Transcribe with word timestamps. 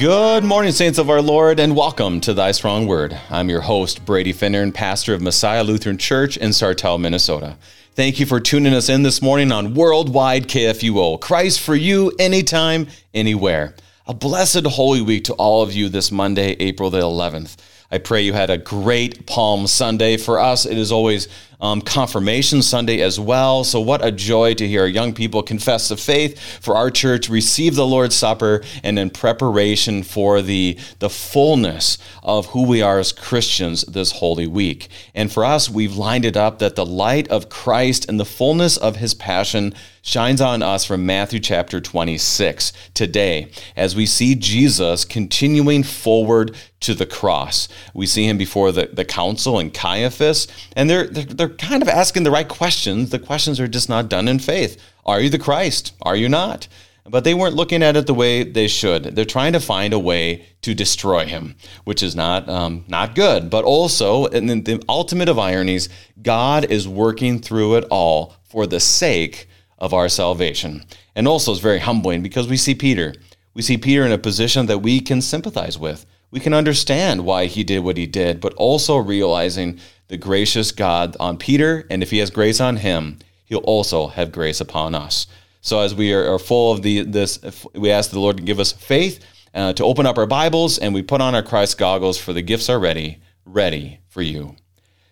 Good 0.00 0.44
morning, 0.44 0.72
saints 0.72 0.98
of 0.98 1.10
our 1.10 1.20
Lord, 1.20 1.60
and 1.60 1.76
welcome 1.76 2.22
to 2.22 2.32
Thy 2.32 2.52
Strong 2.52 2.86
Word. 2.86 3.20
I'm 3.28 3.50
your 3.50 3.60
host, 3.60 4.06
Brady 4.06 4.32
Finnern, 4.32 4.62
and 4.62 4.74
pastor 4.74 5.12
of 5.12 5.20
Messiah 5.20 5.62
Lutheran 5.62 5.98
Church 5.98 6.38
in 6.38 6.52
Sartell, 6.52 6.98
Minnesota. 6.98 7.58
Thank 7.96 8.18
you 8.18 8.24
for 8.24 8.40
tuning 8.40 8.72
us 8.72 8.88
in 8.88 9.02
this 9.02 9.20
morning 9.20 9.52
on 9.52 9.74
Worldwide 9.74 10.48
KFUO. 10.48 11.20
Christ 11.20 11.60
for 11.60 11.74
you, 11.74 12.14
anytime, 12.18 12.86
anywhere. 13.12 13.74
A 14.06 14.14
blessed 14.14 14.64
Holy 14.64 15.02
Week 15.02 15.24
to 15.24 15.34
all 15.34 15.62
of 15.62 15.74
you 15.74 15.90
this 15.90 16.10
Monday, 16.10 16.52
April 16.52 16.88
the 16.88 17.02
11th. 17.02 17.58
I 17.90 17.98
pray 17.98 18.22
you 18.22 18.32
had 18.32 18.48
a 18.48 18.56
great 18.56 19.26
Palm 19.26 19.66
Sunday. 19.66 20.16
For 20.16 20.38
us, 20.38 20.64
it 20.64 20.78
is 20.78 20.90
always 20.90 21.28
um, 21.60 21.80
Confirmation 21.80 22.62
Sunday 22.62 23.00
as 23.00 23.18
well. 23.18 23.64
So, 23.64 23.80
what 23.80 24.04
a 24.04 24.10
joy 24.10 24.54
to 24.54 24.66
hear 24.66 24.86
young 24.86 25.12
people 25.12 25.42
confess 25.42 25.88
the 25.88 25.96
faith 25.96 26.40
for 26.60 26.76
our 26.76 26.90
church, 26.90 27.28
receive 27.28 27.74
the 27.74 27.86
Lord's 27.86 28.14
Supper, 28.14 28.62
and 28.82 28.98
in 28.98 29.10
preparation 29.10 30.02
for 30.02 30.42
the, 30.42 30.78
the 30.98 31.10
fullness 31.10 31.98
of 32.22 32.46
who 32.46 32.66
we 32.66 32.82
are 32.82 32.98
as 32.98 33.12
Christians 33.12 33.82
this 33.82 34.12
Holy 34.12 34.46
Week. 34.46 34.88
And 35.14 35.32
for 35.32 35.44
us, 35.44 35.68
we've 35.68 35.96
lined 35.96 36.24
it 36.24 36.36
up 36.36 36.58
that 36.58 36.76
the 36.76 36.86
light 36.86 37.28
of 37.28 37.48
Christ 37.48 38.08
and 38.08 38.18
the 38.18 38.24
fullness 38.24 38.76
of 38.76 38.96
his 38.96 39.14
passion 39.14 39.74
shines 40.02 40.40
on 40.40 40.62
us 40.62 40.84
from 40.84 41.04
Matthew 41.04 41.40
chapter 41.40 41.80
26 41.80 42.72
today 42.94 43.50
as 43.76 43.94
we 43.94 44.06
see 44.06 44.34
Jesus 44.34 45.04
continuing 45.04 45.82
forward 45.82 46.56
to 46.80 46.94
the 46.94 47.06
cross. 47.06 47.68
We 47.92 48.06
see 48.06 48.26
him 48.26 48.38
before 48.38 48.72
the, 48.72 48.88
the 48.92 49.04
council 49.04 49.58
and 49.58 49.72
Caiaphas, 49.72 50.48
and 50.74 50.88
they're, 50.88 51.06
they're, 51.06 51.24
they're 51.24 51.48
kind 51.50 51.82
of 51.82 51.88
asking 51.88 52.22
the 52.22 52.30
right 52.30 52.48
questions. 52.48 53.10
The 53.10 53.18
questions 53.18 53.60
are 53.60 53.68
just 53.68 53.88
not 53.88 54.08
done 54.08 54.28
in 54.28 54.38
faith. 54.38 54.80
Are 55.04 55.20
you 55.20 55.28
the 55.28 55.38
Christ? 55.38 55.94
Are 56.02 56.16
you 56.16 56.28
not? 56.28 56.68
But 57.04 57.24
they 57.24 57.34
weren't 57.34 57.56
looking 57.56 57.82
at 57.82 57.96
it 57.96 58.06
the 58.06 58.14
way 58.14 58.44
they 58.44 58.68
should. 58.68 59.04
They're 59.16 59.24
trying 59.24 59.52
to 59.54 59.60
find 59.60 59.92
a 59.92 59.98
way 59.98 60.46
to 60.62 60.74
destroy 60.74 61.26
him, 61.26 61.56
which 61.84 62.02
is 62.02 62.14
not 62.14 62.48
um, 62.48 62.84
not 62.88 63.14
good. 63.14 63.50
But 63.50 63.64
also, 63.64 64.26
in 64.26 64.46
the 64.46 64.82
ultimate 64.88 65.28
of 65.28 65.38
ironies, 65.38 65.88
God 66.22 66.66
is 66.66 66.86
working 66.86 67.40
through 67.40 67.76
it 67.76 67.84
all 67.90 68.36
for 68.44 68.66
the 68.66 68.80
sake 68.80 69.48
of 69.78 69.94
our 69.94 70.08
salvation. 70.08 70.84
And 71.16 71.26
also, 71.26 71.52
it's 71.52 71.60
very 71.60 71.80
humbling 71.80 72.22
because 72.22 72.48
we 72.48 72.56
see 72.56 72.74
Peter. 72.74 73.14
We 73.54 73.62
see 73.62 73.78
Peter 73.78 74.04
in 74.04 74.12
a 74.12 74.18
position 74.18 74.66
that 74.66 74.78
we 74.78 75.00
can 75.00 75.20
sympathize 75.20 75.78
with. 75.78 76.06
We 76.30 76.38
can 76.38 76.54
understand 76.54 77.24
why 77.24 77.46
he 77.46 77.64
did 77.64 77.80
what 77.80 77.96
he 77.96 78.06
did, 78.06 78.40
but 78.40 78.54
also 78.54 78.96
realizing 78.96 79.80
the 80.10 80.18
gracious 80.18 80.72
God 80.72 81.16
on 81.20 81.38
Peter, 81.38 81.86
and 81.88 82.02
if 82.02 82.10
he 82.10 82.18
has 82.18 82.30
grace 82.30 82.60
on 82.60 82.74
him, 82.76 83.20
he'll 83.44 83.60
also 83.60 84.08
have 84.08 84.32
grace 84.32 84.60
upon 84.60 84.96
us. 84.96 85.28
So 85.60 85.78
as 85.80 85.94
we 85.94 86.12
are, 86.12 86.36
full 86.38 86.72
of 86.72 86.82
the 86.82 87.02
this, 87.02 87.38
we 87.74 87.92
ask 87.92 88.10
the 88.10 88.18
Lord 88.18 88.38
to 88.38 88.42
give 88.42 88.58
us 88.58 88.72
faith, 88.72 89.24
uh, 89.54 89.72
to 89.74 89.84
open 89.84 90.06
up 90.06 90.18
our 90.18 90.26
Bibles, 90.26 90.78
and 90.78 90.92
we 90.92 91.02
put 91.02 91.20
on 91.20 91.36
our 91.36 91.44
Christ 91.44 91.78
goggles 91.78 92.18
for 92.18 92.32
the 92.32 92.42
gifts 92.42 92.68
are 92.68 92.80
ready, 92.80 93.22
ready 93.44 94.00
for 94.08 94.20
you. 94.20 94.56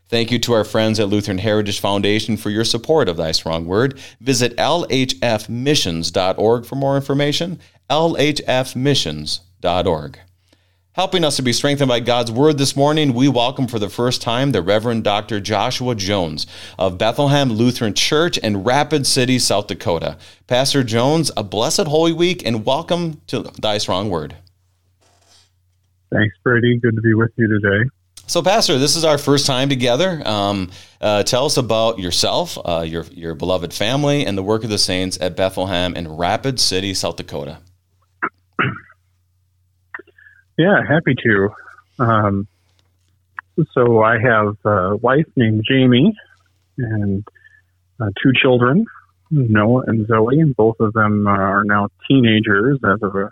Thank 0.08 0.32
you 0.32 0.40
to 0.40 0.52
our 0.54 0.64
friends 0.64 0.98
at 0.98 1.08
Lutheran 1.08 1.38
Heritage 1.38 1.78
Foundation 1.78 2.36
for 2.36 2.50
your 2.50 2.64
support 2.64 3.08
of 3.08 3.16
Thy 3.16 3.30
Strong 3.30 3.66
Word. 3.66 4.00
Visit 4.20 4.56
lhfmissions.org 4.56 6.66
for 6.66 6.74
more 6.74 6.96
information. 6.96 7.60
lhfmissions.org. 7.88 10.18
Helping 10.98 11.22
us 11.22 11.36
to 11.36 11.42
be 11.42 11.52
strengthened 11.52 11.88
by 11.88 12.00
God's 12.00 12.32
word 12.32 12.58
this 12.58 12.74
morning, 12.74 13.14
we 13.14 13.28
welcome 13.28 13.68
for 13.68 13.78
the 13.78 13.88
first 13.88 14.20
time 14.20 14.50
the 14.50 14.60
Reverend 14.60 15.04
Dr. 15.04 15.38
Joshua 15.38 15.94
Jones 15.94 16.44
of 16.76 16.98
Bethlehem 16.98 17.52
Lutheran 17.52 17.94
Church 17.94 18.36
in 18.36 18.64
Rapid 18.64 19.06
City, 19.06 19.38
South 19.38 19.68
Dakota. 19.68 20.18
Pastor 20.48 20.82
Jones, 20.82 21.30
a 21.36 21.44
blessed 21.44 21.86
Holy 21.86 22.12
Week 22.12 22.44
and 22.44 22.66
welcome 22.66 23.20
to 23.28 23.42
Thy 23.60 23.78
Strong 23.78 24.10
Word. 24.10 24.34
Thanks, 26.12 26.34
Brady. 26.42 26.80
Good 26.80 26.96
to 26.96 27.00
be 27.00 27.14
with 27.14 27.30
you 27.36 27.46
today. 27.46 27.88
So, 28.26 28.42
Pastor, 28.42 28.76
this 28.76 28.96
is 28.96 29.04
our 29.04 29.18
first 29.18 29.46
time 29.46 29.68
together. 29.68 30.20
Um, 30.26 30.68
uh, 31.00 31.22
tell 31.22 31.46
us 31.46 31.58
about 31.58 32.00
yourself, 32.00 32.58
uh, 32.64 32.80
your 32.84 33.04
your 33.12 33.36
beloved 33.36 33.72
family, 33.72 34.26
and 34.26 34.36
the 34.36 34.42
work 34.42 34.64
of 34.64 34.70
the 34.70 34.78
saints 34.78 35.16
at 35.20 35.36
Bethlehem 35.36 35.94
in 35.94 36.08
Rapid 36.08 36.58
City, 36.58 36.92
South 36.92 37.14
Dakota. 37.14 37.58
Yeah, 40.58 40.82
happy 40.86 41.14
to. 41.22 41.50
Um, 42.00 42.48
so 43.72 44.02
I 44.02 44.18
have 44.18 44.56
a 44.64 44.96
wife 44.96 45.26
named 45.36 45.62
Jamie 45.68 46.16
and 46.76 47.24
uh, 48.00 48.10
two 48.20 48.32
children, 48.34 48.84
Noah 49.30 49.84
and 49.86 50.06
Zoe, 50.08 50.40
and 50.40 50.56
both 50.56 50.80
of 50.80 50.92
them 50.94 51.28
are 51.28 51.62
now 51.62 51.88
teenagers 52.08 52.80
as 52.84 53.00
of 53.02 53.14
a, 53.14 53.30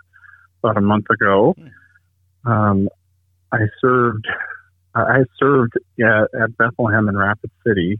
about 0.63 0.77
a 0.77 0.81
month 0.81 1.09
ago. 1.09 1.53
Um, 2.45 2.87
I 3.51 3.59
served 3.81 4.25
I 4.95 5.23
served 5.37 5.73
at, 5.99 6.29
at, 6.41 6.57
Bethlehem 6.57 7.07
and 7.07 7.19
Rapid 7.19 7.51
City 7.65 7.99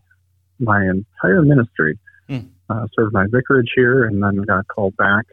my 0.58 0.82
entire 0.82 1.44
ministry. 1.44 2.00
Mm. 2.28 2.48
Uh, 2.70 2.88
served 2.96 3.14
my 3.14 3.26
vicarage 3.30 3.72
here, 3.76 4.06
and 4.06 4.24
then 4.24 4.38
got 4.44 4.68
called 4.68 4.96
back 4.98 5.26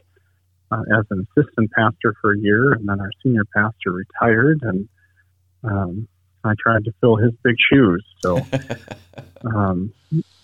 uh, 0.71 0.83
as 0.97 1.05
an 1.09 1.25
assistant 1.37 1.71
pastor 1.71 2.13
for 2.21 2.33
a 2.33 2.39
year, 2.39 2.73
and 2.73 2.87
then 2.87 2.99
our 2.99 3.11
senior 3.23 3.45
pastor 3.55 3.91
retired, 3.91 4.59
and 4.63 4.89
um, 5.63 6.07
I 6.43 6.53
tried 6.59 6.85
to 6.85 6.93
fill 7.01 7.17
his 7.17 7.31
big 7.43 7.55
shoes. 7.71 8.05
So, 8.19 8.41
um, 9.45 9.93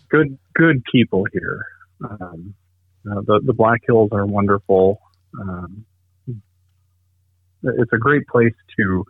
good, 0.09 0.37
good 0.53 0.83
people 0.91 1.25
here. 1.31 1.65
Um, 2.03 2.53
uh, 3.09 3.21
the 3.21 3.41
the 3.43 3.53
Black 3.53 3.81
Hills 3.85 4.09
are 4.11 4.25
wonderful. 4.25 5.01
Um, 5.39 5.85
it's 7.63 7.93
a 7.93 7.97
great 7.97 8.27
place 8.27 8.53
to 8.77 9.05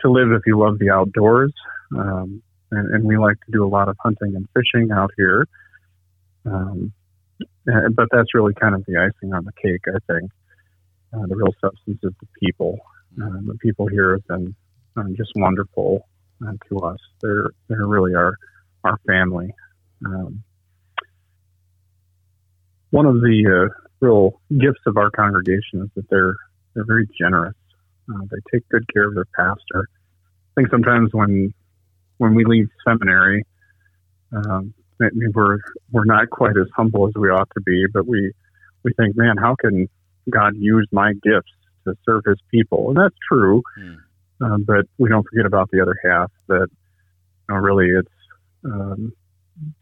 to 0.00 0.10
live 0.10 0.30
if 0.32 0.42
you 0.46 0.58
love 0.58 0.78
the 0.78 0.90
outdoors. 0.90 1.52
Um, 1.96 2.42
and, 2.70 2.94
and, 2.94 3.04
we 3.04 3.16
like 3.16 3.38
to 3.46 3.50
do 3.50 3.64
a 3.64 3.66
lot 3.66 3.88
of 3.88 3.96
hunting 3.98 4.36
and 4.36 4.46
fishing 4.54 4.90
out 4.92 5.10
here. 5.16 5.48
Um, 6.44 6.92
uh, 7.68 7.88
but 7.94 8.08
that's 8.10 8.34
really 8.34 8.54
kind 8.54 8.74
of 8.74 8.84
the 8.86 8.96
icing 8.96 9.32
on 9.32 9.44
the 9.44 9.52
cake, 9.52 9.82
I 9.86 9.98
think. 10.12 10.30
Uh, 11.12 11.26
the 11.26 11.36
real 11.36 11.54
substance 11.60 11.98
is 12.02 12.12
the 12.20 12.26
people. 12.42 12.78
Uh, 13.20 13.40
the 13.46 13.56
people 13.60 13.86
here 13.86 14.12
have 14.12 14.26
been 14.26 14.54
uh, 14.96 15.04
just 15.16 15.32
wonderful 15.36 16.06
uh, 16.46 16.52
to 16.68 16.78
us. 16.80 16.98
They're 17.22 17.50
they're 17.68 17.86
really 17.86 18.14
our 18.14 18.34
our 18.84 18.98
family. 19.06 19.54
Um, 20.04 20.42
one 22.90 23.06
of 23.06 23.16
the 23.16 23.68
uh, 23.70 23.74
real 24.00 24.40
gifts 24.50 24.80
of 24.86 24.96
our 24.96 25.10
congregation 25.10 25.82
is 25.82 25.88
that 25.96 26.08
they're 26.10 26.36
they're 26.74 26.84
very 26.84 27.08
generous. 27.18 27.56
they 28.06 28.38
take 28.52 28.68
good 28.68 28.84
care 28.92 29.08
of 29.08 29.14
their 29.14 29.26
pastor. 29.34 29.88
I 29.88 30.60
think 30.60 30.70
sometimes 30.70 31.10
when 31.12 31.54
when 32.18 32.34
we 32.34 32.44
leave 32.44 32.68
seminary, 32.86 33.46
um, 34.32 34.74
we're 35.34 35.58
we're 35.92 36.04
not 36.04 36.30
quite 36.30 36.56
as 36.56 36.66
humble 36.74 37.08
as 37.08 37.14
we 37.14 37.28
ought 37.28 37.48
to 37.54 37.60
be, 37.60 37.86
but 37.92 38.06
we 38.06 38.32
we 38.82 38.92
think, 38.94 39.16
man, 39.16 39.36
how 39.36 39.54
can 39.54 39.88
God 40.30 40.54
use 40.56 40.88
my 40.92 41.12
gifts 41.22 41.52
to 41.84 41.96
serve 42.04 42.24
His 42.26 42.38
people, 42.50 42.88
and 42.88 42.98
that's 42.98 43.16
true. 43.28 43.62
Mm. 43.78 43.96
Um, 44.40 44.62
but 44.62 44.86
we 44.98 45.08
don't 45.08 45.26
forget 45.28 45.46
about 45.46 45.70
the 45.72 45.80
other 45.82 45.96
half 46.04 46.30
that 46.46 46.68
you 46.70 47.54
know, 47.54 47.56
really 47.56 47.88
it's 47.88 48.08
um, 48.64 49.12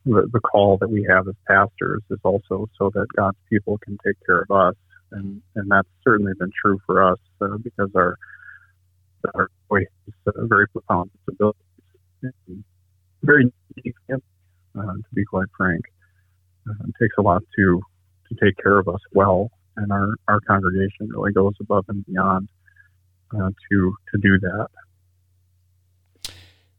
the, 0.04 0.28
the 0.32 0.40
call 0.40 0.78
that 0.78 0.88
we 0.88 1.06
have 1.08 1.28
as 1.28 1.34
pastors 1.46 2.02
is 2.10 2.18
also 2.22 2.68
so 2.78 2.90
that 2.94 3.06
God's 3.14 3.36
people 3.50 3.78
can 3.78 3.98
take 4.04 4.16
care 4.24 4.46
of 4.48 4.50
us, 4.50 4.74
and 5.12 5.42
and 5.54 5.70
that's 5.70 5.88
certainly 6.04 6.32
been 6.38 6.52
true 6.62 6.80
for 6.86 7.12
us 7.12 7.18
uh, 7.40 7.56
because 7.62 7.90
our 7.94 8.16
our 9.34 9.50
voice 9.68 9.86
is 10.06 10.14
a 10.26 10.46
very 10.46 10.68
profound 10.68 11.10
ability, 11.28 11.58
very 13.22 13.52
unique 13.76 13.94
uh, 14.12 14.16
to 14.82 15.14
be 15.14 15.24
quite 15.24 15.48
frank. 15.56 15.84
Uh, 16.68 16.88
it 16.88 16.94
takes 17.00 17.14
a 17.18 17.22
lot 17.22 17.42
to 17.56 17.80
to 18.28 18.44
take 18.44 18.56
care 18.56 18.78
of 18.78 18.88
us 18.88 19.00
well, 19.12 19.50
and 19.76 19.92
our, 19.92 20.08
our 20.26 20.40
congregation 20.40 21.08
really 21.08 21.32
goes 21.32 21.54
above 21.60 21.84
and 21.88 22.04
beyond 22.06 22.48
uh, 23.34 23.50
to 23.70 23.94
to 24.12 24.18
do 24.20 24.38
that. 24.40 24.68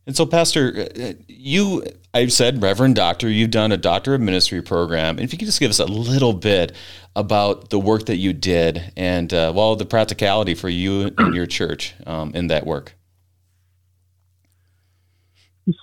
And 0.08 0.16
so, 0.16 0.26
Pastor, 0.26 0.88
uh, 0.98 1.14
you, 1.28 1.84
I've 2.14 2.32
said, 2.32 2.64
Reverend 2.64 2.96
Doctor, 2.96 3.30
you've 3.30 3.52
done 3.52 3.74
a 3.74 3.78
Doctor 3.78 4.14
of 4.14 4.22
Ministry 4.22 4.62
program. 4.62 5.18
And 5.18 5.26
if 5.26 5.34
you 5.34 5.38
could 5.38 5.48
just 5.48 5.60
give 5.60 5.70
us 5.70 5.80
a 5.80 5.86
little 5.86 6.32
bit 6.32 6.72
about 7.14 7.72
the 7.72 7.80
work 7.80 8.06
that 8.06 8.16
you 8.16 8.32
did 8.32 8.94
and, 8.96 9.34
uh, 9.34 9.52
well, 9.54 9.76
the 9.76 9.86
practicality 9.86 10.56
for 10.56 10.70
you 10.70 11.12
and 11.18 11.36
your 11.36 11.46
church 11.46 11.94
um, 12.06 12.32
in 12.34 12.48
that 12.48 12.66
work. 12.66 12.96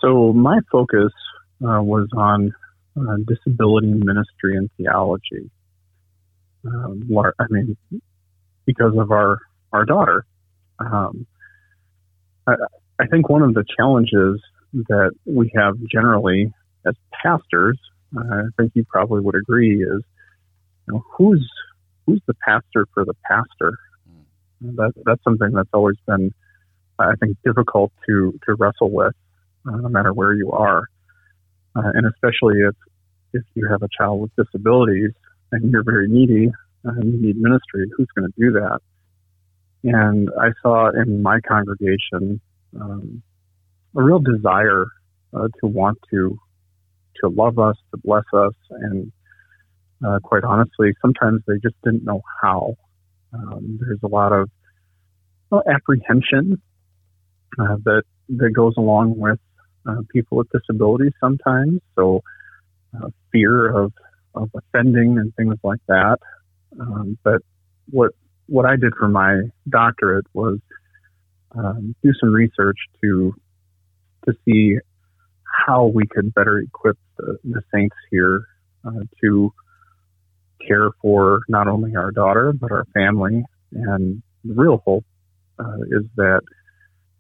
So, 0.00 0.32
my 0.32 0.60
focus 0.72 1.12
uh, 1.62 1.82
was 1.82 2.08
on 2.16 2.54
uh, 2.96 3.16
disability 3.26 3.92
ministry 3.92 4.56
and 4.56 4.70
theology. 4.76 5.50
Um, 6.64 7.08
I 7.38 7.44
mean, 7.50 7.76
because 8.64 8.96
of 8.96 9.10
our 9.10 9.38
our 9.72 9.84
daughter. 9.84 10.24
Um, 10.78 11.26
I, 12.46 12.54
I 12.98 13.06
think 13.06 13.28
one 13.28 13.42
of 13.42 13.54
the 13.54 13.64
challenges 13.76 14.40
that 14.72 15.12
we 15.24 15.50
have 15.54 15.76
generally 15.90 16.52
as 16.86 16.94
pastors, 17.22 17.78
uh, 18.16 18.20
I 18.20 18.42
think 18.56 18.72
you 18.74 18.84
probably 18.84 19.20
would 19.20 19.34
agree, 19.34 19.82
is 19.82 20.02
you 20.86 20.94
know, 20.94 21.04
who's 21.16 21.48
who's 22.06 22.20
the 22.26 22.34
pastor 22.34 22.86
for 22.94 23.04
the 23.04 23.14
pastor. 23.28 23.78
That 24.60 24.92
that's 25.04 25.22
something 25.24 25.52
that's 25.52 25.68
always 25.74 25.96
been, 26.06 26.32
I 26.98 27.14
think, 27.20 27.36
difficult 27.44 27.92
to 28.06 28.38
to 28.46 28.54
wrestle 28.54 28.90
with, 28.90 29.14
uh, 29.66 29.76
no 29.76 29.88
matter 29.88 30.12
where 30.12 30.32
you 30.32 30.52
are, 30.52 30.88
uh, 31.76 31.90
and 31.94 32.06
especially 32.06 32.60
if 32.60 32.74
if 33.32 33.42
you 33.54 33.68
have 33.68 33.82
a 33.82 33.88
child 33.98 34.20
with 34.20 34.30
disabilities 34.36 35.10
and 35.50 35.70
you're 35.70 35.82
very 35.82 36.08
needy 36.08 36.50
and 36.84 37.04
you 37.04 37.20
need 37.20 37.36
ministry, 37.36 37.90
who's 37.96 38.06
going 38.16 38.30
to 38.30 38.34
do 38.38 38.52
that? 38.52 38.78
And 39.82 40.30
I 40.40 40.50
saw 40.62 40.90
in 40.90 41.22
my 41.22 41.40
congregation 41.40 42.40
um, 42.80 43.22
a 43.96 44.02
real 44.02 44.18
desire 44.18 44.86
uh, 45.34 45.48
to 45.60 45.66
want 45.66 45.98
to 46.10 46.38
to 47.22 47.28
love 47.28 47.58
us, 47.58 47.76
to 47.92 48.00
bless 48.02 48.24
us, 48.32 48.54
and 48.70 49.12
uh, 50.04 50.18
quite 50.22 50.44
honestly, 50.44 50.92
sometimes 51.00 51.42
they 51.46 51.58
just 51.62 51.76
didn't 51.84 52.04
know 52.04 52.22
how. 52.42 52.74
Um, 53.32 53.78
there's 53.80 54.00
a 54.02 54.08
lot 54.08 54.32
of 54.32 54.50
well, 55.50 55.62
apprehension 55.68 56.60
uh, 57.58 57.76
that 57.84 58.02
that 58.28 58.50
goes 58.50 58.74
along 58.76 59.18
with 59.18 59.38
uh, 59.88 60.02
people 60.12 60.38
with 60.38 60.48
disabilities 60.50 61.12
sometimes. 61.20 61.80
So 61.94 62.22
uh, 62.96 63.08
fear 63.32 63.68
of 63.68 63.92
of 64.34 64.50
offending 64.54 65.18
and 65.18 65.34
things 65.36 65.56
like 65.62 65.80
that. 65.88 66.18
Um, 66.80 67.18
but 67.22 67.42
what 67.90 68.12
what 68.46 68.66
I 68.66 68.76
did 68.76 68.94
for 68.98 69.08
my 69.08 69.42
doctorate 69.68 70.26
was 70.32 70.58
um, 71.56 71.94
do 72.02 72.12
some 72.20 72.32
research 72.32 72.78
to 73.02 73.34
to 74.26 74.34
see 74.44 74.78
how 75.66 75.86
we 75.86 76.06
could 76.06 76.34
better 76.34 76.58
equip 76.58 76.98
the, 77.16 77.38
the 77.44 77.62
saints 77.72 77.96
here 78.10 78.46
uh, 78.84 79.04
to 79.22 79.52
care 80.66 80.90
for 81.00 81.42
not 81.48 81.68
only 81.68 81.94
our 81.94 82.10
daughter 82.10 82.52
but 82.52 82.72
our 82.72 82.86
family. 82.94 83.44
And 83.72 84.22
the 84.44 84.54
real 84.54 84.82
hope 84.84 85.04
uh, 85.58 85.82
is 85.90 86.04
that 86.16 86.42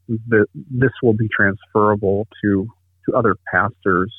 this 0.08 0.90
will 1.02 1.14
be 1.14 1.28
transferable 1.28 2.26
to 2.42 2.68
to 3.06 3.14
other 3.14 3.36
pastors 3.52 4.12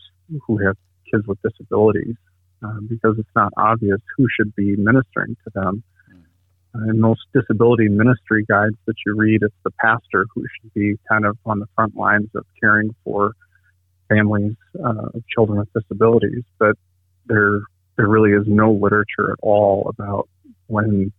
who 0.46 0.58
have 0.58 0.76
kids 1.12 1.26
with 1.28 1.40
disabilities, 1.42 2.16
uh, 2.64 2.80
because 2.88 3.16
it's 3.18 3.36
not 3.36 3.52
obvious 3.58 4.00
who 4.18 4.28
should 4.30 4.54
be 4.56 4.76
ministering 4.76 5.36
to 5.44 5.52
them. 5.54 5.84
Uh, 6.76 6.90
in 6.90 7.00
most 7.00 7.22
disability 7.34 7.88
ministry 7.88 8.44
guides 8.48 8.76
that 8.86 8.96
you 9.06 9.16
read, 9.16 9.42
it's 9.42 9.56
the 9.64 9.72
pastor 9.72 10.26
who 10.34 10.44
should 10.60 10.74
be 10.74 10.96
kind 11.10 11.26
of 11.26 11.38
on 11.46 11.60
the 11.60 11.68
front 11.76 11.96
lines 11.96 12.30
of 12.36 12.46
caring 12.60 12.94
for 13.04 13.34
families 14.10 14.56
uh, 14.84 15.08
of 15.14 15.24
children 15.28 15.60
with 15.60 15.70
disabilities. 15.74 16.44
But 16.60 16.76
there, 17.28 17.62
there 17.98 18.08
really 18.08 18.32
is 18.32 18.46
no 18.48 18.72
literature 18.72 19.32
at 19.32 19.40
all 19.42 19.88
about 19.90 20.28
when, 20.68 21.12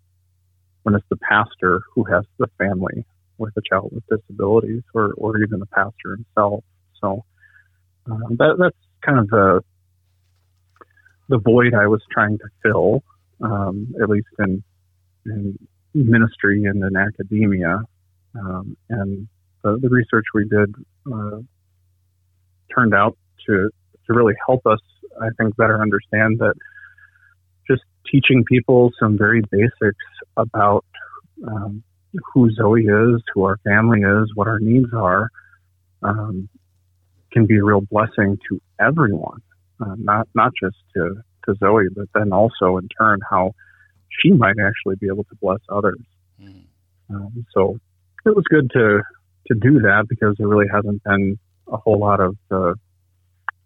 when 0.82 0.94
it's 0.94 1.06
the 1.08 1.16
pastor 1.16 1.80
who 1.94 2.04
has 2.04 2.24
the 2.38 2.48
family 2.58 3.04
with 3.38 3.52
a 3.56 3.62
child 3.68 3.92
with 3.92 4.04
disabilities, 4.06 4.82
or, 4.94 5.12
or 5.16 5.38
even 5.42 5.60
the 5.60 5.66
pastor 5.66 6.16
himself. 6.16 6.64
So 7.00 7.24
uh, 8.10 8.28
that, 8.30 8.56
that's 8.58 8.76
kind 9.04 9.18
of 9.18 9.28
the 9.28 9.62
the 11.28 11.38
void 11.38 11.74
I 11.74 11.88
was 11.88 12.00
trying 12.12 12.38
to 12.38 12.44
fill, 12.62 13.02
um, 13.40 13.94
at 14.00 14.08
least 14.08 14.28
in 14.38 14.62
in 15.26 15.58
ministry 15.94 16.64
and 16.64 16.82
in 16.82 16.96
academia. 16.96 17.80
Um, 18.38 18.76
and 18.90 19.28
the, 19.64 19.78
the, 19.80 19.88
research 19.88 20.26
we 20.34 20.46
did 20.46 20.74
uh, 21.12 21.38
turned 22.74 22.94
out 22.94 23.16
to 23.46 23.70
to 24.06 24.12
really 24.12 24.34
help 24.46 24.66
us, 24.66 24.80
I 25.20 25.28
think, 25.38 25.56
better 25.56 25.80
understand 25.80 26.38
that 26.38 26.54
just 27.68 27.82
teaching 28.10 28.44
people 28.44 28.92
some 29.00 29.18
very 29.18 29.42
basics 29.50 30.04
about 30.36 30.84
um, 31.48 31.82
who 32.32 32.50
Zoe 32.50 32.82
is, 32.82 33.22
who 33.34 33.44
our 33.44 33.58
family 33.58 34.00
is, 34.00 34.30
what 34.34 34.48
our 34.48 34.58
needs 34.58 34.92
are, 34.94 35.30
um, 36.02 36.48
can 37.32 37.46
be 37.46 37.56
a 37.56 37.64
real 37.64 37.80
blessing 37.80 38.38
to 38.48 38.60
everyone, 38.80 39.42
uh, 39.80 39.94
not 39.98 40.28
not 40.34 40.52
just 40.60 40.76
to 40.94 41.22
to 41.46 41.54
Zoe, 41.56 41.88
but 41.94 42.06
then 42.14 42.32
also 42.32 42.76
in 42.78 42.88
turn 42.98 43.20
how 43.28 43.52
she 44.20 44.30
might 44.32 44.56
actually 44.58 44.96
be 44.96 45.06
able 45.06 45.24
to 45.24 45.36
bless 45.40 45.60
others. 45.68 46.00
Mm. 46.40 46.64
Um, 47.10 47.46
so 47.52 47.78
it 48.24 48.34
was 48.34 48.44
good 48.48 48.70
to 48.72 49.02
to 49.48 49.54
do 49.54 49.80
that 49.80 50.06
because 50.08 50.34
there 50.38 50.48
really 50.48 50.68
hasn't 50.72 51.02
been 51.04 51.38
a 51.68 51.76
whole 51.76 51.98
lot 51.98 52.20
of 52.20 52.36
uh, 52.50 52.74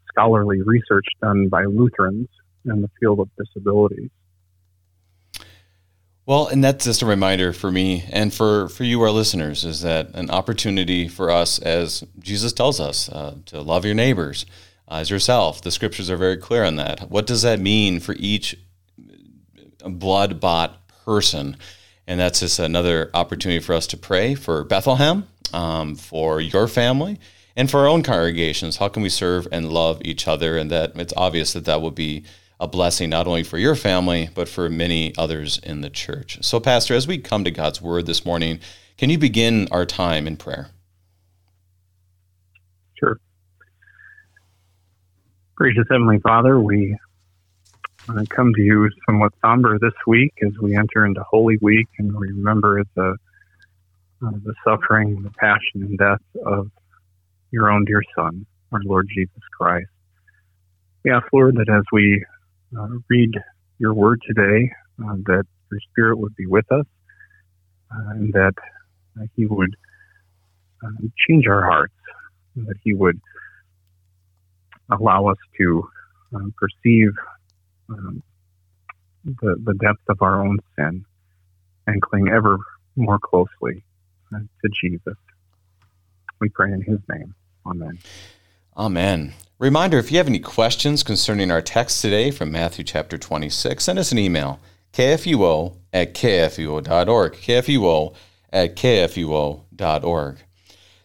scholarly 0.08 0.62
research 0.62 1.06
done 1.20 1.48
by 1.48 1.64
Lutherans 1.64 2.28
in 2.64 2.82
the 2.82 2.90
field 3.00 3.20
of 3.20 3.28
disabilities. 3.38 4.10
Well, 6.30 6.46
and 6.46 6.62
that's 6.62 6.84
just 6.84 7.02
a 7.02 7.06
reminder 7.06 7.52
for 7.52 7.72
me 7.72 8.04
and 8.12 8.32
for, 8.32 8.68
for 8.68 8.84
you, 8.84 9.02
our 9.02 9.10
listeners, 9.10 9.64
is 9.64 9.80
that 9.80 10.14
an 10.14 10.30
opportunity 10.30 11.08
for 11.08 11.28
us, 11.28 11.58
as 11.58 12.04
Jesus 12.20 12.52
tells 12.52 12.78
us, 12.78 13.08
uh, 13.08 13.34
to 13.46 13.60
love 13.60 13.84
your 13.84 13.94
neighbors 13.94 14.46
uh, 14.88 14.98
as 14.98 15.10
yourself. 15.10 15.60
The 15.60 15.72
scriptures 15.72 16.08
are 16.08 16.16
very 16.16 16.36
clear 16.36 16.62
on 16.62 16.76
that. 16.76 17.10
What 17.10 17.26
does 17.26 17.42
that 17.42 17.58
mean 17.58 17.98
for 17.98 18.14
each 18.16 18.56
blood 19.84 20.38
bought 20.38 20.86
person. 21.04 21.56
And 22.06 22.20
that's 22.20 22.38
just 22.40 22.60
another 22.60 23.10
opportunity 23.14 23.60
for 23.60 23.74
us 23.74 23.86
to 23.88 23.96
pray 23.96 24.36
for 24.36 24.64
Bethlehem, 24.64 25.26
um, 25.52 25.94
for 25.96 26.40
your 26.40 26.68
family, 26.68 27.18
and 27.56 27.70
for 27.70 27.80
our 27.80 27.88
own 27.88 28.04
congregations. 28.04 28.76
How 28.76 28.88
can 28.88 29.02
we 29.02 29.08
serve 29.08 29.48
and 29.50 29.72
love 29.72 30.00
each 30.04 30.28
other? 30.28 30.56
And 30.56 30.70
that 30.70 30.92
it's 30.96 31.14
obvious 31.16 31.52
that 31.54 31.64
that 31.64 31.80
will 31.80 31.90
be 31.90 32.24
a 32.60 32.68
blessing 32.68 33.10
not 33.10 33.26
only 33.26 33.42
for 33.42 33.58
your 33.58 33.74
family, 33.74 34.28
but 34.34 34.48
for 34.48 34.68
many 34.68 35.14
others 35.16 35.58
in 35.62 35.80
the 35.80 35.90
church. 35.90 36.38
So, 36.42 36.60
Pastor, 36.60 36.94
as 36.94 37.08
we 37.08 37.18
come 37.18 37.42
to 37.44 37.50
God's 37.50 37.80
word 37.80 38.04
this 38.06 38.24
morning, 38.24 38.60
can 38.98 39.08
you 39.08 39.18
begin 39.18 39.66
our 39.72 39.86
time 39.86 40.26
in 40.26 40.36
prayer? 40.36 40.68
Sure. 42.98 43.18
Gracious 45.54 45.86
Heavenly 45.90 46.18
Father, 46.18 46.60
we 46.60 46.96
come 48.28 48.52
to 48.54 48.60
you 48.60 48.90
somewhat 49.06 49.32
somber 49.40 49.78
this 49.78 49.94
week 50.06 50.34
as 50.42 50.52
we 50.60 50.76
enter 50.76 51.06
into 51.06 51.22
Holy 51.30 51.56
Week 51.62 51.88
and 51.98 52.14
we 52.14 52.28
remember 52.28 52.82
the 52.94 53.16
uh, 54.22 54.30
the 54.44 54.54
suffering, 54.64 55.22
the 55.22 55.30
passion, 55.30 55.82
and 55.82 55.96
death 55.96 56.20
of 56.44 56.70
your 57.50 57.70
own 57.70 57.86
dear 57.86 58.02
Son, 58.14 58.44
our 58.70 58.80
Lord 58.84 59.08
Jesus 59.08 59.40
Christ. 59.58 59.88
We 61.04 61.10
ask, 61.10 61.26
Lord, 61.32 61.56
that 61.56 61.70
as 61.70 61.84
we 61.90 62.22
uh, 62.78 62.88
read 63.08 63.32
your 63.78 63.94
word 63.94 64.20
today, 64.26 64.70
uh, 65.02 65.16
that 65.26 65.44
your 65.70 65.80
Spirit 65.90 66.18
would 66.18 66.34
be 66.36 66.46
with 66.46 66.70
us 66.70 66.86
uh, 67.92 68.10
and 68.10 68.32
that 68.32 68.54
uh, 69.20 69.24
He 69.36 69.46
would 69.46 69.74
uh, 70.84 71.06
change 71.28 71.46
our 71.46 71.62
hearts, 71.62 71.94
that 72.56 72.76
He 72.82 72.94
would 72.94 73.20
allow 74.90 75.28
us 75.28 75.38
to 75.58 75.88
perceive 76.56 77.10
um, 77.88 78.22
the, 79.24 79.56
the 79.64 79.74
depth 79.74 80.02
of 80.08 80.22
our 80.22 80.44
own 80.44 80.58
sin 80.76 81.04
and 81.86 82.00
cling 82.02 82.28
ever 82.28 82.58
more 82.96 83.18
closely 83.18 83.82
to 84.32 84.68
Jesus. 84.82 85.16
We 86.40 86.48
pray 86.50 86.72
in 86.72 86.82
his 86.82 86.98
name. 87.08 87.34
Amen. 87.66 87.98
Amen. 88.80 89.34
Reminder 89.58 89.98
if 89.98 90.10
you 90.10 90.16
have 90.16 90.26
any 90.26 90.38
questions 90.38 91.02
concerning 91.02 91.50
our 91.50 91.60
text 91.60 92.00
today 92.00 92.30
from 92.30 92.50
Matthew 92.50 92.82
chapter 92.82 93.18
26, 93.18 93.84
send 93.84 93.98
us 93.98 94.10
an 94.10 94.18
email 94.18 94.58
kfuo 94.94 95.76
at 95.92 96.14
kfuo.org. 96.14 97.34
kfuo 97.34 98.14
at 98.50 98.76
kfuo.org. 98.76 100.38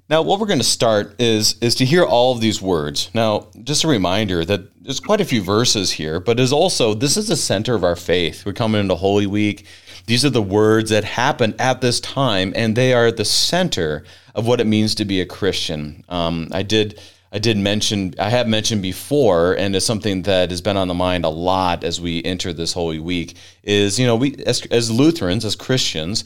Now, 0.08 0.22
what 0.22 0.40
we're 0.40 0.48
going 0.48 0.60
to 0.60 0.64
start 0.64 1.20
is 1.20 1.58
is 1.60 1.76
to 1.76 1.86
hear 1.86 2.06
all 2.06 2.32
of 2.32 2.40
these 2.40 2.62
words. 2.62 3.10
Now, 3.14 3.50
just 3.62 3.84
a 3.84 3.90
reminder 3.90 4.46
that 4.46 4.82
there's 4.82 5.02
quite 5.02 5.20
a 5.20 5.26
few 5.26 5.42
verses 5.42 5.92
here, 5.92 6.22
but 6.22 6.40
is 6.40 6.54
also 6.54 6.94
this 6.94 7.18
is 7.18 7.28
the 7.28 7.36
center 7.36 7.76
of 7.76 7.84
our 7.84 7.98
faith. 7.98 8.46
We're 8.46 8.54
coming 8.54 8.80
into 8.80 8.96
Holy 8.96 9.28
Week. 9.28 9.66
These 10.06 10.24
are 10.24 10.30
the 10.30 10.42
words 10.42 10.92
that 10.92 11.04
happen 11.04 11.54
at 11.60 11.82
this 11.82 12.00
time, 12.00 12.54
and 12.56 12.78
they 12.78 12.94
are 12.94 13.12
the 13.12 13.26
center 13.26 14.06
of 14.34 14.48
what 14.48 14.62
it 14.62 14.68
means 14.68 14.96
to 14.96 15.04
be 15.04 15.20
a 15.20 15.26
Christian. 15.26 16.06
Um, 16.08 16.48
I 16.54 16.64
did. 16.64 17.02
I 17.36 17.38
did 17.38 17.58
mention, 17.58 18.16
I 18.18 18.30
have 18.30 18.48
mentioned 18.48 18.82
before, 18.82 19.58
and 19.58 19.76
it's 19.76 19.86
something 19.86 20.22
that 20.22 20.52
has 20.52 20.62
been 20.62 20.78
on 20.78 20.88
the 20.88 20.94
mind 20.94 21.26
a 21.26 21.30
lot 21.30 21.84
as 21.84 22.00
we 22.00 22.24
enter 22.24 22.54
this 22.54 22.72
Holy 22.72 22.98
Week. 22.98 23.36
Is 23.62 24.00
you 24.00 24.08
know 24.08 24.16
we 24.16 24.38
as, 24.46 24.66
as 24.68 24.90
Lutherans, 24.90 25.44
as 25.44 25.54
Christians, 25.54 26.24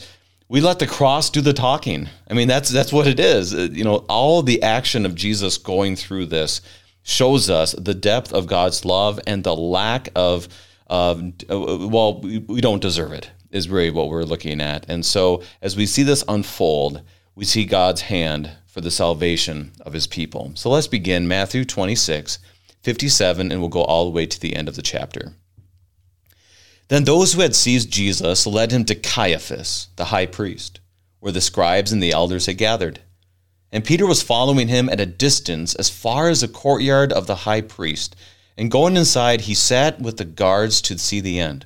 we 0.50 0.62
let 0.62 0.78
the 0.78 0.86
cross 0.86 1.32
do 1.32 1.42
the 1.42 1.52
talking. 1.52 2.10
I 2.30 2.36
mean, 2.36 2.48
that's 2.48 2.70
that's 2.70 2.94
what 2.94 3.08
it 3.08 3.20
is. 3.20 3.56
Uh, 3.56 3.70
you 3.72 3.84
know, 3.84 4.06
all 4.08 4.44
the 4.44 4.62
action 4.62 5.04
of 5.04 5.16
Jesus 5.16 5.58
going 5.58 5.96
through 5.96 6.28
this 6.28 6.62
shows 7.02 7.50
us 7.50 7.72
the 7.72 7.96
depth 7.96 8.32
of 8.32 8.46
God's 8.46 8.86
love 8.86 9.20
and 9.26 9.44
the 9.44 9.56
lack 9.56 10.10
of, 10.16 10.48
of 10.86 11.24
uh, 11.50 11.88
well, 11.88 12.22
we, 12.22 12.38
we 12.38 12.62
don't 12.62 12.84
deserve 12.84 13.14
it. 13.14 13.32
Is 13.50 13.68
really 13.68 13.90
what 13.90 14.10
we're 14.10 14.26
looking 14.26 14.62
at. 14.62 14.88
And 14.88 15.04
so, 15.04 15.42
as 15.64 15.76
we 15.76 15.88
see 15.88 16.04
this 16.04 16.24
unfold, 16.28 17.02
we 17.40 17.46
see 17.46 17.64
God's 17.64 18.02
hand 18.02 18.52
for 18.68 18.82
the 18.82 18.92
salvation 18.92 19.72
of 19.80 19.94
his 19.94 20.08
people. 20.08 20.52
So 20.56 20.70
let's 20.70 20.88
begin 20.88 21.26
Matthew 21.26 21.64
26, 21.64 22.38
57, 22.84 23.50
and 23.50 23.62
we'll 23.62 23.70
go 23.70 23.84
all 23.84 24.04
the 24.04 24.12
way 24.12 24.26
to 24.26 24.38
the 24.42 24.58
end 24.58 24.68
of 24.68 24.76
the 24.76 24.82
chapter. 24.82 25.36
Then 26.90 27.06
those 27.06 27.32
who 27.32 27.40
had 27.40 27.56
seized 27.56 27.90
Jesus 27.92 28.46
led 28.46 28.74
him 28.74 28.84
to 28.84 28.94
Caiaphas, 28.94 29.88
the 29.96 30.06
high 30.06 30.26
priest. 30.26 30.82
where 31.22 31.32
the 31.32 31.40
scribes 31.40 31.94
and 31.94 32.04
the 32.04 32.12
elders 32.12 32.46
had 32.46 32.58
gathered. 32.58 33.00
And 33.72 33.86
Peter 33.86 34.06
was 34.06 34.22
following 34.22 34.68
him 34.68 34.90
at 34.90 35.00
a 35.00 35.06
distance 35.06 35.76
as 35.76 35.90
far 35.90 36.28
as 36.28 36.42
the 36.42 36.48
courtyard 36.50 37.14
of 37.14 37.26
the 37.26 37.36
high 37.36 37.62
priest. 37.62 38.18
And 38.58 38.70
going 38.70 38.98
inside, 38.98 39.42
he 39.42 39.54
sat 39.54 40.02
with 40.02 40.18
the 40.18 40.26
guards 40.26 40.82
to 40.82 40.98
see 40.98 41.22
the 41.22 41.40
end. 41.40 41.66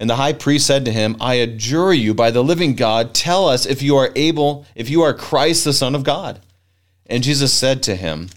And 0.00 0.08
the 0.08 0.16
high 0.16 0.32
priest 0.32 0.66
said 0.66 0.84
to 0.84 0.92
him, 0.92 1.16
I 1.20 1.34
adjure 1.34 1.92
you 1.92 2.14
by 2.14 2.30
the 2.30 2.44
living 2.44 2.74
God, 2.74 3.14
tell 3.14 3.48
us 3.48 3.66
if 3.66 3.82
you 3.82 3.96
are 3.96 4.12
able, 4.14 4.64
if 4.74 4.88
you 4.88 5.02
are 5.02 5.12
Christ, 5.12 5.64
the 5.64 5.72
Son 5.72 5.94
of 5.94 6.04
God. 6.04 6.40
And 7.06 7.22
Jesus 7.22 7.52
said 7.52 7.82
to 7.84 7.96
him, 7.96 8.28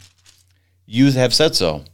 You 0.85 1.11
have 1.11 1.33
said 1.33 1.55
so. 1.55 1.85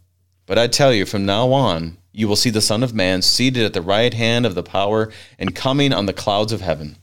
But 0.45 0.57
I 0.57 0.67
tell 0.67 0.93
you, 0.93 1.05
from 1.05 1.25
now 1.25 1.51
on, 1.51 1.97
you 2.13 2.27
will 2.27 2.37
see 2.37 2.49
the 2.49 2.61
Son 2.61 2.81
of 2.81 2.93
Man 2.93 3.21
seated 3.21 3.65
at 3.65 3.73
the 3.73 3.81
right 3.81 4.13
hand 4.13 4.45
of 4.45 4.55
the 4.55 4.63
power 4.63 5.11
and 5.37 5.55
coming 5.55 5.91
on 5.91 6.05
the 6.05 6.13
clouds 6.13 6.53
of 6.53 6.61
heaven. 6.61 6.97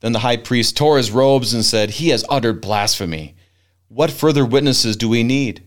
Then 0.00 0.12
the 0.12 0.18
high 0.18 0.36
priest 0.36 0.76
tore 0.76 0.96
his 0.96 1.10
robes 1.10 1.54
and 1.54 1.64
said, 1.64 1.90
He 1.90 2.08
has 2.08 2.24
uttered 2.28 2.60
blasphemy. 2.60 3.36
What 3.88 4.10
further 4.10 4.44
witnesses 4.44 4.96
do 4.96 5.08
we 5.08 5.22
need? 5.22 5.62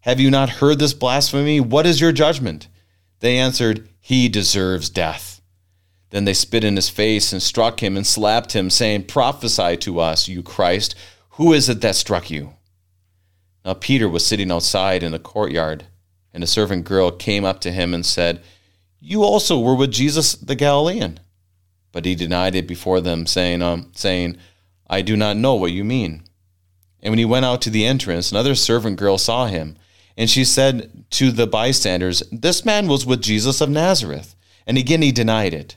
Have 0.00 0.20
you 0.20 0.30
not 0.30 0.48
heard 0.48 0.78
this 0.78 0.94
blasphemy? 0.94 1.60
What 1.60 1.86
is 1.86 2.00
your 2.00 2.12
judgment? 2.12 2.68
They 3.20 3.36
answered, 3.36 3.88
He 4.00 4.28
deserves 4.28 4.88
death. 4.88 5.37
Then 6.10 6.24
they 6.24 6.34
spit 6.34 6.64
in 6.64 6.76
his 6.76 6.88
face 6.88 7.32
and 7.32 7.42
struck 7.42 7.82
him 7.82 7.96
and 7.96 8.06
slapped 8.06 8.52
him, 8.52 8.70
saying, 8.70 9.04
Prophesy 9.04 9.76
to 9.78 10.00
us, 10.00 10.28
you 10.28 10.42
Christ. 10.42 10.94
Who 11.32 11.52
is 11.52 11.68
it 11.68 11.80
that 11.82 11.96
struck 11.96 12.30
you? 12.30 12.54
Now 13.64 13.74
Peter 13.74 14.08
was 14.08 14.24
sitting 14.24 14.50
outside 14.50 15.02
in 15.02 15.12
the 15.12 15.18
courtyard, 15.18 15.84
and 16.32 16.42
a 16.42 16.46
servant 16.46 16.84
girl 16.84 17.10
came 17.10 17.44
up 17.44 17.60
to 17.60 17.72
him 17.72 17.92
and 17.92 18.06
said, 18.06 18.42
You 19.00 19.22
also 19.22 19.60
were 19.60 19.74
with 19.74 19.92
Jesus 19.92 20.32
the 20.32 20.54
Galilean. 20.54 21.20
But 21.92 22.04
he 22.04 22.14
denied 22.14 22.54
it 22.54 22.66
before 22.66 23.00
them, 23.00 23.26
saying, 23.26 23.60
um, 23.62 23.90
saying, 23.94 24.36
I 24.88 25.02
do 25.02 25.16
not 25.16 25.36
know 25.36 25.54
what 25.54 25.72
you 25.72 25.84
mean. 25.84 26.22
And 27.02 27.12
when 27.12 27.18
he 27.18 27.24
went 27.24 27.44
out 27.44 27.62
to 27.62 27.70
the 27.70 27.84
entrance, 27.84 28.32
another 28.32 28.54
servant 28.54 28.98
girl 28.98 29.18
saw 29.18 29.46
him, 29.46 29.76
and 30.16 30.28
she 30.28 30.44
said 30.44 31.04
to 31.10 31.30
the 31.30 31.46
bystanders, 31.46 32.22
This 32.32 32.64
man 32.64 32.88
was 32.88 33.06
with 33.06 33.22
Jesus 33.22 33.60
of 33.60 33.70
Nazareth. 33.70 34.34
And 34.66 34.76
again 34.76 35.00
he 35.02 35.12
denied 35.12 35.54
it 35.54 35.76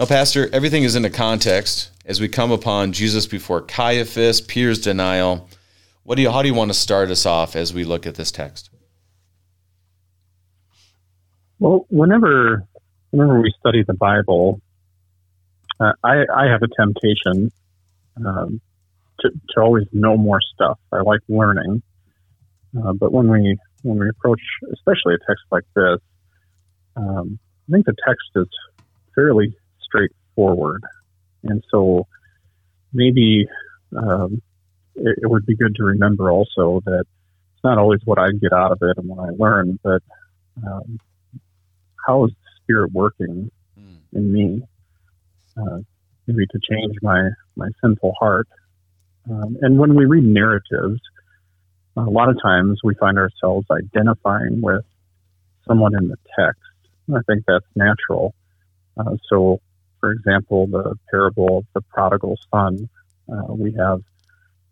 Now, 0.00 0.06
Pastor, 0.06 0.48
everything 0.54 0.84
is 0.84 0.96
in 0.96 1.04
a 1.04 1.10
context 1.10 1.90
as 2.06 2.22
we 2.22 2.28
come 2.28 2.50
upon 2.50 2.92
Jesus 2.92 3.26
before 3.26 3.60
Caiaphas, 3.60 4.40
Peter's 4.40 4.80
denial. 4.80 5.46
What 6.04 6.14
do 6.14 6.22
you, 6.22 6.30
how 6.30 6.40
do 6.40 6.48
you 6.48 6.54
want 6.54 6.70
to 6.70 6.74
start 6.74 7.10
us 7.10 7.26
off 7.26 7.54
as 7.54 7.74
we 7.74 7.84
look 7.84 8.06
at 8.06 8.14
this 8.14 8.32
text? 8.32 8.70
Well, 11.58 11.84
whenever 11.90 12.64
whenever 13.10 13.42
we 13.42 13.52
study 13.60 13.84
the 13.86 13.92
Bible, 13.92 14.62
uh, 15.78 15.92
I, 16.02 16.24
I 16.34 16.46
have 16.46 16.62
a 16.62 16.68
temptation 16.68 17.52
um, 18.24 18.58
to, 19.20 19.30
to 19.50 19.60
always 19.60 19.86
know 19.92 20.16
more 20.16 20.40
stuff. 20.54 20.78
I 20.90 21.02
like 21.02 21.20
learning, 21.28 21.82
uh, 22.74 22.94
but 22.94 23.12
when 23.12 23.28
we 23.28 23.58
when 23.82 23.98
we 23.98 24.08
approach, 24.08 24.40
especially 24.72 25.12
a 25.12 25.18
text 25.18 25.44
like 25.50 25.64
this, 25.76 26.00
um, 26.96 27.38
I 27.68 27.72
think 27.72 27.84
the 27.84 27.96
text 28.06 28.30
is 28.36 28.48
fairly 29.14 29.54
straightforward, 29.90 30.82
and 31.42 31.62
so 31.70 32.06
maybe 32.92 33.46
um, 33.96 34.40
it, 34.94 35.18
it, 35.22 35.30
would 35.30 35.46
be 35.46 35.56
good 35.56 35.74
to 35.76 35.84
remember 35.84 36.30
also 36.30 36.80
that 36.86 37.04
it's 37.54 37.64
not 37.64 37.78
always 37.78 38.00
what 38.04 38.18
I 38.18 38.30
get 38.40 38.52
out 38.52 38.72
of 38.72 38.78
it 38.82 38.96
and 38.96 39.08
what 39.08 39.28
I 39.28 39.32
learn, 39.38 39.78
but 39.82 40.02
um, 40.66 40.98
how 42.06 42.24
is 42.24 42.30
the 42.30 42.62
Spirit 42.62 42.92
working 42.92 43.50
mm. 43.78 43.96
in 44.12 44.32
me? 44.32 44.62
uh, 45.56 45.78
maybe 46.26 46.46
to 46.46 46.58
change 46.70 46.96
my 47.02 47.30
my 47.56 47.68
sinful 47.82 48.14
heart. 48.18 48.48
Um, 49.30 49.58
and 49.60 49.78
when 49.78 49.94
we 49.94 50.06
read 50.06 50.24
narratives, 50.24 51.00
a 51.96 52.02
lot 52.02 52.28
of 52.28 52.40
times 52.42 52.80
we 52.82 52.94
find 52.94 53.18
ourselves 53.18 53.66
identifying 53.70 54.60
with 54.62 54.84
someone 55.66 55.94
in 55.94 56.08
the 56.08 56.16
text. 56.38 56.60
I 57.14 57.20
think 57.26 57.44
that's 57.46 57.66
natural. 57.74 58.34
Uh, 58.96 59.16
so, 59.28 59.60
for 60.00 60.12
example, 60.12 60.66
the 60.66 60.96
parable 61.10 61.58
of 61.58 61.66
the 61.74 61.82
prodigal 61.82 62.36
son, 62.52 62.88
uh, 63.30 63.52
we 63.52 63.72
have, 63.72 64.02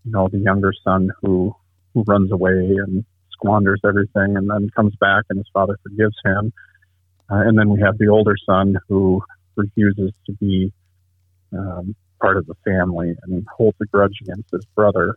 you 0.04 0.12
know, 0.12 0.28
the 0.28 0.38
younger 0.38 0.73
son 0.85 1.11
who 1.20 1.54
who 1.94 2.04
runs 2.06 2.32
away 2.32 2.52
and 2.52 3.04
squanders 3.30 3.80
everything, 3.85 4.37
and 4.37 4.50
then 4.50 4.68
comes 4.75 4.94
back 4.97 5.25
and 5.30 5.38
his 5.38 5.49
father 5.52 5.78
forgives 5.82 6.16
him. 6.25 6.52
Uh, 7.30 7.37
and 7.47 7.58
then 7.58 7.68
we 7.68 7.80
have 7.80 7.97
the 7.99 8.08
older 8.08 8.35
son 8.44 8.76
who 8.88 9.23
refuses 9.56 10.12
to 10.26 10.32
be 10.32 10.73
um, 11.52 11.94
part 12.20 12.37
of 12.37 12.47
the 12.47 12.54
family 12.64 13.14
and 13.23 13.47
holds 13.54 13.76
a 13.80 13.87
grudge 13.87 14.18
against 14.23 14.50
his 14.50 14.64
brother. 14.75 15.16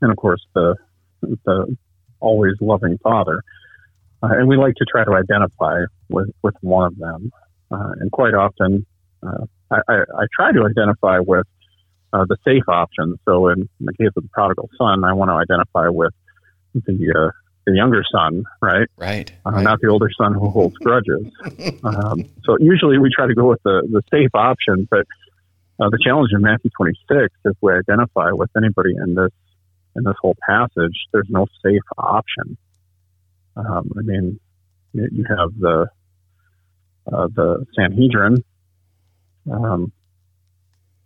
And 0.00 0.10
of 0.10 0.16
course, 0.16 0.44
the 0.54 0.76
the 1.44 1.76
always 2.20 2.54
loving 2.60 2.98
father. 2.98 3.42
Uh, 4.22 4.28
and 4.32 4.48
we 4.48 4.56
like 4.56 4.74
to 4.74 4.84
try 4.84 5.04
to 5.04 5.12
identify 5.12 5.82
with, 6.08 6.30
with 6.42 6.54
one 6.60 6.86
of 6.86 6.96
them. 6.98 7.30
Uh, 7.70 7.92
and 8.00 8.10
quite 8.10 8.34
often, 8.34 8.86
uh, 9.24 9.44
I, 9.70 9.80
I, 9.88 9.94
I, 9.94 10.24
try 10.32 10.52
to 10.52 10.64
identify 10.64 11.18
with 11.20 11.46
uh, 12.12 12.24
the 12.28 12.36
safe 12.44 12.68
option. 12.68 13.18
So 13.24 13.48
in 13.48 13.68
the 13.80 13.92
case 13.94 14.10
of 14.16 14.22
the 14.22 14.28
prodigal 14.32 14.70
son, 14.78 15.04
I 15.04 15.12
want 15.12 15.30
to 15.30 15.34
identify 15.34 15.88
with 15.88 16.12
the 16.74 17.12
uh, 17.16 17.30
the 17.66 17.74
younger 17.74 18.02
son, 18.12 18.44
right? 18.60 18.88
Right. 18.96 19.32
Uh, 19.46 19.52
right. 19.52 19.62
Not 19.62 19.80
the 19.80 19.88
older 19.88 20.10
son 20.16 20.34
who 20.34 20.50
holds 20.50 20.76
grudges. 20.76 21.26
um, 21.84 22.24
so 22.44 22.58
usually 22.60 22.98
we 22.98 23.10
try 23.14 23.26
to 23.26 23.34
go 23.34 23.48
with 23.48 23.62
the, 23.62 23.88
the 23.90 24.02
safe 24.10 24.30
option, 24.34 24.86
but 24.90 25.06
uh, 25.80 25.88
the 25.90 25.98
challenge 26.04 26.30
in 26.32 26.42
Matthew 26.42 26.70
26, 26.76 27.34
if 27.44 27.56
we 27.60 27.72
identify 27.72 28.30
with 28.32 28.50
anybody 28.56 28.94
in 28.96 29.14
this 29.14 29.32
in 29.96 30.02
this 30.02 30.14
whole 30.20 30.36
passage, 30.46 31.06
there's 31.12 31.28
no 31.28 31.46
safe 31.64 31.82
option. 31.96 32.56
Um, 33.56 33.92
I 33.96 34.02
mean, 34.02 34.40
you 34.92 35.24
have 35.28 35.50
the 35.58 35.86
uh, 37.12 37.28
the 37.28 37.66
Sanhedrin. 37.74 38.44
Um, 39.50 39.92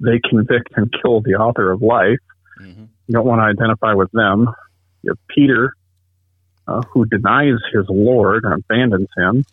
they 0.01 0.21
convict 0.29 0.69
and 0.77 0.93
kill 1.03 1.21
the 1.21 1.35
author 1.35 1.71
of 1.71 1.83
life. 1.83 2.19
Mm-hmm. 2.61 2.85
You 3.07 3.13
don't 3.13 3.27
want 3.27 3.41
to 3.41 3.45
identify 3.45 3.95
with 3.95 4.11
them. 4.13 4.49
You 5.03 5.11
have 5.11 5.19
Peter, 5.29 5.75
uh, 6.67 6.83
who 6.93 7.07
denies 7.07 7.59
his 7.73 7.87
Lord 7.89 8.45
and 8.45 8.55
abandons 8.55 9.09
him, 9.17 9.45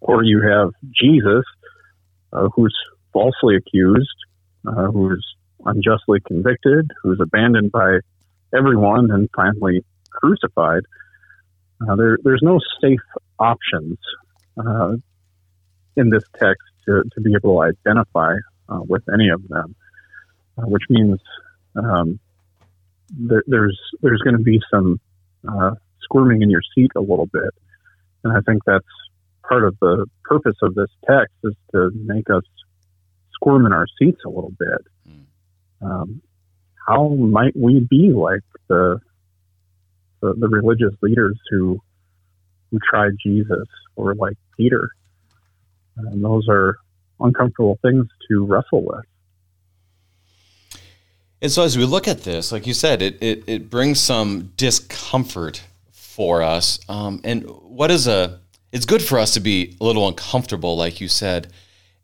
or 0.00 0.24
you 0.24 0.40
have 0.42 0.72
Jesus, 0.92 1.44
uh, 2.32 2.48
who's 2.54 2.74
falsely 3.12 3.56
accused, 3.56 4.08
uh, 4.66 4.86
who's 4.86 5.24
unjustly 5.64 6.20
convicted, 6.26 6.90
who's 7.02 7.20
abandoned 7.20 7.72
by 7.72 7.98
everyone, 8.54 9.10
and 9.10 9.28
finally 9.34 9.84
crucified. 10.10 10.82
Uh, 11.80 11.94
there, 11.96 12.18
there's 12.22 12.42
no 12.42 12.58
safe 12.80 13.00
options 13.38 13.98
uh, 14.56 14.94
in 15.96 16.10
this 16.10 16.24
text 16.38 16.67
to, 16.88 17.04
to 17.14 17.20
be 17.20 17.34
able 17.34 17.56
to 17.56 17.62
identify 17.62 18.34
uh, 18.68 18.80
with 18.82 19.02
any 19.12 19.28
of 19.28 19.46
them, 19.48 19.74
uh, 20.58 20.66
which 20.66 20.84
means 20.88 21.18
um, 21.76 22.18
there, 23.10 23.44
there's 23.46 23.78
there's 24.02 24.20
going 24.22 24.36
to 24.36 24.42
be 24.42 24.60
some 24.70 25.00
squirming 26.02 26.42
in 26.42 26.50
your 26.50 26.62
seat 26.74 26.90
a 26.96 27.00
little 27.00 27.26
bit. 27.26 27.54
And 28.24 28.36
I 28.36 28.40
think 28.40 28.62
that's 28.64 28.84
part 29.48 29.64
of 29.64 29.76
the 29.80 30.06
purpose 30.24 30.56
of 30.62 30.74
this 30.74 30.90
text 31.06 31.34
is 31.44 31.54
to 31.72 31.90
make 31.94 32.28
us 32.30 32.42
squirm 33.34 33.66
in 33.66 33.72
our 33.72 33.86
seats 33.98 34.20
a 34.26 34.28
little 34.28 34.52
bit. 34.58 34.86
Mm. 35.08 35.86
Um, 35.86 36.22
how 36.86 37.08
might 37.08 37.56
we 37.56 37.80
be 37.80 38.12
like 38.12 38.42
the 38.68 39.00
the, 40.20 40.34
the 40.34 40.48
religious 40.48 40.94
leaders 41.02 41.38
who 41.50 41.80
who 42.70 42.78
tried 42.90 43.12
Jesus 43.24 43.68
or 43.96 44.14
like 44.14 44.36
Peter? 44.56 44.90
And 45.98 46.24
those 46.24 46.46
are 46.48 46.78
uncomfortable 47.20 47.78
things 47.82 48.06
to 48.28 48.44
wrestle 48.46 48.82
with. 48.82 49.04
And 51.40 51.52
so, 51.52 51.62
as 51.62 51.78
we 51.78 51.84
look 51.84 52.08
at 52.08 52.24
this, 52.24 52.50
like 52.50 52.66
you 52.66 52.74
said, 52.74 53.00
it 53.00 53.22
it, 53.22 53.44
it 53.46 53.70
brings 53.70 54.00
some 54.00 54.52
discomfort 54.56 55.62
for 55.92 56.42
us. 56.42 56.80
Um, 56.88 57.20
and 57.22 57.44
what 57.44 57.90
is 57.90 58.08
a? 58.08 58.40
It's 58.72 58.86
good 58.86 59.02
for 59.02 59.18
us 59.18 59.34
to 59.34 59.40
be 59.40 59.76
a 59.80 59.84
little 59.84 60.06
uncomfortable, 60.08 60.76
like 60.76 61.00
you 61.00 61.08
said. 61.08 61.52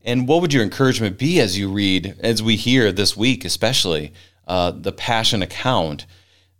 And 0.04 0.28
what 0.28 0.40
would 0.42 0.52
your 0.52 0.62
encouragement 0.62 1.18
be 1.18 1.40
as 1.40 1.58
you 1.58 1.70
read, 1.70 2.14
as 2.20 2.42
we 2.42 2.56
hear 2.56 2.92
this 2.92 3.16
week, 3.16 3.44
especially 3.44 4.12
uh, 4.46 4.70
the 4.70 4.92
passion 4.92 5.42
account, 5.42 6.04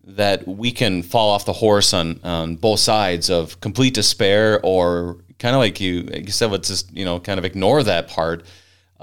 that 0.03 0.49
we 0.49 0.73
can 0.73 1.03
fall 1.03 1.31
off 1.31 1.45
the 1.45 1.53
horse 1.53 1.95
on, 1.95 2.21
on 2.25 2.57
both 2.57 2.81
sides 2.81 3.31
of 3.31 3.61
complete 3.61 3.95
despair, 3.95 4.61
or 4.63 5.19
kind 5.45 5.55
of 5.55 5.61
like 5.61 5.81
you, 5.81 6.03
like 6.03 6.25
you 6.25 6.33
said, 6.33 6.51
let's 6.51 6.69
just 6.69 6.91
you 6.97 7.05
know 7.05 7.21
kind 7.21 7.39
of 7.39 7.45
ignore 7.45 7.83
that 7.83 8.09
part 8.09 8.45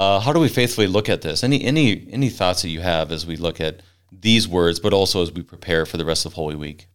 uh, 0.01 0.19
how 0.19 0.33
do 0.33 0.39
we 0.39 0.49
faithfully 0.49 0.87
look 0.87 1.09
at 1.09 1.21
this? 1.21 1.43
Any 1.43 1.63
any 1.63 2.07
any 2.11 2.29
thoughts 2.29 2.63
that 2.63 2.69
you 2.69 2.81
have 2.81 3.11
as 3.11 3.25
we 3.25 3.35
look 3.35 3.61
at 3.61 3.81
these 4.11 4.47
words, 4.47 4.79
but 4.79 4.93
also 4.93 5.21
as 5.21 5.31
we 5.31 5.43
prepare 5.43 5.85
for 5.85 5.97
the 5.97 6.05
rest 6.05 6.25
of 6.25 6.33
Holy 6.33 6.55
Week? 6.55 6.87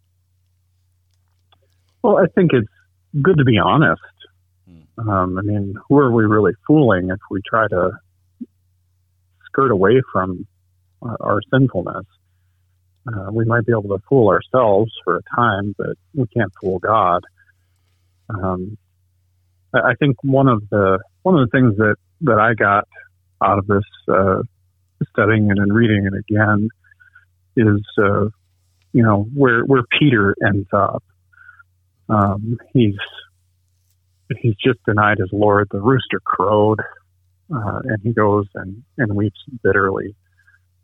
Well, 2.02 2.18
I 2.18 2.26
think 2.34 2.50
it's 2.52 2.68
good 3.22 3.38
to 3.38 3.44
be 3.44 3.58
honest. 3.58 4.02
Hmm. 4.68 5.08
Um, 5.08 5.38
I 5.38 5.42
mean, 5.42 5.76
who 5.88 5.98
are 5.98 6.10
we 6.10 6.24
really 6.24 6.54
fooling 6.66 7.10
if 7.10 7.20
we 7.30 7.40
try 7.48 7.68
to 7.68 7.92
skirt 9.44 9.70
away 9.70 10.02
from 10.12 10.46
uh, 11.00 11.16
our 11.20 11.40
sinfulness? 11.52 12.06
Uh, 13.06 13.30
we 13.30 13.44
might 13.44 13.64
be 13.64 13.70
able 13.70 13.96
to 13.96 14.02
fool 14.08 14.30
ourselves 14.30 14.90
for 15.04 15.18
a 15.18 15.22
time, 15.36 15.76
but 15.78 15.96
we 16.12 16.26
can't 16.26 16.52
fool 16.60 16.80
God. 16.80 17.22
Um, 18.28 18.76
I 19.84 19.94
think 19.98 20.16
one 20.22 20.48
of 20.48 20.68
the 20.70 20.98
one 21.22 21.38
of 21.38 21.48
the 21.48 21.50
things 21.56 21.76
that 21.76 21.96
that 22.22 22.38
I 22.38 22.54
got 22.54 22.86
out 23.42 23.58
of 23.58 23.66
this 23.66 23.84
uh, 24.08 24.42
studying 25.10 25.50
and 25.50 25.74
reading 25.74 26.06
it 26.06 26.14
again 26.14 26.68
is, 27.56 27.82
uh, 27.98 28.26
you 28.92 29.02
know, 29.02 29.26
where 29.34 29.62
where 29.64 29.82
Peter 29.98 30.34
ends 30.44 30.68
up. 30.72 31.02
Um, 32.08 32.58
he's 32.72 32.96
he's 34.40 34.54
just 34.56 34.78
denied 34.86 35.18
his 35.18 35.30
Lord. 35.32 35.68
The 35.70 35.80
rooster 35.80 36.20
crowed, 36.24 36.80
uh, 37.54 37.80
and 37.84 37.98
he 38.02 38.12
goes 38.12 38.46
and 38.54 38.82
and 38.98 39.14
weeps 39.14 39.40
bitterly. 39.62 40.14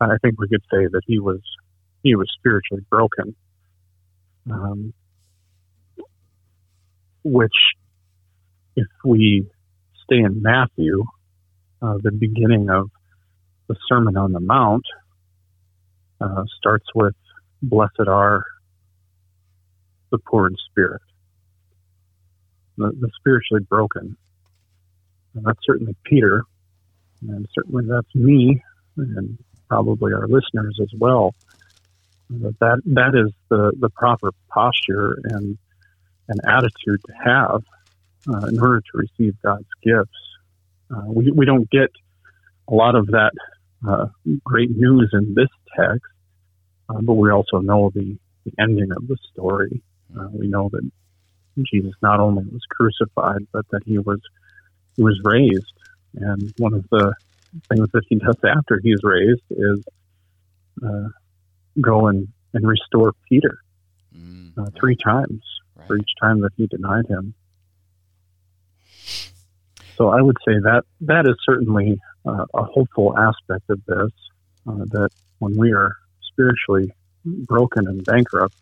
I 0.00 0.16
think 0.20 0.40
we 0.40 0.48
could 0.48 0.62
say 0.70 0.86
that 0.90 1.02
he 1.06 1.18
was 1.18 1.40
he 2.02 2.16
was 2.16 2.28
spiritually 2.38 2.84
broken, 2.90 3.36
um, 4.50 4.92
which, 7.22 7.52
if 8.76 8.86
we 9.04 9.46
stay 10.04 10.18
in 10.18 10.42
Matthew, 10.42 11.04
uh, 11.80 11.98
the 12.02 12.12
beginning 12.12 12.70
of 12.70 12.90
the 13.68 13.76
Sermon 13.88 14.16
on 14.16 14.32
the 14.32 14.40
Mount 14.40 14.84
uh, 16.20 16.44
starts 16.58 16.86
with 16.94 17.14
Blessed 17.62 18.08
are 18.08 18.44
the 20.10 20.18
poor 20.18 20.48
in 20.48 20.56
spirit, 20.70 21.02
the, 22.76 22.90
the 23.00 23.10
spiritually 23.18 23.62
broken. 23.68 24.16
And 25.34 25.44
that's 25.44 25.60
certainly 25.64 25.96
Peter, 26.04 26.44
and 27.26 27.48
certainly 27.54 27.86
that's 27.88 28.14
me, 28.14 28.62
and 28.96 29.38
probably 29.68 30.12
our 30.12 30.26
listeners 30.26 30.78
as 30.82 30.90
well. 30.98 31.34
That 32.28 32.80
that 32.86 33.14
is 33.14 33.32
the, 33.48 33.72
the 33.78 33.90
proper 33.90 34.32
posture 34.48 35.18
and 35.24 35.58
an 36.28 36.40
attitude 36.46 37.00
to 37.06 37.12
have 37.24 37.62
uh, 38.28 38.46
in 38.46 38.60
order 38.60 38.80
to 38.80 38.98
receive 38.98 39.34
God's 39.42 39.68
gifts 39.82 40.16
uh, 40.92 41.04
we, 41.06 41.30
we 41.30 41.46
don't 41.46 41.68
get 41.70 41.90
a 42.68 42.74
lot 42.74 42.94
of 42.94 43.06
that 43.08 43.32
uh, 43.86 44.06
great 44.44 44.70
news 44.70 45.10
in 45.12 45.34
this 45.34 45.48
text, 45.76 46.02
uh, 46.88 47.00
but 47.00 47.14
we 47.14 47.30
also 47.30 47.58
know 47.58 47.90
the, 47.94 48.16
the 48.44 48.52
ending 48.58 48.92
of 48.92 49.06
the 49.08 49.16
story. 49.32 49.82
Uh, 50.16 50.28
we 50.32 50.48
know 50.48 50.68
that 50.68 50.88
Jesus 51.70 51.94
not 52.02 52.20
only 52.20 52.44
was 52.44 52.62
crucified, 52.70 53.46
but 53.52 53.66
that 53.70 53.82
he 53.84 53.98
was 53.98 54.20
he 54.96 55.02
was 55.02 55.18
raised. 55.24 55.72
And 56.14 56.52
one 56.58 56.74
of 56.74 56.86
the 56.90 57.14
things 57.68 57.88
that 57.92 58.04
he 58.08 58.16
does 58.16 58.36
after 58.44 58.78
he's 58.82 59.02
raised 59.02 59.42
is 59.50 59.84
uh, 60.86 61.08
go 61.80 62.08
and, 62.08 62.28
and 62.52 62.66
restore 62.66 63.14
Peter 63.28 63.58
mm, 64.14 64.76
three 64.78 64.96
times 64.96 65.42
right. 65.76 65.86
for 65.86 65.96
each 65.96 66.10
time 66.20 66.40
that 66.40 66.52
he 66.56 66.66
denied 66.66 67.06
him. 67.08 67.34
So 69.96 70.08
I 70.08 70.20
would 70.20 70.36
say 70.46 70.54
that 70.54 70.82
that 71.02 71.26
is 71.26 71.36
certainly 71.44 72.00
uh, 72.26 72.44
a 72.54 72.64
hopeful 72.64 73.16
aspect 73.16 73.68
of 73.68 73.80
this. 73.86 74.10
Uh, 74.66 74.84
that 74.90 75.10
when 75.38 75.56
we 75.56 75.72
are 75.72 75.96
spiritually 76.30 76.92
broken 77.24 77.88
and 77.88 78.04
bankrupt, 78.04 78.54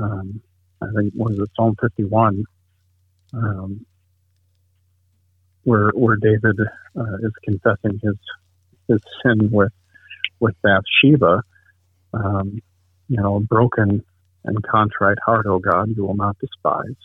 um, 0.00 0.40
I 0.80 0.86
think 0.96 1.12
was 1.16 1.38
it 1.38 1.50
Psalm 1.56 1.76
51, 1.80 2.44
um, 3.34 3.84
where 5.64 5.90
where 5.90 6.16
David 6.16 6.58
uh, 6.96 7.16
is 7.22 7.32
confessing 7.44 8.00
his 8.02 8.16
his 8.88 9.00
sin 9.24 9.50
with 9.50 9.72
with 10.40 10.54
Bathsheba. 10.62 11.42
Um, 12.14 12.60
you 13.08 13.16
know, 13.16 13.40
broken 13.40 14.02
and 14.44 14.62
contrite 14.62 15.18
heart, 15.24 15.46
O 15.46 15.58
God, 15.58 15.88
you 15.96 16.04
will 16.04 16.16
not 16.16 16.36
despise. 16.38 16.96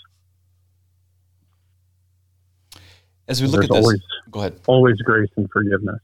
As 3.28 3.42
we 3.42 3.48
look 3.48 3.64
at 3.64 3.70
this, 3.70 3.84
always, 3.84 4.02
go 4.32 4.40
ahead. 4.40 4.60
Always 4.68 4.98
grace 4.98 5.30
and 5.36 5.50
forgiveness. 5.52 6.02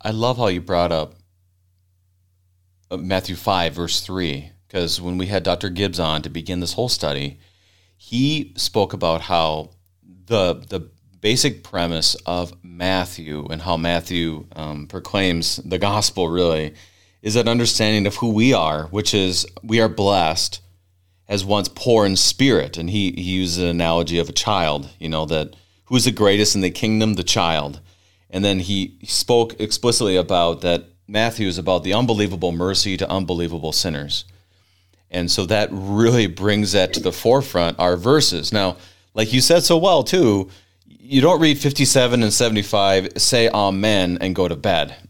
I 0.00 0.10
love 0.10 0.36
how 0.36 0.48
you 0.48 0.60
brought 0.60 0.92
up 0.92 1.14
uh, 2.90 2.96
Matthew 2.98 3.36
5, 3.36 3.74
verse 3.74 4.00
3, 4.00 4.50
because 4.66 5.00
when 5.00 5.18
we 5.18 5.26
had 5.26 5.42
Dr. 5.42 5.70
Gibbs 5.70 5.98
on 5.98 6.22
to 6.22 6.28
begin 6.28 6.60
this 6.60 6.74
whole 6.74 6.88
study, 6.88 7.38
he 7.96 8.52
spoke 8.56 8.92
about 8.92 9.22
how 9.22 9.70
the, 10.26 10.54
the 10.68 10.88
basic 11.20 11.64
premise 11.64 12.14
of 12.26 12.52
Matthew 12.62 13.46
and 13.50 13.62
how 13.62 13.76
Matthew 13.76 14.46
um, 14.54 14.86
proclaims 14.86 15.56
the 15.56 15.78
gospel 15.78 16.28
really 16.28 16.74
is 17.22 17.34
an 17.34 17.48
understanding 17.48 18.06
of 18.06 18.16
who 18.16 18.30
we 18.30 18.52
are, 18.52 18.84
which 18.84 19.14
is 19.14 19.46
we 19.62 19.80
are 19.80 19.88
blessed 19.88 20.60
as 21.28 21.44
ones 21.44 21.68
poor 21.68 22.06
in 22.06 22.16
spirit. 22.16 22.78
And 22.78 22.88
he, 22.88 23.10
he 23.12 23.22
used 23.22 23.58
an 23.58 23.66
analogy 23.66 24.18
of 24.18 24.28
a 24.28 24.32
child, 24.32 24.88
you 24.98 25.08
know, 25.08 25.26
that 25.26 25.54
who's 25.88 26.04
the 26.04 26.12
greatest 26.12 26.54
in 26.54 26.60
the 26.60 26.70
kingdom? 26.70 27.14
The 27.14 27.24
child. 27.24 27.80
And 28.30 28.44
then 28.44 28.60
he 28.60 28.98
spoke 29.04 29.58
explicitly 29.60 30.16
about 30.16 30.60
that 30.60 30.84
Matthew 31.06 31.48
is 31.48 31.58
about 31.58 31.84
the 31.84 31.94
unbelievable 31.94 32.52
mercy 32.52 32.96
to 32.98 33.10
unbelievable 33.10 33.72
sinners. 33.72 34.24
And 35.10 35.30
so 35.30 35.46
that 35.46 35.70
really 35.72 36.26
brings 36.26 36.72
that 36.72 36.92
to 36.94 37.00
the 37.00 37.12
forefront, 37.12 37.78
our 37.78 37.96
verses. 37.96 38.52
Now, 38.52 38.76
like 39.14 39.32
you 39.32 39.40
said 39.40 39.64
so 39.64 39.78
well, 39.78 40.02
too, 40.02 40.50
you 40.86 41.22
don't 41.22 41.40
read 41.40 41.58
57 41.58 42.22
and 42.22 42.32
75, 42.32 43.12
say 43.16 43.48
amen, 43.48 44.18
and 44.20 44.34
go 44.34 44.46
to 44.46 44.56
bed. 44.56 44.94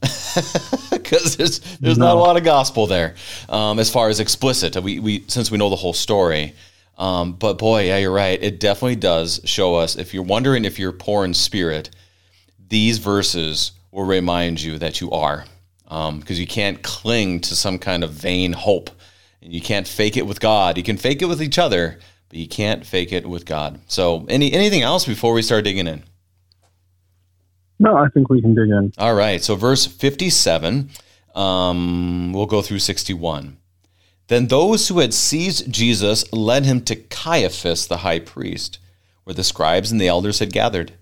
Because 0.90 1.36
there's, 1.36 1.60
there's 1.78 1.96
no. 1.96 2.06
not 2.06 2.16
a 2.16 2.18
lot 2.18 2.36
of 2.36 2.44
gospel 2.44 2.86
there 2.86 3.14
um, 3.48 3.78
as 3.78 3.90
far 3.90 4.10
as 4.10 4.20
explicit. 4.20 4.76
We, 4.76 4.98
we, 4.98 5.24
since 5.26 5.50
we 5.50 5.56
know 5.56 5.70
the 5.70 5.76
whole 5.76 5.94
story. 5.94 6.54
Um, 6.98 7.34
but 7.34 7.58
boy, 7.58 7.86
yeah, 7.86 7.98
you're 7.98 8.12
right. 8.12 8.42
It 8.42 8.58
definitely 8.58 8.96
does 8.96 9.40
show 9.44 9.76
us. 9.76 9.96
If 9.96 10.12
you're 10.12 10.24
wondering 10.24 10.64
if 10.64 10.78
you're 10.78 10.92
poor 10.92 11.24
in 11.24 11.32
spirit, 11.32 11.90
these 12.68 12.98
verses 12.98 13.72
will 13.92 14.04
remind 14.04 14.60
you 14.60 14.78
that 14.78 15.00
you 15.00 15.10
are, 15.12 15.44
because 15.84 16.08
um, 16.08 16.22
you 16.26 16.46
can't 16.46 16.82
cling 16.82 17.40
to 17.40 17.54
some 17.54 17.78
kind 17.78 18.02
of 18.02 18.10
vain 18.10 18.52
hope. 18.52 18.90
And 19.40 19.52
you 19.52 19.60
can't 19.60 19.86
fake 19.86 20.16
it 20.16 20.26
with 20.26 20.40
God. 20.40 20.76
You 20.76 20.82
can 20.82 20.96
fake 20.96 21.22
it 21.22 21.26
with 21.26 21.40
each 21.40 21.58
other, 21.58 22.00
but 22.28 22.38
you 22.38 22.48
can't 22.48 22.84
fake 22.84 23.12
it 23.12 23.26
with 23.26 23.46
God. 23.46 23.80
So, 23.86 24.26
any 24.28 24.52
anything 24.52 24.82
else 24.82 25.04
before 25.04 25.32
we 25.32 25.42
start 25.42 25.62
digging 25.62 25.86
in? 25.86 26.02
No, 27.78 27.96
I 27.96 28.08
think 28.08 28.28
we 28.28 28.42
can 28.42 28.54
dig 28.54 28.68
in. 28.68 28.92
All 28.98 29.14
right. 29.14 29.40
So, 29.40 29.54
verse 29.54 29.86
57, 29.86 30.90
um, 31.36 32.32
we'll 32.32 32.46
go 32.46 32.60
through 32.60 32.80
61. 32.80 33.56
Then 34.28 34.46
those 34.46 34.88
who 34.88 35.00
had 35.00 35.14
seized 35.14 35.72
Jesus 35.72 36.30
led 36.32 36.64
him 36.64 36.82
to 36.82 36.96
Caiaphas 36.96 37.86
the 37.86 37.98
high 37.98 38.20
priest, 38.20 38.78
where 39.24 39.34
the 39.34 39.44
scribes 39.44 39.90
and 39.90 40.00
the 40.00 40.08
elders 40.08 40.38
had 40.38 40.52
gathered. 40.52 40.92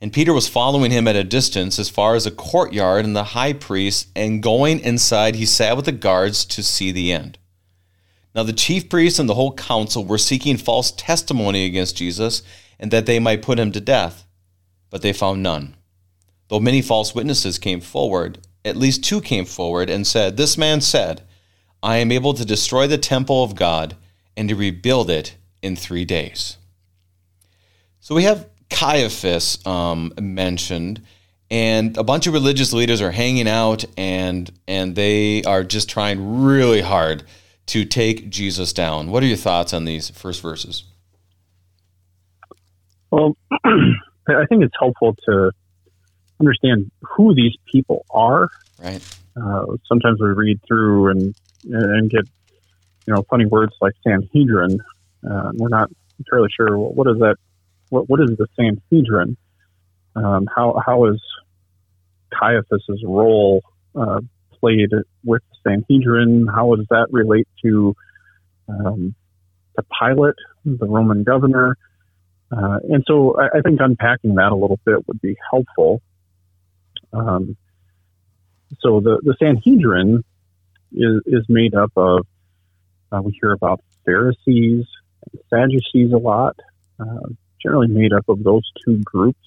And 0.00 0.12
Peter 0.12 0.32
was 0.32 0.48
following 0.48 0.90
him 0.90 1.08
at 1.08 1.16
a 1.16 1.24
distance 1.24 1.78
as 1.78 1.90
far 1.90 2.14
as 2.14 2.26
a 2.26 2.30
courtyard 2.30 3.04
and 3.04 3.16
the 3.16 3.24
high 3.24 3.54
priest, 3.54 4.08
and 4.14 4.42
going 4.42 4.80
inside, 4.80 5.36
he 5.36 5.46
sat 5.46 5.76
with 5.76 5.86
the 5.86 5.92
guards 5.92 6.44
to 6.46 6.62
see 6.62 6.92
the 6.92 7.12
end. 7.12 7.38
Now 8.34 8.42
the 8.42 8.52
chief 8.52 8.88
priests 8.88 9.18
and 9.18 9.28
the 9.28 9.34
whole 9.34 9.54
council 9.54 10.04
were 10.04 10.18
seeking 10.18 10.56
false 10.56 10.92
testimony 10.92 11.64
against 11.64 11.96
Jesus, 11.96 12.42
and 12.78 12.90
that 12.90 13.06
they 13.06 13.18
might 13.18 13.42
put 13.42 13.58
him 13.58 13.72
to 13.72 13.80
death. 13.80 14.26
But 14.90 15.02
they 15.02 15.12
found 15.12 15.42
none, 15.42 15.76
though 16.48 16.60
many 16.60 16.82
false 16.82 17.14
witnesses 17.14 17.58
came 17.58 17.80
forward, 17.80 18.38
at 18.64 18.76
least 18.76 19.04
two 19.04 19.20
came 19.20 19.44
forward 19.44 19.88
and 19.88 20.06
said, 20.06 20.36
This 20.36 20.58
man 20.58 20.80
said, 20.80 21.22
I 21.82 21.96
am 21.96 22.12
able 22.12 22.34
to 22.34 22.44
destroy 22.44 22.86
the 22.86 22.98
temple 22.98 23.42
of 23.42 23.54
God 23.54 23.96
and 24.36 24.48
to 24.48 24.54
rebuild 24.54 25.10
it 25.10 25.36
in 25.62 25.76
three 25.76 26.04
days. 26.04 26.56
So 28.00 28.14
we 28.14 28.24
have 28.24 28.48
Caiaphas 28.70 29.64
um, 29.66 30.12
mentioned, 30.20 31.02
and 31.50 31.96
a 31.96 32.04
bunch 32.04 32.26
of 32.26 32.32
religious 32.32 32.72
leaders 32.72 33.00
are 33.00 33.10
hanging 33.10 33.48
out, 33.48 33.84
and 33.96 34.50
and 34.66 34.94
they 34.94 35.42
are 35.42 35.64
just 35.64 35.88
trying 35.88 36.42
really 36.42 36.80
hard 36.80 37.24
to 37.66 37.84
take 37.84 38.30
Jesus 38.30 38.72
down. 38.72 39.10
What 39.10 39.22
are 39.22 39.26
your 39.26 39.36
thoughts 39.36 39.72
on 39.72 39.84
these 39.84 40.10
first 40.10 40.40
verses? 40.40 40.84
Well, 43.10 43.36
I 43.64 44.46
think 44.48 44.62
it's 44.62 44.74
helpful 44.78 45.16
to 45.28 45.50
understand 46.40 46.90
who 47.02 47.34
these 47.34 47.56
people 47.70 48.06
are. 48.10 48.48
Right. 48.82 49.02
Uh, 49.36 49.66
sometimes 49.86 50.20
we 50.20 50.28
read 50.28 50.60
through 50.66 51.08
and 51.08 51.34
and 51.64 52.10
get 52.10 52.26
you 53.06 53.14
know 53.14 53.22
funny 53.28 53.46
words 53.46 53.74
like 53.80 53.94
Sanhedrin. 54.06 54.80
Uh, 55.28 55.50
we're 55.54 55.68
not 55.68 55.90
entirely 56.18 56.48
sure 56.54 56.78
well, 56.78 56.92
what 56.92 57.06
is 57.08 57.18
that. 57.18 57.36
What 57.88 58.08
what 58.08 58.20
is 58.20 58.36
the 58.36 58.46
Sanhedrin? 58.56 59.36
Um, 60.16 60.48
how 60.54 60.80
how 60.84 61.06
is 61.06 61.20
Caiaphas's 62.32 63.02
role 63.04 63.62
uh, 63.94 64.20
played 64.60 64.90
with 65.24 65.42
Sanhedrin? 65.66 66.46
How 66.46 66.74
does 66.74 66.86
that 66.90 67.08
relate 67.10 67.48
to 67.64 67.94
um, 68.68 69.14
to 69.76 69.84
Pilate, 70.00 70.36
the 70.64 70.86
Roman 70.86 71.24
governor? 71.24 71.76
Uh, 72.52 72.78
and 72.90 73.04
so 73.06 73.38
I, 73.38 73.58
I, 73.58 73.60
think 73.60 73.78
unpacking 73.80 74.34
that 74.34 74.50
a 74.50 74.56
little 74.56 74.80
bit 74.84 75.06
would 75.06 75.20
be 75.20 75.36
helpful. 75.52 76.02
Um, 77.12 77.56
so 78.80 79.00
the, 79.00 79.20
the 79.22 79.36
Sanhedrin 79.38 80.24
is, 80.92 81.22
is 81.26 81.44
made 81.48 81.74
up 81.74 81.92
of, 81.96 82.26
uh, 83.12 83.20
we 83.22 83.36
hear 83.40 83.52
about 83.52 83.80
Pharisees, 84.04 84.86
and 85.32 85.40
Sadducees 85.48 86.12
a 86.12 86.18
lot, 86.18 86.56
uh, 86.98 87.28
generally 87.62 87.88
made 87.88 88.12
up 88.12 88.28
of 88.28 88.42
those 88.42 88.68
two 88.84 88.98
groups. 88.98 89.38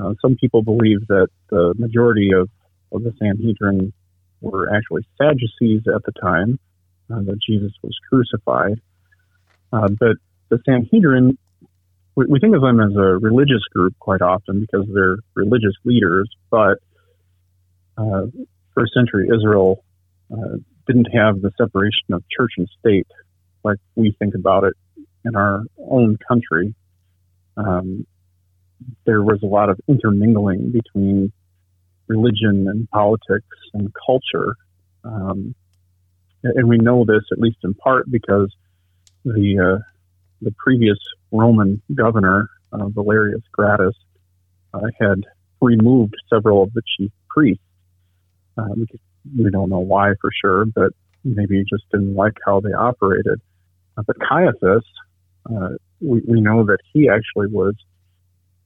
Uh, 0.00 0.14
some 0.20 0.36
people 0.36 0.62
believe 0.62 1.06
that 1.08 1.28
the 1.50 1.74
majority 1.76 2.30
of, 2.32 2.48
of 2.92 3.02
the 3.02 3.12
Sanhedrin 3.18 3.92
were 4.40 4.74
actually 4.74 5.06
Sadducees 5.18 5.82
at 5.86 6.02
the 6.04 6.12
time 6.20 6.58
uh, 7.12 7.20
that 7.20 7.38
Jesus 7.46 7.72
was 7.82 7.96
crucified. 8.08 8.80
Uh, 9.72 9.88
but 9.98 10.16
the 10.48 10.58
Sanhedrin 10.66 11.38
we, 12.14 12.26
we 12.26 12.40
think 12.40 12.54
of 12.54 12.62
them 12.62 12.80
as 12.80 12.94
a 12.94 13.18
religious 13.18 13.62
group 13.72 13.94
quite 13.98 14.22
often 14.22 14.60
because 14.60 14.86
they're 14.92 15.16
religious 15.34 15.74
leaders, 15.84 16.28
but 16.50 16.78
uh, 17.96 18.26
first 18.74 18.94
century 18.94 19.28
Israel 19.34 19.84
uh, 20.30 20.56
didn't 20.86 21.08
have 21.12 21.40
the 21.40 21.50
separation 21.56 22.12
of 22.12 22.22
church 22.28 22.52
and 22.58 22.68
state 22.80 23.06
like 23.64 23.78
we 23.94 24.14
think 24.18 24.34
about 24.34 24.64
it 24.64 24.74
in 25.24 25.36
our 25.36 25.62
own 25.78 26.18
country. 26.26 26.74
Um, 27.56 28.06
there 29.06 29.22
was 29.22 29.40
a 29.42 29.46
lot 29.46 29.68
of 29.68 29.78
intermingling 29.88 30.72
between 30.72 31.32
religion 32.08 32.66
and 32.68 32.88
politics 32.90 33.56
and 33.74 33.92
culture. 34.06 34.56
Um, 35.04 35.54
and 36.42 36.68
we 36.68 36.78
know 36.78 37.04
this 37.04 37.22
at 37.30 37.38
least 37.38 37.58
in 37.62 37.74
part 37.74 38.10
because 38.10 38.52
the 39.24 39.76
uh, 39.78 39.82
the 40.40 40.52
previous 40.58 40.98
Roman 41.30 41.80
governor, 41.94 42.48
uh, 42.72 42.88
Valerius 42.88 43.42
Gratus, 43.52 43.94
uh, 44.74 44.80
had 45.00 45.24
removed 45.60 46.14
several 46.28 46.64
of 46.64 46.72
the 46.72 46.82
chief 46.96 47.12
priests. 47.28 47.62
Um, 48.58 48.86
we 49.36 49.50
don't 49.50 49.70
know 49.70 49.80
why 49.80 50.12
for 50.20 50.30
sure, 50.40 50.64
but 50.66 50.92
maybe 51.24 51.58
he 51.58 51.64
just 51.64 51.88
didn't 51.90 52.14
like 52.14 52.36
how 52.44 52.60
they 52.60 52.72
operated. 52.72 53.40
Uh, 53.96 54.02
but 54.06 54.16
Caiaphas, 54.20 54.84
uh, 55.50 55.68
we, 56.00 56.20
we 56.26 56.40
know 56.40 56.64
that 56.64 56.78
he 56.92 57.08
actually 57.08 57.48
was, 57.48 57.74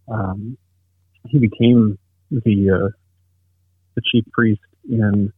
um, 0.09 0.57
he 1.29 1.39
became 1.39 1.99
the 2.31 2.71
uh, 2.71 2.89
the 3.95 4.03
chief 4.13 4.25
priest 4.33 4.61
in 4.89 5.33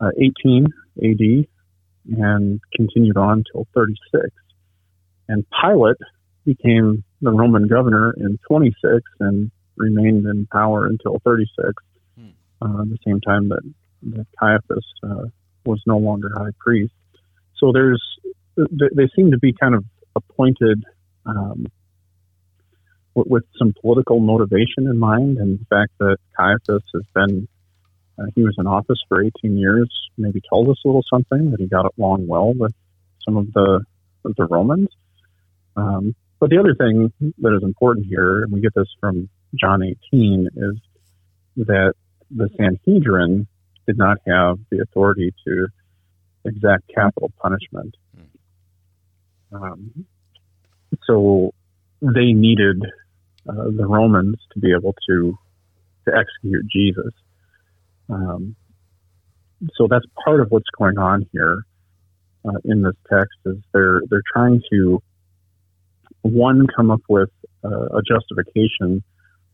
uh, 0.00 0.10
18 0.18 0.66
AD 1.02 1.46
and 2.16 2.60
continued 2.74 3.16
on 3.16 3.44
till 3.52 3.66
36. 3.74 4.28
And 5.28 5.44
Pilate 5.60 5.96
became 6.44 7.04
the 7.20 7.30
Roman 7.32 7.66
governor 7.66 8.14
in 8.16 8.38
26 8.48 9.02
and 9.20 9.50
remained 9.76 10.26
in 10.26 10.46
power 10.50 10.86
until 10.86 11.20
36, 11.24 11.74
hmm. 12.16 12.28
uh, 12.62 12.82
at 12.82 12.88
the 12.88 12.98
same 13.06 13.20
time 13.20 13.48
that, 13.50 13.62
that 14.02 14.26
Caiaphas 14.38 14.86
uh, 15.02 15.24
was 15.64 15.82
no 15.86 15.98
longer 15.98 16.30
high 16.34 16.52
priest. 16.58 16.92
So 17.56 17.72
there's 17.72 18.02
they 18.56 19.08
seem 19.14 19.30
to 19.30 19.38
be 19.38 19.52
kind 19.52 19.74
of 19.74 19.84
appointed 20.16 20.84
um, 21.26 21.66
with, 23.14 23.44
some 23.56 23.74
political 23.80 24.20
motivation 24.20 24.86
in 24.86 24.98
mind, 24.98 25.38
and 25.38 25.60
the 25.60 25.64
fact 25.66 25.92
that 25.98 26.16
Caiaphas 26.36 26.82
has 26.94 27.02
been 27.14 27.48
uh, 28.18 28.26
he 28.34 28.42
was 28.42 28.54
in 28.58 28.66
office 28.66 28.98
for 29.08 29.22
18 29.22 29.56
years 29.56 29.88
maybe 30.16 30.40
tells 30.48 30.68
us 30.68 30.76
a 30.84 30.88
little 30.88 31.04
something 31.08 31.52
that 31.52 31.60
he 31.60 31.66
got 31.66 31.92
along 31.96 32.26
well 32.26 32.52
with 32.52 32.74
some 33.24 33.36
of 33.36 33.52
the 33.52 33.84
of 34.24 34.34
the 34.36 34.46
Romans. 34.46 34.88
Um, 35.76 36.14
but 36.40 36.50
the 36.50 36.58
other 36.58 36.74
thing 36.74 37.12
that 37.38 37.54
is 37.56 37.62
important 37.62 38.06
here, 38.06 38.42
and 38.42 38.52
we 38.52 38.60
get 38.60 38.74
this 38.74 38.88
from 39.00 39.28
John 39.54 39.82
18, 39.82 40.48
is 40.56 40.74
that 41.66 41.94
the 42.30 42.48
Sanhedrin 42.56 43.46
did 43.88 43.96
not 43.96 44.18
have 44.26 44.58
the 44.70 44.82
authority 44.82 45.34
to 45.46 45.66
exact 46.44 46.84
capital 46.94 47.32
punishment. 47.40 47.96
Um, 49.50 50.06
so 51.06 51.54
they 52.02 52.32
needed 52.32 52.84
uh, 53.48 53.70
the 53.76 53.86
Romans 53.86 54.36
to 54.52 54.60
be 54.60 54.72
able 54.72 54.94
to 55.08 55.38
to 56.06 56.12
execute 56.14 56.66
Jesus. 56.70 57.12
Um, 58.10 58.56
so 59.74 59.88
that's 59.90 60.04
part 60.22 60.40
of 60.40 60.50
what's 60.50 60.68
going 60.78 60.98
on 60.98 61.26
here 61.32 61.64
uh, 62.44 62.58
in 62.64 62.82
this 62.82 62.94
text 63.10 63.38
is 63.46 63.56
they're 63.72 64.02
they're 64.10 64.22
trying 64.32 64.62
to 64.70 65.02
one 66.22 66.66
come 66.76 66.90
up 66.90 67.02
with 67.08 67.30
uh, 67.64 67.86
a 67.86 68.02
justification 68.02 69.02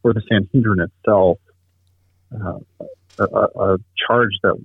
for 0.02 0.12
the 0.12 0.22
Sanhedrin 0.28 0.80
itself, 0.80 1.38
uh, 2.34 2.58
a, 3.18 3.24
a, 3.24 3.78
charge 4.06 4.32
that 4.42 4.56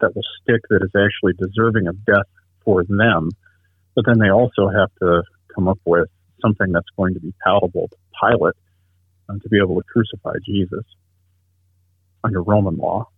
that 0.00 0.14
will 0.14 0.22
stick 0.42 0.60
that 0.68 0.82
is 0.82 0.90
actually 0.94 1.32
deserving 1.34 1.86
of 1.86 2.04
death 2.04 2.26
for 2.64 2.84
them, 2.84 3.30
but 3.94 4.04
then 4.06 4.18
they 4.18 4.30
also 4.30 4.68
have 4.68 4.90
to 5.00 5.22
come 5.54 5.68
up 5.68 5.78
with 5.84 6.08
something 6.42 6.72
that's 6.72 6.88
going 6.96 7.14
to 7.14 7.20
be 7.20 7.32
palatable 7.44 7.88
to 7.88 7.96
Pilate 8.20 8.54
uh, 9.28 9.34
to 9.34 9.48
be 9.48 9.58
able 9.58 9.76
to 9.76 9.86
crucify 9.90 10.34
Jesus 10.44 10.84
under 12.22 12.42
Roman 12.42 12.76
law. 12.76 13.08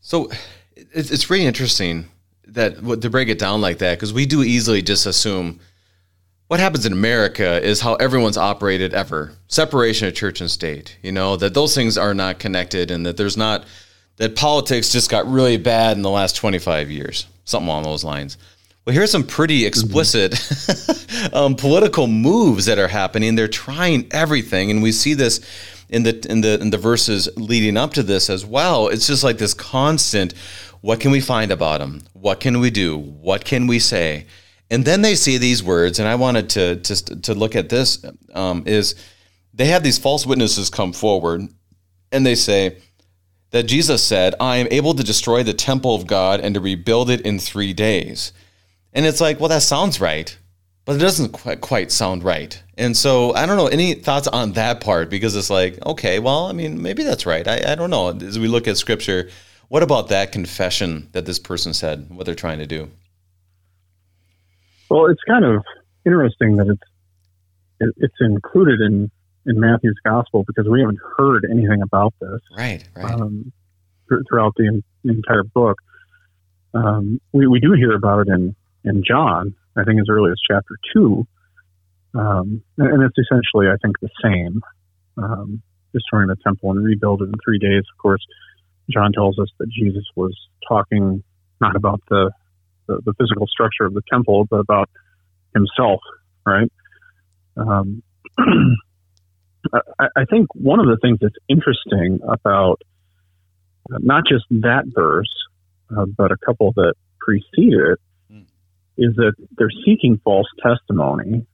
So 0.00 0.30
it's, 0.76 1.10
it's 1.10 1.28
really 1.28 1.46
interesting 1.46 2.06
that 2.46 2.76
to 3.02 3.10
break 3.10 3.28
it 3.28 3.38
down 3.38 3.60
like 3.60 3.78
that 3.78 3.96
because 3.96 4.12
we 4.12 4.24
do 4.24 4.42
easily 4.42 4.82
just 4.82 5.04
assume 5.06 5.60
what 6.48 6.60
happens 6.60 6.86
in 6.86 6.92
America 6.92 7.62
is 7.62 7.80
how 7.80 7.94
everyone's 7.96 8.36
operated 8.36 8.94
ever 8.94 9.32
separation 9.48 10.06
of 10.06 10.14
church 10.14 10.40
and 10.40 10.50
state. 10.50 10.96
You 11.02 11.12
know, 11.12 11.36
that 11.36 11.54
those 11.54 11.74
things 11.74 11.98
are 11.98 12.14
not 12.14 12.38
connected 12.38 12.90
and 12.90 13.04
that 13.06 13.16
there's 13.16 13.36
not, 13.36 13.64
that 14.16 14.36
politics 14.36 14.90
just 14.90 15.10
got 15.10 15.26
really 15.30 15.56
bad 15.56 15.96
in 15.96 16.02
the 16.02 16.10
last 16.10 16.36
25 16.36 16.90
years, 16.90 17.26
something 17.44 17.68
along 17.68 17.84
those 17.84 18.04
lines. 18.04 18.38
Well, 18.84 18.94
here's 18.94 19.10
some 19.10 19.24
pretty 19.24 19.60
mm-hmm. 19.60 19.68
explicit 19.68 20.32
mm-hmm. 20.32 21.34
um, 21.36 21.54
political 21.56 22.06
moves 22.06 22.66
that 22.66 22.78
are 22.78 22.88
happening. 22.88 23.34
They're 23.34 23.48
trying 23.48 24.06
everything, 24.12 24.70
and 24.70 24.82
we 24.82 24.92
see 24.92 25.14
this 25.14 25.40
in 25.88 26.04
the 26.04 26.24
in 26.30 26.40
the 26.40 26.60
in 26.60 26.70
the 26.70 26.78
verses 26.78 27.28
leading 27.36 27.76
up 27.76 27.94
to 27.94 28.02
this 28.04 28.30
as 28.30 28.46
well. 28.46 28.86
It's 28.88 29.08
just 29.08 29.24
like 29.24 29.38
this 29.38 29.54
constant. 29.54 30.34
What 30.82 31.00
can 31.00 31.10
we 31.10 31.20
find 31.20 31.50
about 31.50 31.80
them? 31.80 32.02
What 32.12 32.38
can 32.38 32.60
we 32.60 32.70
do? 32.70 32.96
What 32.96 33.44
can 33.44 33.66
we 33.66 33.80
say? 33.80 34.26
And 34.70 34.84
then 34.84 35.02
they 35.02 35.14
see 35.14 35.38
these 35.38 35.62
words, 35.62 35.98
and 35.98 36.08
I 36.08 36.16
wanted 36.16 36.50
to 36.50 36.76
to, 36.76 37.20
to 37.22 37.34
look 37.34 37.54
at 37.54 37.68
this 37.68 38.04
um, 38.34 38.64
is 38.66 38.94
they 39.54 39.66
have 39.66 39.82
these 39.82 39.98
false 39.98 40.26
witnesses 40.26 40.70
come 40.70 40.92
forward, 40.92 41.42
and 42.12 42.26
they 42.26 42.34
say 42.34 42.78
that 43.50 43.64
Jesus 43.64 44.02
said, 44.02 44.34
"I 44.40 44.56
am 44.56 44.68
able 44.70 44.94
to 44.94 45.04
destroy 45.04 45.42
the 45.42 45.54
temple 45.54 45.94
of 45.94 46.06
God 46.06 46.40
and 46.40 46.54
to 46.54 46.60
rebuild 46.60 47.10
it 47.10 47.20
in 47.20 47.38
three 47.38 47.72
days." 47.72 48.32
And 48.96 49.04
it's 49.04 49.20
like, 49.20 49.38
well, 49.38 49.50
that 49.50 49.62
sounds 49.62 50.00
right, 50.00 50.34
but 50.86 50.96
it 50.96 51.00
doesn't 51.00 51.32
quite, 51.32 51.60
quite 51.60 51.92
sound 51.92 52.24
right. 52.24 52.60
And 52.78 52.96
so 52.96 53.34
I 53.34 53.44
don't 53.44 53.58
know 53.58 53.66
any 53.66 53.92
thoughts 53.92 54.26
on 54.26 54.52
that 54.52 54.80
part 54.80 55.10
because 55.10 55.36
it's 55.36 55.50
like, 55.50 55.78
okay, 55.84 56.18
well, 56.18 56.46
I 56.46 56.52
mean, 56.52 56.80
maybe 56.80 57.02
that's 57.02 57.26
right. 57.26 57.46
I, 57.46 57.72
I 57.72 57.74
don't 57.74 57.90
know. 57.90 58.08
As 58.08 58.38
we 58.38 58.48
look 58.48 58.66
at 58.66 58.78
Scripture, 58.78 59.28
what 59.68 59.82
about 59.82 60.08
that 60.08 60.32
confession 60.32 61.10
that 61.12 61.26
this 61.26 61.38
person 61.38 61.74
said? 61.74 62.08
What 62.08 62.24
they're 62.24 62.34
trying 62.34 62.60
to 62.60 62.66
do? 62.66 62.90
Well, 64.88 65.06
it's 65.06 65.22
kind 65.26 65.44
of 65.44 65.64
interesting 66.04 66.56
that 66.56 66.68
it's 66.68 67.92
it's 67.98 68.14
included 68.20 68.80
in 68.80 69.10
in 69.46 69.60
Matthew's 69.60 69.98
gospel 70.04 70.44
because 70.46 70.68
we 70.68 70.80
haven't 70.80 70.98
heard 71.16 71.46
anything 71.50 71.82
about 71.82 72.14
this. 72.20 72.40
Right, 72.56 72.88
right. 72.96 73.12
Um, 73.12 73.52
th- 74.08 74.22
throughout 74.28 74.54
the, 74.56 74.82
the, 75.04 75.12
entire 75.12 75.44
book, 75.44 75.78
um, 76.74 77.20
we 77.32 77.46
we 77.46 77.60
do 77.60 77.72
hear 77.72 77.94
about 77.94 78.26
it 78.26 78.28
in 78.28 78.54
in 78.84 79.02
John. 79.06 79.54
I 79.76 79.84
think 79.84 80.00
as 80.00 80.06
early 80.08 80.30
as 80.30 80.38
chapter 80.48 80.76
two, 80.94 81.26
um, 82.14 82.62
and 82.78 83.02
it's 83.02 83.18
essentially 83.18 83.66
I 83.68 83.76
think 83.82 83.98
the 84.00 84.10
same. 84.22 84.60
Um, 85.18 85.62
destroying 85.96 86.28
the 86.28 86.36
temple 86.44 86.70
and 86.70 86.84
rebuild 86.84 87.22
it 87.22 87.24
in 87.24 87.34
three 87.42 87.58
days. 87.58 87.82
Of 87.90 87.98
course, 87.98 88.24
John 88.90 89.12
tells 89.12 89.38
us 89.38 89.48
that 89.58 89.68
Jesus 89.68 90.04
was 90.14 90.36
talking 90.68 91.22
not 91.60 91.74
about 91.74 92.00
the 92.08 92.30
the, 92.86 93.00
the 93.04 93.14
physical 93.18 93.46
structure 93.46 93.84
of 93.84 93.94
the 93.94 94.02
temple, 94.10 94.46
but 94.48 94.58
about 94.58 94.90
himself, 95.54 96.00
right? 96.44 96.70
Um, 97.56 98.02
I, 98.38 100.06
I, 100.16 100.24
think 100.26 100.48
one 100.54 100.78
of 100.78 100.86
the 100.86 100.98
things 101.00 101.18
that's 101.20 101.36
interesting 101.48 102.20
about 102.28 102.82
uh, 103.92 103.98
not 104.00 104.24
just 104.28 104.44
that 104.50 104.84
verse, 104.86 105.32
uh, 105.96 106.04
but 106.04 106.32
a 106.32 106.36
couple 106.36 106.72
that 106.76 106.94
precede 107.18 107.72
it, 107.72 107.98
mm. 108.32 108.44
is 108.98 109.14
that 109.16 109.32
they're 109.56 109.70
seeking 109.84 110.20
false 110.22 110.46
testimony 110.62 111.46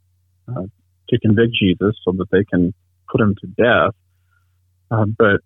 uh, 0.48 0.62
to 1.08 1.18
convict 1.20 1.52
Jesus 1.54 1.96
so 2.04 2.12
that 2.12 2.30
they 2.30 2.44
can 2.44 2.74
put 3.10 3.20
him 3.20 3.34
to 3.40 3.46
death. 3.46 3.94
Uh, 4.90 5.06
but 5.06 5.40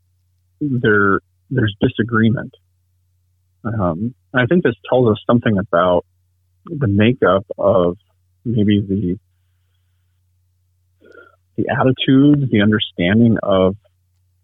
there, 0.60 1.20
there's 1.50 1.74
disagreement. 1.80 2.54
Um, 3.64 4.14
I 4.34 4.46
think 4.46 4.62
this 4.64 4.74
tells 4.88 5.10
us 5.10 5.22
something 5.26 5.58
about 5.58 6.04
the 6.64 6.88
makeup 6.88 7.46
of 7.58 7.96
maybe 8.44 8.80
the 8.80 9.18
the 11.56 11.64
attitudes, 11.70 12.50
the 12.50 12.60
understanding 12.60 13.38
of 13.42 13.76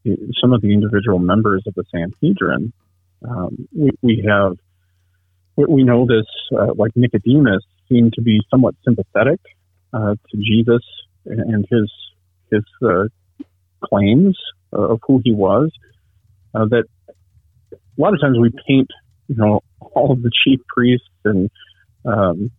the, 0.03 0.17
some 0.41 0.53
of 0.53 0.63
the 0.63 0.73
individual 0.73 1.19
members 1.19 1.63
of 1.67 1.75
the 1.75 1.85
Sanhedrin. 1.93 2.73
Um, 3.29 3.69
we, 3.77 3.91
we, 4.01 4.25
have 4.27 4.57
we 5.57 5.85
know 5.85 6.07
this 6.07 6.27
uh, 6.59 6.73
like 6.75 6.93
Nicodemus 6.97 7.63
seemed 7.89 8.15
to 8.15 8.23
be 8.23 8.41
somewhat 8.51 8.75
sympathetic 8.85 9.41
uh, 9.93 10.15
to 10.31 10.37
Jesus 10.37 10.83
and 11.27 11.67
his 11.71 11.93
his 12.51 12.65
uh, 12.85 13.05
claims 13.85 14.37
of 14.73 15.01
who 15.07 15.21
he 15.25 15.33
was. 15.33 15.71
Uh, 16.55 16.67
that 16.67 16.85
a 17.71 18.01
lot 18.01 18.13
of 18.15 18.21
times 18.21 18.39
we 18.39 18.51
paint, 18.67 18.89
you 19.33 19.43
know, 19.43 19.61
all 19.81 20.13
of 20.13 20.23
the 20.23 20.31
chief 20.45 20.61
priests 20.69 21.07
and 21.25 21.51
um, 22.05 22.51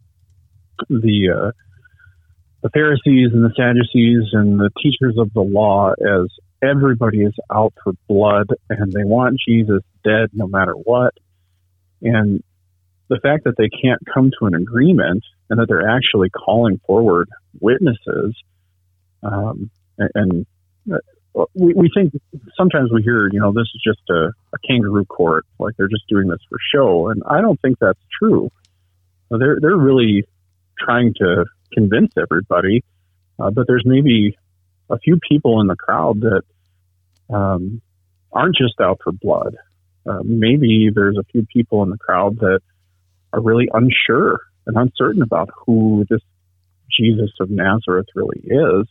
the 0.89 1.29
uh, 1.35 1.51
the 2.61 2.69
Pharisees 2.69 3.29
and 3.33 3.43
the 3.43 3.53
Sadducees 3.55 4.29
and 4.31 4.59
the 4.59 4.71
teachers 4.81 5.15
of 5.17 5.31
the 5.33 5.41
law 5.41 5.91
as 5.91 6.29
everybody 6.63 7.19
is 7.19 7.33
out 7.51 7.73
for 7.83 7.93
blood 8.07 8.47
and 8.69 8.91
they 8.91 9.03
want 9.03 9.39
Jesus 9.45 9.83
dead 10.03 10.29
no 10.33 10.47
matter 10.47 10.73
what. 10.73 11.13
And 12.01 12.41
the 13.09 13.19
fact 13.21 13.43
that 13.43 13.55
they 13.57 13.69
can't 13.69 13.99
come 14.13 14.31
to 14.39 14.45
an 14.45 14.55
agreement 14.55 15.23
and 15.49 15.59
that 15.59 15.67
they're 15.67 15.89
actually 15.89 16.29
calling 16.29 16.79
forward 16.87 17.29
witnesses 17.59 18.35
um, 19.21 19.69
and, 19.97 20.09
and 20.15 20.45
uh, 20.91 20.97
we, 21.53 21.73
we 21.73 21.89
think 21.93 22.13
sometimes 22.57 22.91
we 22.91 23.01
hear, 23.01 23.29
you 23.31 23.39
know, 23.39 23.51
this 23.51 23.67
is 23.73 23.81
just 23.85 24.01
a, 24.09 24.31
a 24.53 24.57
kangaroo 24.67 25.05
court, 25.05 25.45
like 25.59 25.75
they're 25.77 25.87
just 25.87 26.07
doing 26.07 26.27
this 26.27 26.39
for 26.49 26.57
show. 26.73 27.09
And 27.09 27.23
I 27.27 27.41
don't 27.41 27.59
think 27.61 27.79
that's 27.79 27.99
true. 28.19 28.51
They're, 29.29 29.57
they're 29.59 29.77
really 29.77 30.27
trying 30.79 31.13
to 31.15 31.45
convince 31.73 32.13
everybody, 32.17 32.83
uh, 33.39 33.49
but 33.49 33.65
there's 33.67 33.83
maybe 33.85 34.37
a 34.89 34.99
few 34.99 35.19
people 35.27 35.59
in 35.61 35.67
the 35.67 35.75
crowd 35.75 36.21
that 36.21 36.43
um, 37.33 37.81
aren't 38.31 38.55
just 38.55 38.79
out 38.79 38.99
for 39.03 39.11
blood. 39.11 39.55
Uh, 40.05 40.19
maybe 40.23 40.89
there's 40.93 41.17
a 41.17 41.23
few 41.31 41.45
people 41.51 41.81
in 41.83 41.89
the 41.89 41.97
crowd 41.97 42.39
that 42.39 42.59
are 43.31 43.41
really 43.41 43.69
unsure 43.73 44.41
and 44.67 44.77
uncertain 44.77 45.21
about 45.21 45.49
who 45.65 46.05
this 46.09 46.21
Jesus 46.91 47.31
of 47.39 47.49
Nazareth 47.49 48.07
really 48.13 48.41
is. 48.43 48.87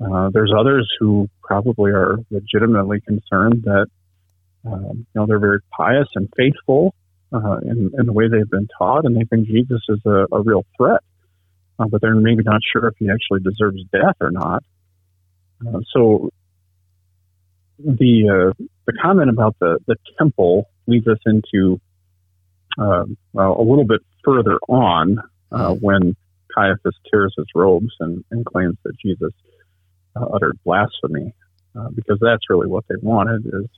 Uh, 0.00 0.30
there's 0.32 0.52
others 0.56 0.90
who 0.98 1.28
probably 1.42 1.92
are 1.92 2.16
legitimately 2.30 3.00
concerned 3.00 3.62
that 3.64 3.86
um, 4.64 5.06
you 5.14 5.20
know 5.20 5.26
they're 5.26 5.38
very 5.38 5.60
pious 5.70 6.08
and 6.14 6.28
faithful 6.36 6.94
uh, 7.32 7.58
in, 7.58 7.92
in, 7.98 8.06
the 8.06 8.12
way 8.12 8.28
they've 8.28 8.50
been 8.50 8.68
taught, 8.78 9.04
and 9.04 9.16
they 9.16 9.24
think 9.24 9.46
Jesus 9.46 9.80
is 9.88 10.00
a, 10.06 10.26
a 10.32 10.40
real 10.40 10.64
threat 10.76 11.02
uh, 11.78 11.86
but 11.86 12.00
they're 12.00 12.14
maybe 12.14 12.42
not 12.42 12.60
sure 12.72 12.86
if 12.88 12.94
he 12.98 13.10
actually 13.10 13.40
deserves 13.40 13.82
death 13.92 14.16
or 14.20 14.30
not. 14.30 14.62
Uh, 15.66 15.80
so 15.92 16.30
the 17.78 18.52
uh, 18.58 18.64
the 18.86 18.92
comment 19.00 19.30
about 19.30 19.56
the 19.60 19.78
the 19.86 19.96
temple 20.18 20.68
leads 20.86 21.06
us 21.08 21.18
into 21.26 21.80
uh, 22.78 23.04
well, 23.32 23.60
a 23.60 23.62
little 23.62 23.84
bit 23.84 24.00
further 24.24 24.58
on 24.68 25.22
when 25.80 26.16
Caiaphas 26.54 26.94
tears 27.10 27.34
his 27.36 27.46
robes 27.54 27.92
and, 28.00 28.24
and 28.30 28.44
claims 28.44 28.76
that 28.84 28.92
Jesus 29.04 29.32
uh, 30.16 30.24
uttered 30.24 30.58
blasphemy, 30.64 31.34
because 31.94 32.18
that's 32.20 32.48
really 32.48 32.68
what 32.68 32.84
they 32.88 32.96
wanted. 33.00 33.46
Is 33.46 33.68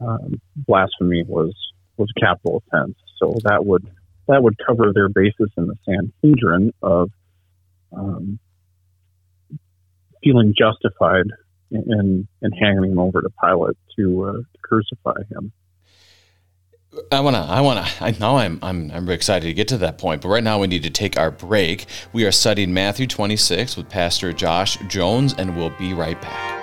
um, 0.00 0.40
blasphemy 0.56 1.24
was 1.24 1.54
was 1.96 2.10
capital 2.18 2.62
offense, 2.66 2.96
so 3.18 3.34
that 3.44 3.64
would 3.64 3.88
that 4.28 4.42
would 4.42 4.56
cover 4.66 4.92
their 4.92 5.08
basis 5.08 5.50
in 5.56 5.66
the 5.66 5.76
Sanhedrin 5.84 6.72
of 6.82 7.10
um, 7.92 8.38
feeling 10.22 10.54
justified 10.58 11.26
in, 11.70 12.26
in 12.42 12.52
handing 12.52 12.92
him 12.92 12.98
over 12.98 13.22
to 13.22 13.28
Pilate 13.42 13.76
to, 13.96 14.24
uh, 14.24 14.32
to 14.32 14.58
crucify 14.62 15.22
him. 15.30 15.52
I 17.12 17.20
want 17.20 17.36
to. 17.36 17.42
I 17.42 17.60
want 17.60 17.86
to. 17.86 18.04
I 18.04 18.10
know 18.12 18.38
I'm. 18.38 18.58
I'm. 18.62 18.90
I'm 18.90 19.08
excited 19.10 19.46
to 19.46 19.54
get 19.54 19.68
to 19.68 19.78
that 19.78 19.98
point. 19.98 20.22
But 20.22 20.28
right 20.28 20.42
now, 20.42 20.60
we 20.60 20.66
need 20.66 20.82
to 20.82 20.90
take 20.90 21.18
our 21.18 21.30
break. 21.30 21.86
We 22.12 22.24
are 22.24 22.32
studying 22.32 22.72
Matthew 22.72 23.06
26 23.06 23.76
with 23.76 23.88
Pastor 23.88 24.32
Josh 24.32 24.78
Jones, 24.88 25.34
and 25.36 25.56
we'll 25.56 25.70
be 25.70 25.94
right 25.94 26.20
back. 26.20 26.56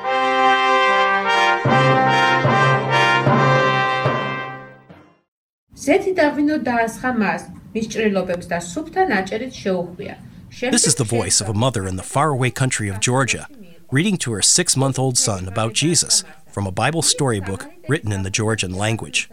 This 10.62 10.88
is 10.88 10.96
the 10.96 11.04
voice 11.04 11.42
of 11.42 11.50
a 11.50 11.54
mother 11.54 11.88
in 11.88 11.96
the 11.96 12.04
faraway 12.04 12.52
country 12.52 12.88
of 12.88 13.00
Georgia, 13.00 13.48
reading 13.92 14.18
to 14.18 14.32
her 14.34 14.42
six 14.42 14.78
month 14.78 15.00
old 15.00 15.18
son 15.18 15.48
about 15.48 15.74
Jesus 15.74 16.24
from 16.52 16.68
a 16.68 16.72
Bible 16.72 17.02
storybook 17.02 17.66
written 17.90 18.12
in 18.12 18.24
the 18.24 18.30
Georgian 18.30 18.74
language. 18.74 19.30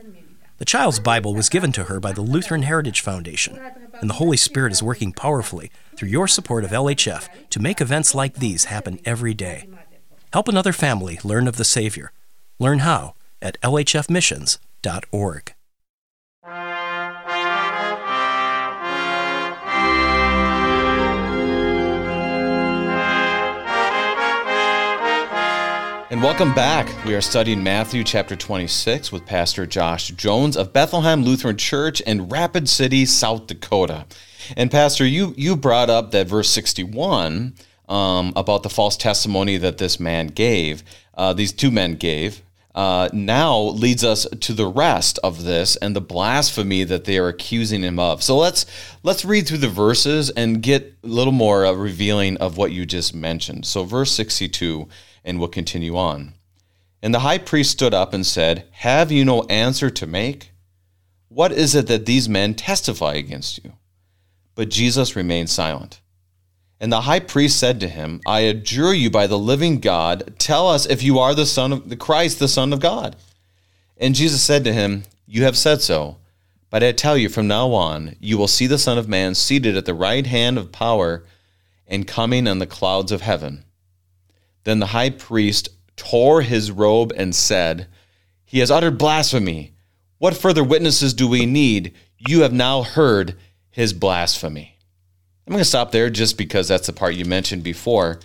The 0.61 0.67
child's 0.67 1.01
Bible 1.01 1.35
was 1.35 1.49
given 1.49 1.73
to 1.73 1.85
her 1.85 1.99
by 2.01 2.13
the 2.13 2.21
Lutheran 2.21 2.65
Heritage 2.65 3.01
Foundation, 3.01 3.59
and 3.99 4.11
the 4.11 4.21
Holy 4.21 4.37
Spirit 4.37 4.73
is 4.73 4.83
working 4.83 5.11
powerfully 5.11 5.73
through 5.97 6.11
your 6.11 6.29
support 6.29 6.65
of 6.65 6.71
LHF 6.71 7.31
to 7.49 7.61
make 7.61 7.81
events 7.81 8.15
like 8.15 8.35
these 8.35 8.65
happen 8.67 9.01
every 9.07 9.33
day. 9.33 9.71
Help 10.35 10.49
another 10.49 10.75
family 10.75 11.19
learn 11.25 11.49
of 11.49 11.57
the 11.57 11.65
Savior. 11.65 12.13
Learn 12.59 12.81
how 12.81 13.15
at 13.41 13.59
lhfmissions.org. 13.63 15.55
And 26.11 26.21
welcome 26.21 26.53
back. 26.53 27.05
We 27.05 27.15
are 27.15 27.21
studying 27.21 27.63
Matthew 27.63 28.03
chapter 28.03 28.35
26 28.35 29.13
with 29.13 29.25
Pastor 29.27 29.65
Josh 29.65 30.09
Jones 30.09 30.57
of 30.57 30.73
Bethlehem 30.73 31.23
Lutheran 31.23 31.57
Church 31.57 32.01
in 32.01 32.29
Rapid 32.29 32.69
City, 32.69 33.07
South 33.07 33.47
Dakota. 33.47 34.07
And 34.57 34.73
Pastor, 34.73 35.07
you 35.07 35.35
you 35.37 35.55
brought 35.55 35.89
up 35.89 36.11
that 36.11 36.27
verse 36.27 36.51
61 36.51 37.55
um, 37.89 38.33
about 38.35 38.65
the 38.65 38.69
false 38.69 38.97
testimony 38.97 39.57
that 39.59 39.79
this 39.79 40.01
man 40.01 40.27
gave, 40.27 40.83
uh, 41.15 41.33
these 41.33 41.53
two 41.53 41.71
men 41.71 41.95
gave. 41.95 42.43
Uh, 42.75 43.09
now 43.13 43.59
leads 43.59 44.03
us 44.03 44.27
to 44.41 44.53
the 44.53 44.67
rest 44.67 45.21
of 45.23 45.45
this 45.45 45.77
and 45.77 45.95
the 45.95 46.01
blasphemy 46.01 46.83
that 46.83 47.05
they 47.05 47.19
are 47.19 47.29
accusing 47.29 47.83
him 47.83 48.01
of. 48.01 48.21
So 48.21 48.37
let's 48.37 48.67
let's 49.05 49.25
read 49.25 49.47
through 49.47 49.59
the 49.59 49.69
verses 49.69 50.31
and 50.31 50.61
get 50.61 50.93
a 51.05 51.07
little 51.07 51.33
more 51.33 51.65
uh, 51.65 51.73
revealing 51.73 52.37
of 52.39 52.57
what 52.57 52.73
you 52.73 52.85
just 52.85 53.15
mentioned. 53.15 53.65
So 53.65 53.85
verse 53.85 54.11
62 54.11 54.89
and 55.31 55.39
will 55.39 55.49
continue 55.49 55.97
on. 55.97 56.35
And 57.03 57.15
the 57.15 57.21
high 57.21 57.39
priest 57.39 57.71
stood 57.71 57.95
up 57.95 58.13
and 58.13 58.27
said, 58.27 58.67
Have 58.73 59.11
you 59.11 59.25
no 59.25 59.45
answer 59.45 59.89
to 59.89 60.07
make? 60.07 60.51
What 61.29 61.53
is 61.53 61.75
it 61.75 61.87
that 61.87 62.05
these 62.05 62.29
men 62.29 62.55
testify 62.55 63.15
against 63.15 63.65
you? 63.65 63.73
But 64.57 64.69
Jesus 64.69 65.17
remained 65.17 65.49
silent. 65.49 66.01
And 66.81 66.93
the 66.93 67.03
high 67.03 67.21
priest 67.21 67.59
said 67.59 67.79
to 67.81 67.89
him, 67.89 68.21
I 68.27 68.41
adjure 68.41 68.93
you 68.93 69.11
by 69.11 69.27
the 69.29 69.39
living 69.39 69.79
God, 69.79 70.35
tell 70.39 70.69
us 70.69 70.87
if 70.87 71.03
you 71.03 71.19
are 71.21 71.35
the 71.35 71.47
Son 71.47 71.73
of 71.73 71.89
the 71.89 71.97
Christ, 71.97 72.39
the 72.39 72.49
Son 72.49 72.73
of 72.73 72.81
God. 72.81 73.17
And 73.97 74.15
Jesus 74.15 74.43
said 74.43 74.65
to 74.65 74.73
him, 74.73 75.05
You 75.27 75.45
have 75.45 75.57
said 75.57 75.81
so. 75.81 76.17
But 76.71 76.83
I 76.83 76.93
tell 76.93 77.17
you, 77.17 77.29
from 77.29 77.47
now 77.47 77.73
on, 77.73 78.17
you 78.19 78.37
will 78.37 78.49
see 78.49 78.67
the 78.67 78.79
Son 78.79 78.99
of 78.99 79.09
Man 79.09 79.35
seated 79.35 79.77
at 79.77 79.87
the 79.87 79.95
right 79.95 80.27
hand 80.27 80.59
of 80.59 80.73
power 80.73 81.25
and 81.87 82.07
coming 82.07 82.49
on 82.49 82.59
the 82.59 82.67
clouds 82.67 83.13
of 83.13 83.21
heaven. 83.21 83.65
Then 84.65 84.79
the 84.79 84.87
high 84.87 85.11
priest 85.11 85.69
tore 85.97 86.43
his 86.43 86.71
robe 86.71 87.13
and 87.17 87.35
said, 87.35 87.87
He 88.45 88.59
has 88.61 88.71
uttered 88.71 88.99
blasphemy. 88.99 89.75
What 90.19 90.37
further 90.37 90.65
witnesses 90.65 91.15
do 91.15 91.27
we 91.29 91.47
need? 91.47 91.95
You 92.19 92.43
have 92.43 92.53
now 92.53 92.83
heard 92.83 93.37
his 93.71 93.93
blasphemy. 93.93 94.77
I'm 95.47 95.53
going 95.53 95.63
to 95.63 95.69
stop 95.69 95.91
there 95.91 96.11
just 96.11 96.39
because 96.39 96.69
that's 96.69 96.87
the 96.87 96.93
part 96.93 97.15
you 97.15 97.25
mentioned 97.25 97.63
before. 97.63 98.21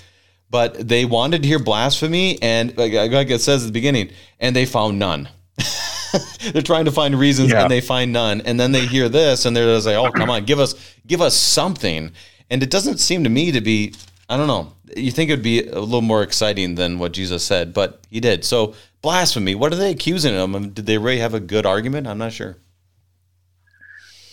But 0.50 0.88
they 0.88 1.06
wanted 1.06 1.42
to 1.42 1.48
hear 1.48 1.58
blasphemy, 1.58 2.40
and 2.42 2.78
like, 2.78 2.94
like 2.94 3.30
it 3.30 3.42
says 3.42 3.64
at 3.64 3.68
the 3.68 3.72
beginning, 3.72 4.12
and 4.40 4.56
they 4.56 4.66
found 4.66 5.00
none. 5.00 5.28
they're 6.52 6.62
trying 6.62 6.86
to 6.86 6.92
find 6.92 7.18
reasons, 7.18 7.52
yeah. 7.52 7.64
and 7.64 7.72
they 7.72 7.82
find 7.82 8.14
none. 8.14 8.42
And 8.42 8.60
then 8.60 8.72
they 8.72 8.86
hear 8.86 9.10
this, 9.10 9.46
and 9.46 9.58
they're 9.58 9.76
just 9.76 9.88
like, 9.88 9.96
"Oh, 9.96 10.12
come 10.12 10.30
on, 10.30 10.46
give 10.46 10.60
us, 10.60 10.76
give 11.08 11.20
us 11.20 11.36
something." 11.36 12.12
And 12.52 12.62
it 12.62 12.70
doesn't 12.70 13.00
seem 13.00 13.24
to 13.24 13.30
me 13.30 13.52
to 13.54 13.62
be. 13.62 13.96
I 14.30 14.38
don't 14.38 14.48
know. 14.48 14.75
You 14.96 15.12
think 15.12 15.30
it 15.30 15.34
would 15.34 15.44
be 15.44 15.68
a 15.68 15.80
little 15.80 16.02
more 16.02 16.22
exciting 16.24 16.76
than 16.76 17.00
what 17.00 17.14
Jesus 17.14 17.44
said, 17.44 17.74
but 17.74 18.02
he 18.10 18.20
did. 18.20 18.44
So 18.46 18.76
blasphemy. 19.02 19.56
What 19.56 19.72
are 19.72 19.76
they 19.76 19.92
accusing 19.92 20.34
him? 20.34 20.56
of? 20.56 20.74
Did 20.74 20.86
they 20.86 20.98
really 20.98 21.20
have 21.20 21.34
a 21.34 21.40
good 21.40 21.66
argument? 21.66 22.08
I'm 22.08 22.18
not 22.18 22.34
sure. 22.34 22.58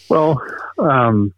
Well, 0.09 0.43
um, 0.79 1.35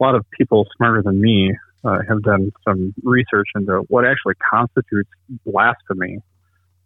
a 0.00 0.02
lot 0.02 0.14
of 0.14 0.24
people 0.30 0.66
smarter 0.76 1.02
than 1.02 1.20
me 1.20 1.54
uh, 1.84 1.98
have 2.08 2.22
done 2.22 2.52
some 2.64 2.94
research 3.02 3.48
into 3.54 3.84
what 3.88 4.06
actually 4.06 4.34
constitutes 4.50 5.10
blasphemy 5.44 6.20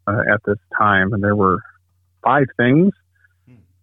uh, 0.06 0.22
at 0.32 0.40
this 0.44 0.58
time, 0.76 1.12
and 1.12 1.22
there 1.22 1.36
were 1.36 1.60
five 2.22 2.46
things. 2.56 2.92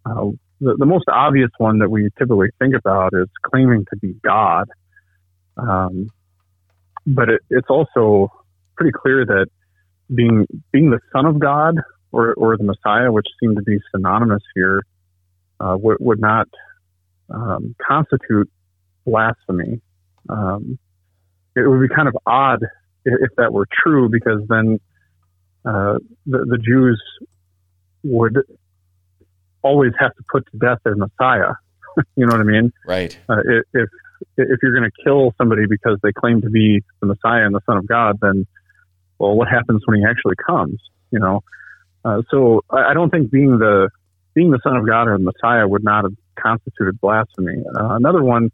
Uh, 0.06 0.30
the, 0.60 0.76
the, 0.76 0.86
most 0.86 1.06
obvious 1.08 1.50
one 1.58 1.78
that 1.78 1.90
we 1.90 2.10
typically 2.18 2.50
think 2.58 2.74
about 2.74 3.14
is 3.14 3.28
claiming 3.42 3.86
to 3.90 3.96
be 3.96 4.14
God, 4.22 4.68
um, 5.56 6.10
but 7.06 7.28
it, 7.28 7.40
it's 7.50 7.68
also 7.68 8.32
pretty 8.76 8.92
clear 8.92 9.24
that 9.24 9.46
being 10.14 10.46
being 10.72 10.90
the 10.90 11.00
Son 11.12 11.26
of 11.26 11.38
God 11.38 11.76
or, 12.12 12.34
or 12.34 12.56
the 12.56 12.64
Messiah, 12.64 13.10
which 13.10 13.26
seem 13.40 13.54
to 13.56 13.62
be 13.62 13.78
synonymous 13.94 14.42
here, 14.54 14.82
uh, 15.60 15.76
would, 15.78 15.96
would 16.00 16.20
not 16.20 16.48
um, 17.30 17.74
constitute 17.84 18.50
blasphemy. 19.06 19.80
Um, 20.28 20.78
it 21.56 21.68
would 21.68 21.88
be 21.88 21.94
kind 21.94 22.08
of 22.08 22.16
odd 22.26 22.62
if, 23.04 23.14
if 23.20 23.30
that 23.36 23.52
were 23.52 23.66
true, 23.72 24.08
because 24.08 24.42
then 24.48 24.80
uh, 25.64 25.98
the, 26.26 26.44
the 26.46 26.58
Jews 26.58 27.02
would 28.02 28.38
always 29.62 29.92
have 29.98 30.14
to 30.14 30.22
put 30.30 30.44
to 30.52 30.58
death 30.58 30.78
their 30.84 30.94
Messiah. 30.94 31.54
you 32.16 32.26
know 32.26 32.32
what 32.32 32.40
I 32.40 32.44
mean? 32.44 32.72
Right. 32.86 33.18
Uh, 33.28 33.36
if 33.72 33.88
if 34.36 34.58
you're 34.62 34.78
going 34.78 34.90
to 34.90 35.04
kill 35.04 35.34
somebody 35.38 35.66
because 35.66 35.98
they 36.02 36.12
claim 36.12 36.42
to 36.42 36.50
be 36.50 36.82
the 37.00 37.06
Messiah 37.06 37.46
and 37.46 37.54
the 37.54 37.60
Son 37.66 37.76
of 37.76 37.86
God, 37.86 38.18
then 38.20 38.46
well, 39.18 39.34
what 39.34 39.48
happens 39.48 39.82
when 39.86 39.98
he 39.98 40.04
actually 40.04 40.36
comes? 40.36 40.80
You 41.10 41.20
know. 41.20 41.42
Uh, 42.04 42.22
so 42.30 42.62
I, 42.70 42.90
I 42.90 42.94
don't 42.94 43.10
think 43.10 43.30
being 43.30 43.58
the 43.58 43.90
being 44.34 44.50
the 44.50 44.60
Son 44.62 44.76
of 44.76 44.86
God 44.86 45.08
or 45.08 45.16
the 45.16 45.24
Messiah 45.24 45.66
would 45.66 45.84
not 45.84 46.04
have 46.04 46.14
constituted 46.36 47.00
blasphemy. 47.00 47.62
Uh, 47.66 47.94
another 47.94 48.22
one 48.22 48.50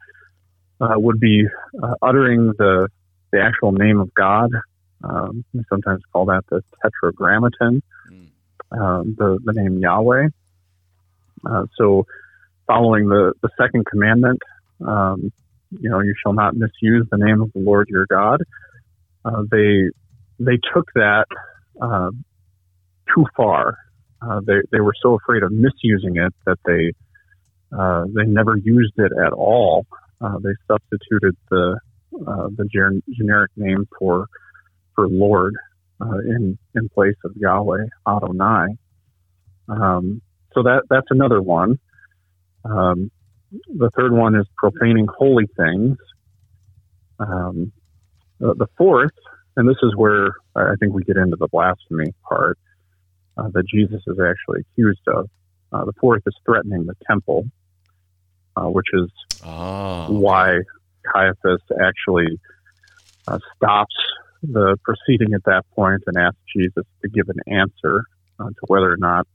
uh, 0.79 0.93
would 0.95 1.19
be 1.19 1.45
uh, 1.81 1.95
uttering 2.01 2.53
the 2.57 2.87
the 3.31 3.41
actual 3.41 3.71
name 3.71 3.99
of 3.99 4.13
God. 4.13 4.51
Um, 5.03 5.43
we 5.53 5.63
sometimes 5.69 6.03
call 6.11 6.25
that 6.25 6.43
the 6.49 6.63
Tetragrammaton, 6.81 7.81
mm. 8.11 8.27
um, 8.71 9.15
the 9.17 9.39
the 9.43 9.53
name 9.53 9.79
Yahweh. 9.79 10.27
Uh, 11.45 11.65
so, 11.77 12.05
following 12.67 13.07
the 13.07 13.33
the 13.41 13.49
second 13.57 13.85
commandment, 13.85 14.41
um, 14.85 15.31
you 15.79 15.89
know, 15.89 15.99
you 15.99 16.13
shall 16.21 16.33
not 16.33 16.55
misuse 16.55 17.07
the 17.11 17.17
name 17.17 17.41
of 17.41 17.51
the 17.53 17.59
Lord 17.59 17.89
your 17.89 18.05
God. 18.07 18.41
Uh, 19.23 19.43
they 19.49 19.89
they 20.39 20.57
took 20.73 20.91
that 20.95 21.25
uh, 21.81 22.09
too 23.13 23.25
far. 23.35 23.77
Uh, 24.21 24.41
they 24.45 24.61
they 24.71 24.79
were 24.79 24.93
so 25.01 25.15
afraid 25.15 25.43
of 25.43 25.51
misusing 25.51 26.17
it 26.17 26.33
that 26.45 26.57
they 26.65 26.91
uh, 27.77 28.05
they 28.15 28.25
never 28.25 28.57
used 28.57 28.93
it 28.97 29.11
at 29.25 29.33
all. 29.33 29.85
Uh, 30.19 30.37
they 30.39 30.53
substituted 30.67 31.35
the 31.49 31.79
uh, 32.27 32.47
the 32.55 32.67
ger- 32.71 33.01
generic 33.15 33.51
name 33.55 33.87
for 33.97 34.27
for 34.95 35.07
Lord 35.07 35.55
in 36.25 36.57
in 36.75 36.89
place 36.89 37.15
of 37.23 37.31
Yahweh 37.35 37.85
Adonai. 38.07 38.75
Um, 39.69 40.21
so 40.53 40.63
that 40.63 40.83
that's 40.89 41.07
another 41.11 41.41
one. 41.41 41.79
Um, 42.65 43.11
the 43.51 43.89
third 43.97 44.11
one 44.11 44.35
is 44.35 44.45
profaning 44.57 45.07
holy 45.07 45.47
things. 45.57 45.97
Um, 47.19 47.71
the, 48.39 48.55
the, 48.55 48.67
fourth, 48.77 49.11
and 49.55 49.69
this 49.69 49.77
is 49.83 49.95
where 49.95 50.33
I 50.55 50.73
think 50.79 50.93
we 50.93 51.03
get 51.03 51.17
into 51.17 51.35
the 51.35 51.47
blasphemy 51.47 52.13
part 52.27 52.57
uh, 53.37 53.49
that 53.49 53.63
Jesus 53.67 54.01
is 54.07 54.17
actually 54.19 54.61
accused 54.61 55.07
of. 55.07 55.29
Uh, 55.71 55.85
the 55.85 55.93
fourth 55.99 56.23
is 56.25 56.35
threatening 56.45 56.85
the 56.85 56.95
temple, 57.07 57.45
uh, 58.55 58.65
which 58.65 58.87
is 58.93 59.09
oh, 59.45 60.05
okay. 60.05 60.13
why 60.13 60.59
Caiaphas 61.13 61.61
actually 61.79 62.39
uh, 63.27 63.39
stops 63.55 63.95
the 64.43 64.77
proceeding 64.83 65.33
at 65.33 65.43
that 65.45 65.63
point 65.75 66.01
and 66.07 66.17
asks 66.17 66.39
Jesus 66.55 66.85
to 67.01 67.09
give 67.09 67.29
an 67.29 67.53
answer 67.53 68.05
uh, 68.39 68.47
to 68.47 68.61
whether 68.67 68.91
or 68.91 68.97
not, 68.97 69.27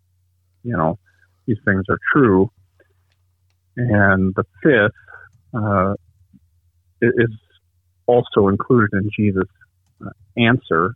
you 0.64 0.76
know, 0.76 0.98
these 1.46 1.58
things 1.64 1.84
are 1.88 1.98
true. 2.12 2.50
And 3.76 4.34
the 4.34 4.44
fifth 4.62 4.94
uh, 5.54 5.94
is 7.02 7.30
also 8.06 8.48
included 8.48 8.90
in 8.94 9.10
Jesus' 9.16 9.44
uh, 10.04 10.10
answer, 10.36 10.94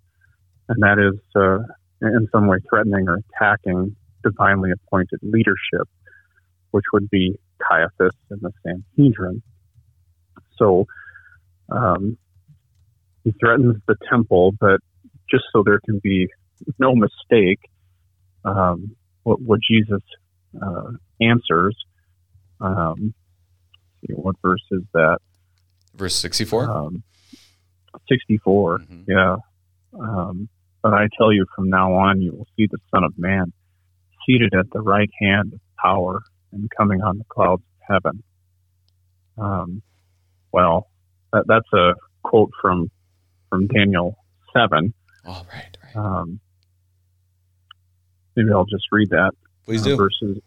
and 0.69 0.83
that 0.83 0.99
is 0.99 1.21
uh, 1.37 1.59
in 2.03 2.29
some 2.33 2.47
way 2.47 2.59
threatening 2.69 3.09
or 3.09 3.21
attacking 3.35 3.97
divinely 4.23 4.71
appointed 4.71 5.19
leadership, 5.23 5.89
which 6.71 6.85
would 6.93 7.09
be 7.11 7.39
Caiaphas 7.59 8.15
and 8.31 8.41
the 8.41 8.53
Sanhedrin. 8.65 9.43
So 10.57 10.87
um, 11.71 12.17
he 13.25 13.33
threatens 13.41 13.77
the 13.87 13.97
temple, 14.09 14.53
but 14.59 14.81
just 15.31 15.45
so 15.53 15.63
there 15.65 15.81
can 15.85 16.01
be 16.03 16.29
no 16.79 16.95
mistake, 16.95 17.61
um, 18.45 18.97
what, 19.23 19.41
what, 19.41 19.61
Jesus 19.61 20.03
uh, 20.61 20.93
answers. 21.21 21.77
Um, 22.61 23.15
see, 24.01 24.13
what 24.15 24.37
verse 24.43 24.65
is 24.71 24.83
that? 24.93 25.19
Verse 25.95 26.17
64? 26.17 26.71
Um, 26.71 27.03
64, 28.09 28.79
mm-hmm. 28.79 29.11
yeah. 29.11 29.37
Um, 29.99 30.49
but 30.83 30.95
I 30.95 31.09
tell 31.19 31.33
you, 31.33 31.47
from 31.55 31.69
now 31.69 31.95
on, 31.95 32.21
you 32.21 32.33
will 32.33 32.47
see 32.57 32.67
the 32.71 32.79
Son 32.95 33.05
of 33.05 33.13
Man 33.19 33.53
seated 34.27 34.55
at 34.55 34.71
the 34.73 34.81
right 34.81 35.11
hand 35.21 35.53
of 35.55 35.61
power 35.83 36.23
and 36.53 36.71
coming 36.77 37.03
on 37.03 37.19
the 37.19 37.25
clouds 37.25 37.63
of 37.63 37.95
heaven. 37.95 38.23
Um, 39.39 39.83
well, 40.53 40.89
that, 41.33 41.45
that's 41.47 41.73
a 41.73 41.95
quote 42.23 42.51
from 42.61 42.91
from 43.49 43.67
Daniel 43.67 44.17
seven. 44.57 44.95
Oh, 45.27 45.45
right, 45.53 45.77
right. 45.83 45.97
Um, 45.97 46.41
maybe 48.37 48.51
I'll 48.53 48.65
just 48.65 48.87
read 48.93 49.11
that. 49.11 49.33
Please 49.65 49.83
uh, 49.83 49.91
do. 49.91 49.97
Verses, 49.97 50.39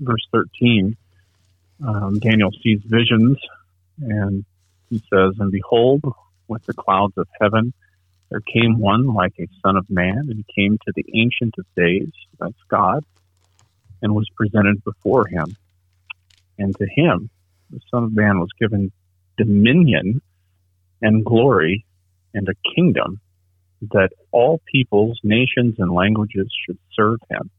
verse 0.00 0.26
thirteen. 0.32 0.96
Um, 1.84 2.18
Daniel 2.18 2.50
sees 2.62 2.80
visions, 2.84 3.38
and 4.00 4.44
he 4.90 4.98
says, 5.12 5.34
"And 5.38 5.50
behold, 5.50 6.02
with 6.48 6.64
the 6.66 6.74
clouds 6.74 7.14
of 7.16 7.28
heaven." 7.40 7.72
There 8.30 8.40
came 8.40 8.78
one 8.78 9.14
like 9.14 9.34
a 9.38 9.46
son 9.64 9.76
of 9.76 9.88
man, 9.88 10.18
and 10.18 10.36
he 10.36 10.44
came 10.52 10.78
to 10.78 10.92
the 10.96 11.04
Ancient 11.14 11.54
of 11.58 11.66
Days, 11.76 12.10
that's 12.40 12.60
God, 12.68 13.04
and 14.02 14.14
was 14.14 14.28
presented 14.36 14.82
before 14.82 15.28
him. 15.28 15.56
And 16.58 16.76
to 16.76 16.86
him, 16.86 17.30
the 17.70 17.80
Son 17.90 18.04
of 18.04 18.14
Man 18.14 18.40
was 18.40 18.48
given 18.58 18.90
dominion 19.36 20.22
and 21.02 21.24
glory 21.24 21.84
and 22.34 22.48
a 22.48 22.54
kingdom 22.74 23.20
that 23.92 24.10
all 24.32 24.60
peoples, 24.72 25.20
nations, 25.22 25.76
and 25.78 25.92
languages 25.92 26.52
should 26.64 26.78
serve 26.94 27.20
him. 27.30 27.50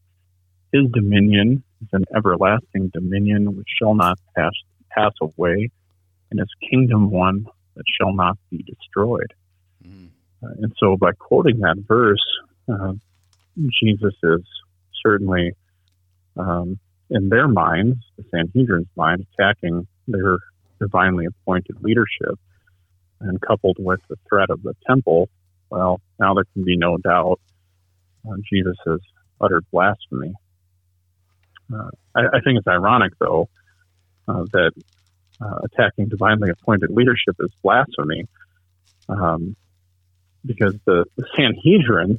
His 0.72 0.90
dominion 0.92 1.62
is 1.80 1.88
an 1.92 2.04
everlasting 2.14 2.90
dominion 2.92 3.56
which 3.56 3.68
shall 3.80 3.94
not 3.94 4.18
pass, 4.36 4.52
pass 4.90 5.12
away, 5.20 5.70
and 6.30 6.40
his 6.40 6.48
kingdom 6.68 7.10
one 7.10 7.46
that 7.74 7.84
shall 7.98 8.12
not 8.12 8.36
be 8.50 8.62
destroyed. 8.64 9.32
Mm. 9.86 10.08
Uh, 10.42 10.48
and 10.62 10.72
so, 10.78 10.96
by 10.96 11.12
quoting 11.12 11.60
that 11.60 11.76
verse, 11.86 12.24
uh, 12.68 12.92
Jesus 13.82 14.14
is 14.22 14.42
certainly, 15.02 15.52
um, 16.36 16.78
in 17.10 17.28
their 17.28 17.48
minds, 17.48 17.96
the 18.16 18.24
Sanhedrin's 18.24 18.88
mind, 18.96 19.26
attacking 19.32 19.86
their 20.06 20.38
divinely 20.80 21.26
appointed 21.26 21.76
leadership. 21.82 22.38
And 23.20 23.40
coupled 23.40 23.78
with 23.80 24.00
the 24.08 24.16
threat 24.28 24.48
of 24.48 24.62
the 24.62 24.74
temple, 24.86 25.28
well, 25.70 26.00
now 26.20 26.34
there 26.34 26.44
can 26.52 26.64
be 26.64 26.76
no 26.76 26.98
doubt 26.98 27.40
uh, 28.28 28.36
Jesus 28.48 28.76
has 28.86 29.00
uttered 29.40 29.64
blasphemy. 29.72 30.34
Uh, 31.72 31.90
I, 32.14 32.20
I, 32.36 32.40
think 32.40 32.58
it's 32.58 32.66
ironic, 32.66 33.12
though, 33.18 33.48
uh, 34.26 34.44
that 34.52 34.72
uh, 35.40 35.58
attacking 35.64 36.08
divinely 36.08 36.50
appointed 36.50 36.90
leadership 36.90 37.36
is 37.40 37.50
blasphemy. 37.62 38.26
Um, 39.08 39.56
because 40.44 40.74
the, 40.84 41.04
the 41.16 41.24
Sanhedrin 41.36 42.18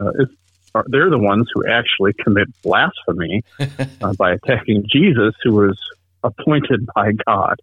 uh, 0.00 0.10
is 0.18 0.28
are, 0.74 0.84
they're 0.88 1.10
the 1.10 1.18
ones 1.18 1.48
who 1.54 1.66
actually 1.66 2.12
commit 2.14 2.48
blasphemy 2.62 3.44
uh, 4.02 4.12
by 4.14 4.32
attacking 4.32 4.84
Jesus, 4.90 5.34
who 5.42 5.52
was 5.52 5.78
appointed 6.22 6.86
by 6.94 7.12
God 7.26 7.56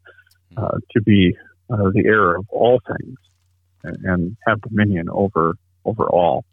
uh, 0.55 0.77
to 0.91 1.01
be 1.01 1.35
uh, 1.69 1.89
the 1.93 2.03
heir 2.05 2.35
of 2.35 2.45
all 2.49 2.81
things 2.87 3.17
and, 3.83 3.97
and 4.05 4.37
have 4.47 4.61
dominion 4.61 5.09
over 5.09 5.55
over 5.83 6.05
all. 6.05 6.45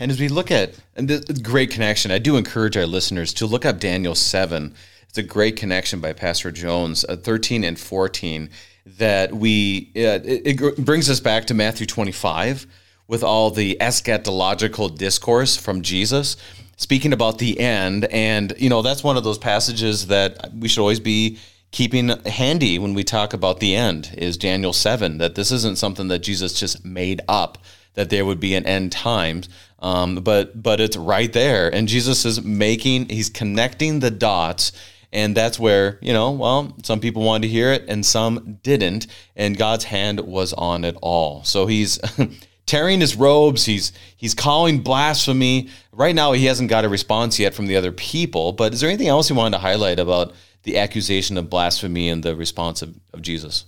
And 0.00 0.10
as 0.10 0.20
we 0.20 0.28
look 0.28 0.50
at 0.50 0.74
and 0.94 1.08
the 1.08 1.40
great 1.42 1.70
connection, 1.70 2.10
I 2.10 2.18
do 2.18 2.36
encourage 2.36 2.76
our 2.76 2.86
listeners 2.86 3.34
to 3.34 3.46
look 3.46 3.64
up 3.64 3.78
Daniel 3.78 4.14
seven. 4.14 4.74
It's 5.08 5.18
a 5.18 5.22
great 5.22 5.56
connection 5.56 6.00
by 6.00 6.12
Pastor 6.12 6.50
Jones, 6.50 7.04
uh, 7.08 7.16
thirteen 7.16 7.64
and 7.64 7.78
fourteen. 7.78 8.50
That 8.98 9.34
we 9.34 9.90
uh, 9.96 10.20
it, 10.24 10.60
it 10.60 10.84
brings 10.84 11.10
us 11.10 11.20
back 11.20 11.46
to 11.46 11.54
Matthew 11.54 11.86
twenty 11.86 12.12
five 12.12 12.66
with 13.08 13.22
all 13.22 13.50
the 13.50 13.76
eschatological 13.80 14.96
discourse 14.96 15.56
from 15.56 15.82
Jesus, 15.82 16.36
speaking 16.76 17.12
about 17.12 17.38
the 17.38 17.58
end. 17.60 18.04
And, 18.06 18.52
you 18.58 18.68
know, 18.68 18.82
that's 18.82 19.04
one 19.04 19.16
of 19.16 19.24
those 19.24 19.38
passages 19.38 20.08
that 20.08 20.52
we 20.52 20.68
should 20.68 20.80
always 20.80 21.00
be 21.00 21.38
keeping 21.70 22.08
handy 22.26 22.78
when 22.78 22.94
we 22.94 23.04
talk 23.04 23.32
about 23.32 23.60
the 23.60 23.76
end 23.76 24.14
is 24.16 24.36
Daniel 24.36 24.72
7, 24.72 25.18
that 25.18 25.34
this 25.34 25.52
isn't 25.52 25.78
something 25.78 26.08
that 26.08 26.20
Jesus 26.20 26.58
just 26.58 26.84
made 26.84 27.20
up, 27.28 27.58
that 27.94 28.10
there 28.10 28.24
would 28.24 28.40
be 28.40 28.54
an 28.54 28.66
end 28.66 28.92
times. 28.92 29.48
Um, 29.78 30.16
but 30.16 30.60
but 30.62 30.80
it's 30.80 30.96
right 30.96 31.32
there. 31.32 31.72
And 31.72 31.88
Jesus 31.88 32.24
is 32.24 32.42
making, 32.42 33.08
he's 33.08 33.28
connecting 33.28 34.00
the 34.00 34.10
dots. 34.10 34.72
And 35.12 35.36
that's 35.36 35.58
where, 35.58 35.98
you 36.02 36.12
know, 36.12 36.32
well, 36.32 36.76
some 36.82 37.00
people 37.00 37.22
wanted 37.22 37.42
to 37.46 37.52
hear 37.52 37.72
it 37.72 37.84
and 37.88 38.04
some 38.04 38.58
didn't. 38.62 39.06
And 39.34 39.56
God's 39.56 39.84
hand 39.84 40.20
was 40.20 40.52
on 40.52 40.84
it 40.84 40.96
all. 41.00 41.44
So 41.44 41.66
he's 41.66 41.98
tearing 42.66 43.00
his 43.00 43.16
robes. 43.16 43.64
He's 43.64 43.92
he's 44.16 44.34
calling 44.34 44.80
blasphemy. 44.80 45.68
Right 45.92 46.14
now, 46.14 46.32
he 46.32 46.46
hasn't 46.46 46.68
got 46.68 46.84
a 46.84 46.88
response 46.88 47.38
yet 47.38 47.54
from 47.54 47.66
the 47.66 47.76
other 47.76 47.92
people. 47.92 48.52
But 48.52 48.74
is 48.74 48.80
there 48.80 48.90
anything 48.90 49.08
else 49.08 49.30
you 49.30 49.36
wanted 49.36 49.56
to 49.56 49.62
highlight 49.62 49.98
about 49.98 50.34
the 50.64 50.76
accusation 50.78 51.38
of 51.38 51.48
blasphemy 51.48 52.08
and 52.08 52.22
the 52.22 52.34
response 52.36 52.82
of, 52.82 52.94
of 53.14 53.22
Jesus? 53.22 53.64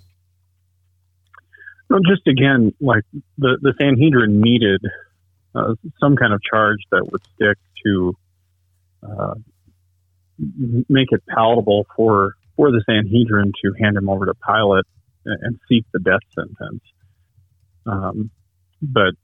Well, 1.89 2.01
just 2.01 2.27
again, 2.27 2.75
like 2.81 3.05
the 3.39 3.59
the 3.63 3.73
Sanhedrin 3.79 4.41
needed 4.43 4.83
uh, 5.55 5.75
some 6.01 6.17
kind 6.17 6.33
of 6.33 6.41
charge 6.43 6.79
that 6.91 7.07
would 7.11 7.23
stick 7.35 7.59
to 7.85 8.17
uh, 9.03 9.35
make 10.89 11.09
it 11.11 11.23
palatable 11.29 11.87
for 11.97 12.35
for 12.57 12.71
the 12.71 12.83
Sanhedrin 12.87 13.53
to 13.65 13.73
hand 13.81 13.97
him 13.97 14.09
over 14.09 14.27
to 14.27 14.35
Pilate 14.35 14.85
and, 15.25 15.39
and 15.43 15.61
seek 15.69 15.85
the 15.93 16.01
death 16.01 16.21
sentence. 16.35 16.83
Um, 17.87 18.31
but 18.83 19.15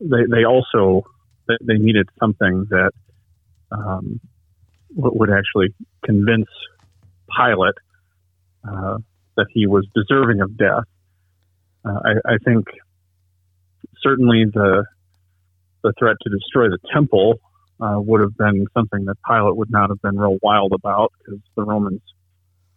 they 0.00 0.24
they 0.30 0.44
also 0.44 1.04
they 1.48 1.78
needed 1.78 2.08
something 2.20 2.66
that 2.70 2.92
um, 3.70 4.20
would 4.94 5.30
actually 5.30 5.74
convince 6.04 6.48
Pilate 7.36 7.74
uh, 8.66 8.98
that 9.36 9.46
he 9.52 9.66
was 9.66 9.86
deserving 9.94 10.40
of 10.40 10.56
death. 10.56 10.84
Uh, 11.84 12.00
I, 12.04 12.34
I, 12.34 12.38
think 12.44 12.66
certainly 14.02 14.44
the 14.52 14.84
the 15.82 15.92
threat 15.98 16.16
to 16.22 16.30
destroy 16.30 16.68
the 16.68 16.78
temple 16.92 17.40
uh, 17.80 17.98
would 17.98 18.20
have 18.20 18.36
been 18.36 18.66
something 18.74 19.04
that 19.04 19.16
Pilate 19.26 19.56
would 19.56 19.70
not 19.70 19.90
have 19.90 20.00
been 20.02 20.18
real 20.18 20.38
wild 20.42 20.72
about 20.72 21.12
because 21.18 21.40
the 21.56 21.62
Romans 21.62 22.02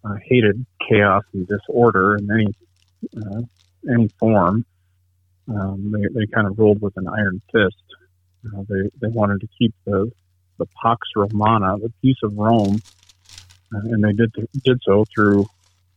uh, 0.03 0.15
hated 0.23 0.65
chaos 0.87 1.23
and 1.33 1.47
disorder 1.47 2.17
in 2.17 2.29
any 2.31 2.47
uh, 3.17 3.41
any 3.91 4.07
form. 4.19 4.65
Um, 5.47 5.91
they, 5.91 6.07
they 6.13 6.27
kind 6.27 6.47
of 6.47 6.57
ruled 6.57 6.81
with 6.81 6.95
an 6.97 7.07
iron 7.07 7.41
fist. 7.51 7.83
Uh, 8.45 8.61
they, 8.69 8.89
they 8.99 9.07
wanted 9.07 9.41
to 9.41 9.47
keep 9.57 9.73
the, 9.85 10.11
the 10.57 10.65
Pax 10.81 10.99
Romana, 11.15 11.77
the 11.77 11.91
peace 12.01 12.17
of 12.23 12.37
Rome, 12.37 12.79
uh, 13.73 13.79
and 13.79 14.03
they 14.03 14.13
did 14.13 14.31
did 14.63 14.79
so 14.83 15.05
through 15.13 15.45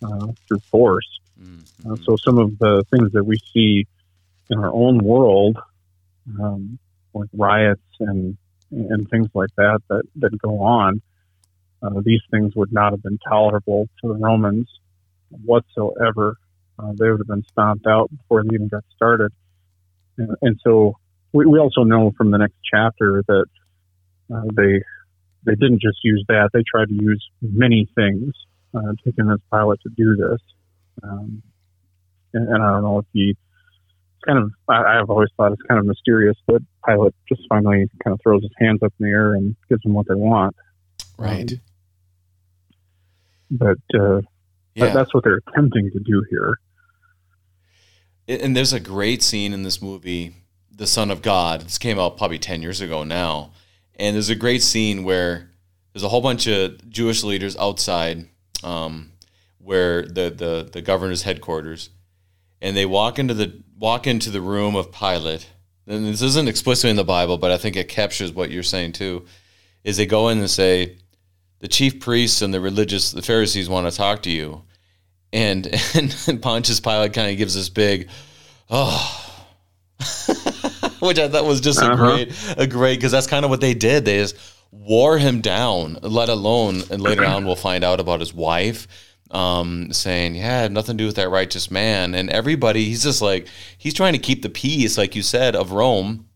uh, 0.02 0.28
through 0.48 0.60
force. 0.70 1.08
Mm-hmm. 1.40 1.92
Uh, 1.92 1.96
so 2.04 2.16
some 2.16 2.38
of 2.38 2.58
the 2.58 2.84
things 2.90 3.12
that 3.12 3.24
we 3.24 3.38
see 3.52 3.86
in 4.50 4.58
our 4.58 4.72
own 4.72 4.98
world, 4.98 5.58
um, 6.40 6.78
like 7.14 7.28
riots 7.32 7.82
and 8.00 8.36
and 8.70 9.08
things 9.08 9.28
like 9.34 9.50
that 9.56 9.80
that, 9.88 10.02
that 10.16 10.36
go 10.38 10.60
on, 10.60 11.00
uh, 11.82 12.00
these 12.04 12.22
things 12.30 12.54
would 12.56 12.72
not 12.72 12.92
have 12.92 13.02
been 13.02 13.18
tolerable 13.18 13.88
to 14.00 14.08
the 14.08 14.14
Romans 14.14 14.68
whatsoever. 15.44 16.36
Uh, 16.78 16.92
they 16.98 17.08
would 17.10 17.20
have 17.20 17.26
been 17.26 17.44
stomped 17.50 17.86
out 17.86 18.10
before 18.10 18.42
they 18.42 18.54
even 18.54 18.68
got 18.68 18.82
started. 18.96 19.32
And, 20.18 20.36
and 20.42 20.60
so 20.64 20.96
we, 21.32 21.46
we, 21.46 21.58
also 21.58 21.82
know 21.82 22.12
from 22.16 22.30
the 22.30 22.38
next 22.38 22.56
chapter 22.72 23.22
that 23.26 23.46
uh, 24.34 24.44
they 24.54 24.82
they 25.44 25.54
didn't 25.54 25.80
just 25.80 25.98
use 26.02 26.24
that; 26.28 26.50
they 26.52 26.62
tried 26.68 26.88
to 26.88 26.94
use 26.94 27.24
many 27.42 27.88
things 27.94 28.32
uh, 28.74 28.92
to 29.04 29.12
convince 29.12 29.42
Pilate 29.52 29.80
to 29.82 29.90
do 29.90 30.16
this. 30.16 30.40
Um, 31.02 31.42
and, 32.32 32.48
and, 32.48 32.62
I 32.62 32.72
don't 32.72 32.82
know 32.82 32.98
if 33.00 33.06
he 33.12 33.30
it's 33.30 34.24
kind 34.24 34.38
of 34.38 34.52
I, 34.68 35.00
I've 35.00 35.10
always 35.10 35.28
thought 35.36 35.52
it's 35.52 35.62
kind 35.62 35.78
of 35.78 35.86
mysterious 35.86 36.36
that 36.46 36.62
Pilate 36.86 37.14
just 37.28 37.42
finally 37.48 37.86
kind 38.02 38.14
of 38.14 38.20
throws 38.22 38.42
his 38.42 38.52
hands 38.58 38.82
up 38.82 38.92
in 38.98 39.06
the 39.06 39.12
air 39.12 39.34
and 39.34 39.56
gives 39.68 39.82
them 39.82 39.94
what 39.94 40.06
they 40.08 40.14
want. 40.14 40.54
Right. 41.18 41.52
Um, 41.52 41.60
but 43.50 43.78
uh, 43.94 44.20
yeah. 44.74 44.92
that's 44.92 45.14
what 45.14 45.24
they're 45.24 45.40
attempting 45.48 45.90
to 45.92 46.00
do 46.00 46.24
here. 46.30 46.58
And 48.26 48.56
there's 48.56 48.72
a 48.72 48.80
great 48.80 49.22
scene 49.22 49.52
in 49.52 49.62
this 49.62 49.82
movie, 49.82 50.34
The 50.74 50.86
Son 50.86 51.10
of 51.10 51.20
God. 51.20 51.62
This 51.62 51.78
came 51.78 51.98
out 51.98 52.16
probably 52.16 52.38
10 52.38 52.62
years 52.62 52.80
ago 52.80 53.04
now. 53.04 53.52
And 53.96 54.14
there's 54.14 54.30
a 54.30 54.34
great 54.34 54.62
scene 54.62 55.04
where 55.04 55.50
there's 55.92 56.02
a 56.02 56.08
whole 56.08 56.22
bunch 56.22 56.46
of 56.46 56.88
Jewish 56.90 57.22
leaders 57.22 57.56
outside 57.56 58.26
um, 58.62 59.12
where 59.58 60.02
the, 60.02 60.30
the, 60.30 60.68
the 60.72 60.82
governor's 60.82 61.22
headquarters. 61.22 61.90
And 62.62 62.76
they 62.76 62.86
walk 62.86 63.18
into 63.18 63.34
the 63.34 63.62
walk 63.78 64.06
into 64.06 64.30
the 64.30 64.40
room 64.40 64.74
of 64.74 64.90
Pilate. 64.90 65.50
And 65.86 66.06
this 66.06 66.22
isn't 66.22 66.48
explicitly 66.48 66.90
in 66.90 66.96
the 66.96 67.04
Bible, 67.04 67.38
but 67.38 67.50
I 67.50 67.58
think 67.58 67.76
it 67.76 67.88
captures 67.88 68.32
what 68.32 68.50
you're 68.50 68.62
saying 68.62 68.92
too. 68.92 69.26
Is 69.82 69.96
they 69.98 70.06
go 70.06 70.28
in 70.28 70.38
and 70.38 70.48
say, 70.48 70.96
the 71.60 71.68
chief 71.68 72.00
priests 72.00 72.42
and 72.42 72.52
the 72.52 72.60
religious, 72.60 73.12
the 73.12 73.22
Pharisees 73.22 73.68
want 73.68 73.90
to 73.90 73.96
talk 73.96 74.22
to 74.22 74.30
you 74.30 74.62
and 75.34 75.66
and 76.28 76.40
Pontius 76.40 76.80
Pilate 76.80 77.12
kind 77.12 77.30
of 77.30 77.36
gives 77.36 77.54
this 77.54 77.68
big, 77.68 78.08
oh, 78.70 79.20
which 81.00 81.18
I 81.18 81.28
thought 81.28 81.44
was 81.44 81.60
just 81.60 81.82
uh-huh. 81.82 81.92
a 81.92 81.96
great, 81.96 82.54
a 82.56 82.66
great 82.66 82.96
because 82.96 83.12
that's 83.12 83.26
kind 83.26 83.44
of 83.44 83.50
what 83.50 83.60
they 83.60 83.74
did. 83.74 84.06
They 84.06 84.18
just 84.18 84.36
wore 84.70 85.18
him 85.18 85.42
down. 85.42 85.98
Let 86.00 86.30
alone, 86.30 86.82
and 86.90 87.02
later 87.02 87.26
on 87.26 87.44
we'll 87.44 87.56
find 87.56 87.84
out 87.84 88.00
about 88.00 88.20
his 88.20 88.32
wife. 88.32 88.86
Um, 89.34 89.92
saying, 89.92 90.36
yeah, 90.36 90.68
nothing 90.68 90.96
to 90.96 91.02
do 91.02 91.06
with 91.06 91.16
that 91.16 91.28
righteous 91.28 91.68
man. 91.68 92.14
And 92.14 92.30
everybody, 92.30 92.84
he's 92.84 93.02
just 93.02 93.20
like, 93.20 93.48
he's 93.76 93.92
trying 93.92 94.12
to 94.12 94.18
keep 94.20 94.42
the 94.42 94.48
peace, 94.48 94.96
like 94.96 95.16
you 95.16 95.22
said, 95.22 95.56
of 95.56 95.72
Rome. 95.72 96.28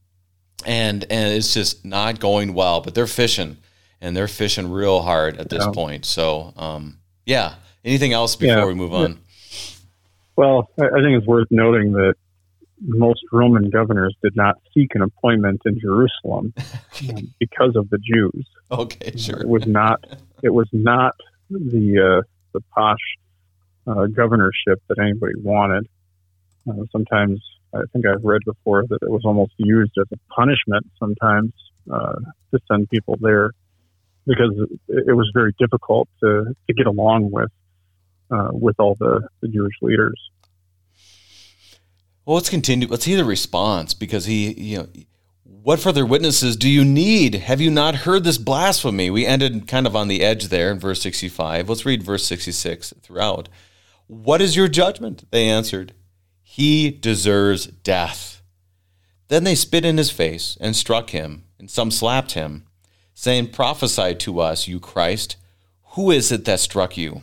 And, 0.67 1.05
and 1.09 1.33
it's 1.33 1.55
just 1.55 1.85
not 1.85 2.19
going 2.19 2.55
well, 2.55 2.81
but 2.81 2.97
they're 2.97 3.07
fishing 3.07 3.59
and 4.01 4.17
they're 4.17 4.27
fishing 4.27 4.69
real 4.69 5.03
hard 5.03 5.37
at 5.37 5.49
this 5.49 5.65
yeah. 5.65 5.71
point. 5.71 6.07
So, 6.07 6.53
um, 6.57 6.99
yeah, 7.25 7.55
Anything 7.89 8.13
else 8.13 8.37
before 8.37 8.57
yeah. 8.57 8.67
we 8.67 8.75
move 8.75 8.93
on? 8.93 9.19
Well, 10.37 10.69
I 10.79 11.01
think 11.01 11.17
it's 11.17 11.27
worth 11.27 11.49
noting 11.51 11.93
that 11.93 12.15
most 12.81 13.21
Roman 13.33 13.71
governors 13.71 14.15
did 14.23 14.37
not 14.37 14.57
seek 14.75 14.95
an 14.95 15.03
appointment 15.03 15.63
in 15.65 15.81
Jerusalem 15.81 16.53
um, 17.09 17.35
because 17.41 17.77
of 17.77 17.89
the 17.91 17.99
Jews. 17.99 18.47
Okay, 18.71 19.17
sure. 19.17 19.41
It 19.41 19.49
was 19.49 19.67
not. 19.67 20.05
It 20.43 20.51
was 20.51 20.69
not 20.73 21.15
the 21.51 22.21
uh, 22.21 22.29
the 22.59 22.65
posh 22.75 22.99
uh, 23.87 24.07
governorship 24.07 24.83
that 24.89 24.99
anybody 24.99 25.35
wanted. 25.43 25.89
Uh, 26.69 26.85
sometimes 26.93 27.41
I 27.75 27.83
think 27.93 28.07
I've 28.07 28.25
read 28.25 28.43
before 28.45 28.85
that 28.89 28.99
it 29.03 29.11
was 29.11 29.23
almost 29.25 29.53
used 29.57 29.93
as 29.99 30.07
a 30.13 30.35
punishment 30.35 30.87
sometimes 30.99 31.53
uh, 31.91 32.17
to 32.53 32.61
send 32.71 32.89
people 32.91 33.17
there 33.21 33.53
because 34.27 34.53
it, 34.89 35.17
was 35.17 35.31
very 35.33 35.55
difficult 35.59 36.09
to, 36.21 36.55
to 36.67 36.75
get 36.75 36.87
along 36.87 37.31
with 37.31 37.51
uh, 38.31 38.51
with 38.53 38.79
all 38.79 38.95
the, 38.99 39.27
the 39.41 39.49
Jewish 39.49 39.75
leaders. 39.81 40.21
Well, 42.27 42.35
let's 42.35 42.51
continue. 42.51 42.87
Let's 42.87 43.07
hear 43.07 43.17
the 43.17 43.25
response 43.25 43.95
because 43.95 44.27
he, 44.27 44.53
you 44.53 44.79
know, 44.79 44.89
what 45.49 45.81
further 45.81 46.05
witnesses 46.05 46.57
do 46.57 46.69
you 46.69 46.85
need? 46.85 47.35
Have 47.35 47.61
you 47.61 47.71
not 47.71 47.95
heard 47.95 48.23
this 48.23 48.37
blasphemy? 48.37 49.09
We 49.09 49.25
ended 49.25 49.67
kind 49.67 49.87
of 49.87 49.97
on 49.97 50.09
the 50.09 50.23
edge 50.23 50.49
there 50.49 50.71
in 50.71 50.79
verse 50.79 51.01
65. 51.01 51.69
Let's 51.71 51.87
read 51.87 52.03
verse 52.03 52.27
66 52.27 52.93
throughout. 53.01 53.49
What 54.07 54.43
is 54.43 54.57
your 54.57 54.69
judgment? 54.69 55.25
They 55.31 55.49
answered, 55.49 55.95
He 56.43 56.91
deserves 56.91 57.67
death. 57.67 58.43
Then 59.29 59.45
they 59.45 59.55
spit 59.55 59.87
in 59.87 59.97
his 59.97 60.11
face 60.11 60.59
and 60.61 60.77
struck 60.77 61.11
him, 61.11 61.45
and 61.59 61.71
some 61.71 61.91
slapped 61.91 62.33
him, 62.33 62.67
saying, 63.15 63.53
Prophesy 63.53 64.15
to 64.17 64.41
us, 64.41 64.69
you 64.69 64.79
Christ. 64.79 65.37
Who 65.93 66.11
is 66.11 66.31
it 66.31 66.45
that 66.45 66.61
struck 66.61 66.97
you? 66.99 67.23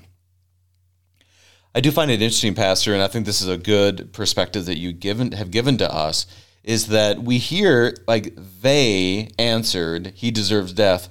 I 1.76 1.80
do 1.80 1.92
find 1.92 2.10
it 2.10 2.22
interesting, 2.22 2.56
Pastor, 2.56 2.94
and 2.94 3.04
I 3.04 3.08
think 3.08 3.26
this 3.26 3.42
is 3.42 3.50
a 3.50 3.58
good 3.58 4.14
perspective 4.14 4.66
that 4.66 4.80
you 4.80 4.94
given 4.94 5.34
have 5.34 5.52
given 5.52 5.78
to 5.78 5.94
us. 5.94 6.26
Is 6.66 6.88
that 6.88 7.22
we 7.22 7.38
hear 7.38 7.96
like 8.08 8.34
they 8.36 9.30
answered, 9.40 10.14
he 10.16 10.32
deserves 10.32 10.74
death, 10.74 11.08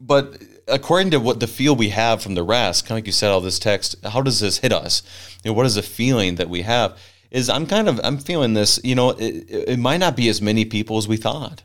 but 0.00 0.42
according 0.66 1.10
to 1.10 1.20
what 1.20 1.38
the 1.38 1.46
feel 1.46 1.76
we 1.76 1.90
have 1.90 2.22
from 2.22 2.34
the 2.34 2.42
rest, 2.42 2.86
kind 2.86 2.96
of 2.96 3.02
like 3.02 3.06
you 3.06 3.12
said, 3.12 3.30
all 3.30 3.42
this 3.42 3.58
text, 3.58 3.96
how 4.04 4.22
does 4.22 4.40
this 4.40 4.58
hit 4.58 4.72
us? 4.72 5.02
You 5.44 5.50
know, 5.50 5.54
what 5.54 5.66
is 5.66 5.74
the 5.74 5.82
feeling 5.82 6.36
that 6.36 6.48
we 6.48 6.62
have? 6.62 6.98
Is 7.30 7.50
I'm 7.50 7.66
kind 7.66 7.88
of 7.88 8.00
I'm 8.02 8.18
feeling 8.18 8.54
this. 8.54 8.80
You 8.82 8.94
know, 8.94 9.10
it, 9.10 9.44
it 9.50 9.78
might 9.78 9.98
not 9.98 10.16
be 10.16 10.28
as 10.28 10.40
many 10.40 10.64
people 10.64 10.96
as 10.96 11.06
we 11.06 11.16
thought 11.16 11.62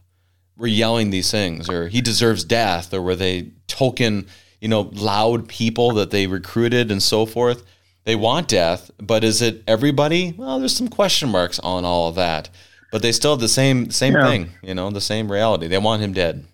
were 0.58 0.68
yelling 0.68 1.10
these 1.10 1.32
things, 1.32 1.70
or 1.70 1.88
he 1.88 2.02
deserves 2.02 2.44
death, 2.44 2.94
or 2.94 3.02
were 3.02 3.16
they 3.16 3.52
token, 3.68 4.28
you 4.62 4.68
know, 4.68 4.82
loud 4.94 5.48
people 5.48 5.92
that 5.94 6.12
they 6.12 6.28
recruited 6.28 6.92
and 6.92 7.02
so 7.02 7.26
forth. 7.26 7.64
They 8.04 8.16
want 8.16 8.48
death, 8.48 8.92
but 9.00 9.24
is 9.24 9.42
it 9.42 9.64
everybody? 9.68 10.36
Well, 10.38 10.60
there's 10.60 10.76
some 10.76 10.88
question 10.88 11.30
marks 11.30 11.60
on 11.60 11.84
all 11.86 12.08
of 12.08 12.16
that, 12.16 12.50
but 12.96 13.02
they 13.02 13.12
still 13.12 13.32
have 13.32 13.42
the 13.42 13.50
same 13.50 13.92
same 13.92 14.14
yeah. 14.14 14.26
thing, 14.26 14.50
you 14.64 14.74
know, 14.74 14.90
the 14.90 15.02
same 15.02 15.30
reality. 15.30 15.68
They 15.68 15.78
want 15.78 16.02
him 16.02 16.14
dead. 16.14 16.46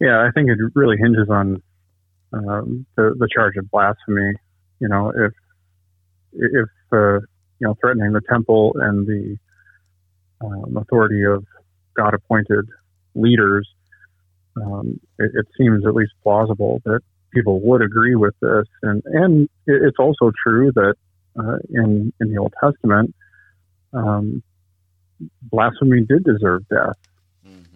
Yeah, 0.00 0.20
I 0.20 0.30
think 0.30 0.48
it 0.48 0.58
really 0.76 0.96
hinges 0.96 1.28
on 1.28 1.60
um, 2.32 2.86
the 2.94 3.16
the 3.18 3.28
charge 3.34 3.56
of 3.56 3.68
blasphemy. 3.68 4.34
You 4.78 4.86
know, 4.86 5.10
if 5.10 5.32
if 6.34 6.68
uh, 6.92 7.14
you 7.14 7.66
know 7.66 7.74
threatening 7.80 8.12
the 8.12 8.20
temple 8.30 8.76
and 8.76 9.08
the 9.08 9.36
um, 10.40 10.76
authority 10.76 11.24
of 11.24 11.44
God 11.96 12.14
appointed 12.14 12.66
leaders, 13.16 13.68
um, 14.54 15.00
it, 15.18 15.32
it, 15.34 15.46
seems 15.58 15.84
at 15.84 15.94
least 15.96 16.12
plausible 16.22 16.80
that 16.84 17.00
people 17.34 17.60
would 17.62 17.82
agree 17.82 18.14
with 18.14 18.34
this. 18.40 18.66
And 18.84 19.02
and 19.06 19.48
it's 19.66 19.98
also 19.98 20.30
true 20.46 20.70
that 20.76 20.94
uh, 21.36 21.56
in 21.70 22.12
in 22.20 22.32
the 22.32 22.38
Old 22.38 22.54
Testament, 22.62 23.16
um, 23.92 24.42
blasphemy 25.42 26.02
did 26.02 26.24
deserve 26.24 26.66
death. 26.68 26.96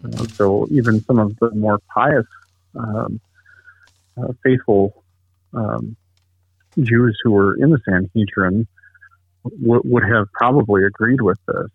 Uh, 0.03 0.25
so 0.35 0.67
even 0.71 1.01
some 1.05 1.19
of 1.19 1.35
the 1.39 1.51
more 1.51 1.79
pious, 1.93 2.25
um, 2.75 3.19
uh, 4.17 4.27
faithful 4.43 5.03
um, 5.53 5.95
Jews 6.79 7.19
who 7.23 7.31
were 7.31 7.55
in 7.55 7.69
the 7.69 7.79
Sanhedrin 7.87 8.67
w- 9.43 9.81
would 9.85 10.03
have 10.03 10.31
probably 10.33 10.83
agreed 10.83 11.21
with 11.21 11.39
this 11.47 11.71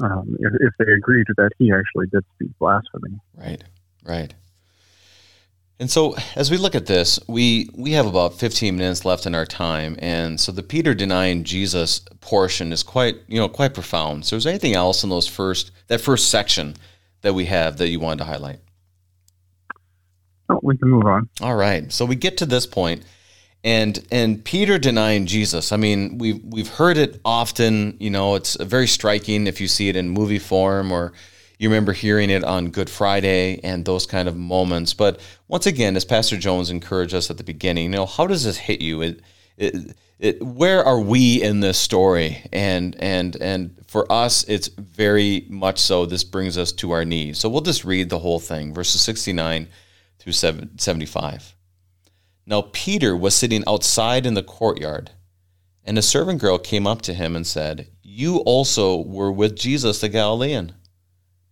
um, 0.00 0.36
if, 0.40 0.52
if, 0.60 0.74
they 0.78 0.92
agreed 0.92 1.26
that 1.36 1.50
he 1.58 1.72
actually 1.72 2.06
did 2.08 2.24
speak 2.34 2.50
blasphemy. 2.58 3.18
Right, 3.34 3.62
right. 4.04 4.34
And 5.78 5.90
so, 5.90 6.16
as 6.34 6.50
we 6.50 6.56
look 6.56 6.74
at 6.74 6.86
this, 6.86 7.20
we 7.28 7.68
we 7.74 7.92
have 7.92 8.06
about 8.06 8.34
15 8.34 8.76
minutes 8.76 9.04
left 9.04 9.26
in 9.26 9.34
our 9.34 9.44
time, 9.44 9.96
and 9.98 10.40
so 10.40 10.50
the 10.50 10.62
Peter 10.62 10.94
denying 10.94 11.44
Jesus 11.44 12.00
portion 12.20 12.72
is 12.72 12.82
quite 12.82 13.16
you 13.28 13.38
know 13.38 13.48
quite 13.48 13.74
profound. 13.74 14.24
So, 14.24 14.36
is 14.36 14.44
there 14.44 14.52
anything 14.52 14.74
else 14.74 15.04
in 15.04 15.10
those 15.10 15.26
first 15.26 15.72
that 15.88 16.00
first 16.00 16.30
section 16.30 16.76
that 17.20 17.34
we 17.34 17.44
have 17.46 17.76
that 17.76 17.88
you 17.88 18.00
wanted 18.00 18.18
to 18.18 18.24
highlight? 18.24 18.60
Oh, 20.48 20.60
we 20.62 20.76
can 20.76 20.88
move 20.88 21.04
on. 21.04 21.28
All 21.40 21.56
right. 21.56 21.90
So 21.92 22.04
we 22.04 22.14
get 22.14 22.38
to 22.38 22.46
this 22.46 22.66
point, 22.66 23.04
and 23.64 23.98
and 24.10 24.44
Peter 24.44 24.78
denying 24.78 25.26
Jesus. 25.26 25.72
I 25.72 25.76
mean, 25.76 26.18
we've 26.18 26.42
we've 26.44 26.68
heard 26.68 26.96
it 26.96 27.20
often. 27.24 27.96
You 27.98 28.10
know, 28.10 28.34
it's 28.36 28.56
very 28.56 28.86
striking 28.86 29.46
if 29.46 29.60
you 29.60 29.68
see 29.68 29.88
it 29.88 29.96
in 29.96 30.08
movie 30.08 30.38
form 30.38 30.92
or 30.92 31.12
you 31.58 31.68
remember 31.68 31.92
hearing 31.92 32.30
it 32.30 32.44
on 32.44 32.70
Good 32.70 32.90
Friday 32.90 33.60
and 33.62 33.84
those 33.84 34.06
kind 34.06 34.28
of 34.28 34.36
moments. 34.36 34.92
But 34.92 35.20
once 35.48 35.66
again, 35.66 35.96
as 35.96 36.04
Pastor 36.04 36.36
Jones 36.36 36.70
encouraged 36.70 37.14
us 37.14 37.30
at 37.30 37.38
the 37.38 37.44
beginning, 37.44 37.84
you 37.84 37.90
know, 37.90 38.06
how 38.06 38.26
does 38.26 38.44
this 38.44 38.58
hit 38.58 38.82
you? 38.82 39.00
It, 39.00 39.22
it, 39.56 39.96
it, 40.18 40.42
where 40.42 40.84
are 40.84 41.00
we 41.00 41.42
in 41.42 41.60
this 41.60 41.78
story? 41.78 42.42
And 42.52 42.96
and 42.98 43.36
and 43.36 43.84
for 43.86 44.10
us, 44.10 44.44
it's 44.44 44.68
very 44.68 45.46
much 45.48 45.78
so. 45.78 46.04
This 46.04 46.24
brings 46.24 46.58
us 46.58 46.72
to 46.72 46.90
our 46.90 47.04
knees. 47.04 47.38
So 47.38 47.48
we'll 47.48 47.60
just 47.62 47.84
read 47.84 48.10
the 48.10 48.18
whole 48.18 48.40
thing, 48.40 48.74
verses 48.74 49.00
sixty 49.00 49.32
nine 49.32 49.68
through 50.18 50.32
75. 50.32 51.54
Now 52.46 52.62
Peter 52.72 53.16
was 53.16 53.34
sitting 53.34 53.62
outside 53.66 54.26
in 54.26 54.34
the 54.34 54.42
courtyard, 54.42 55.12
and 55.84 55.96
a 55.96 56.02
servant 56.02 56.40
girl 56.40 56.58
came 56.58 56.86
up 56.86 57.00
to 57.02 57.14
him 57.14 57.36
and 57.36 57.46
said, 57.46 57.88
"You 58.02 58.38
also 58.38 58.96
were 58.96 59.32
with 59.32 59.56
Jesus 59.56 60.00
the 60.00 60.08
Galilean." 60.08 60.72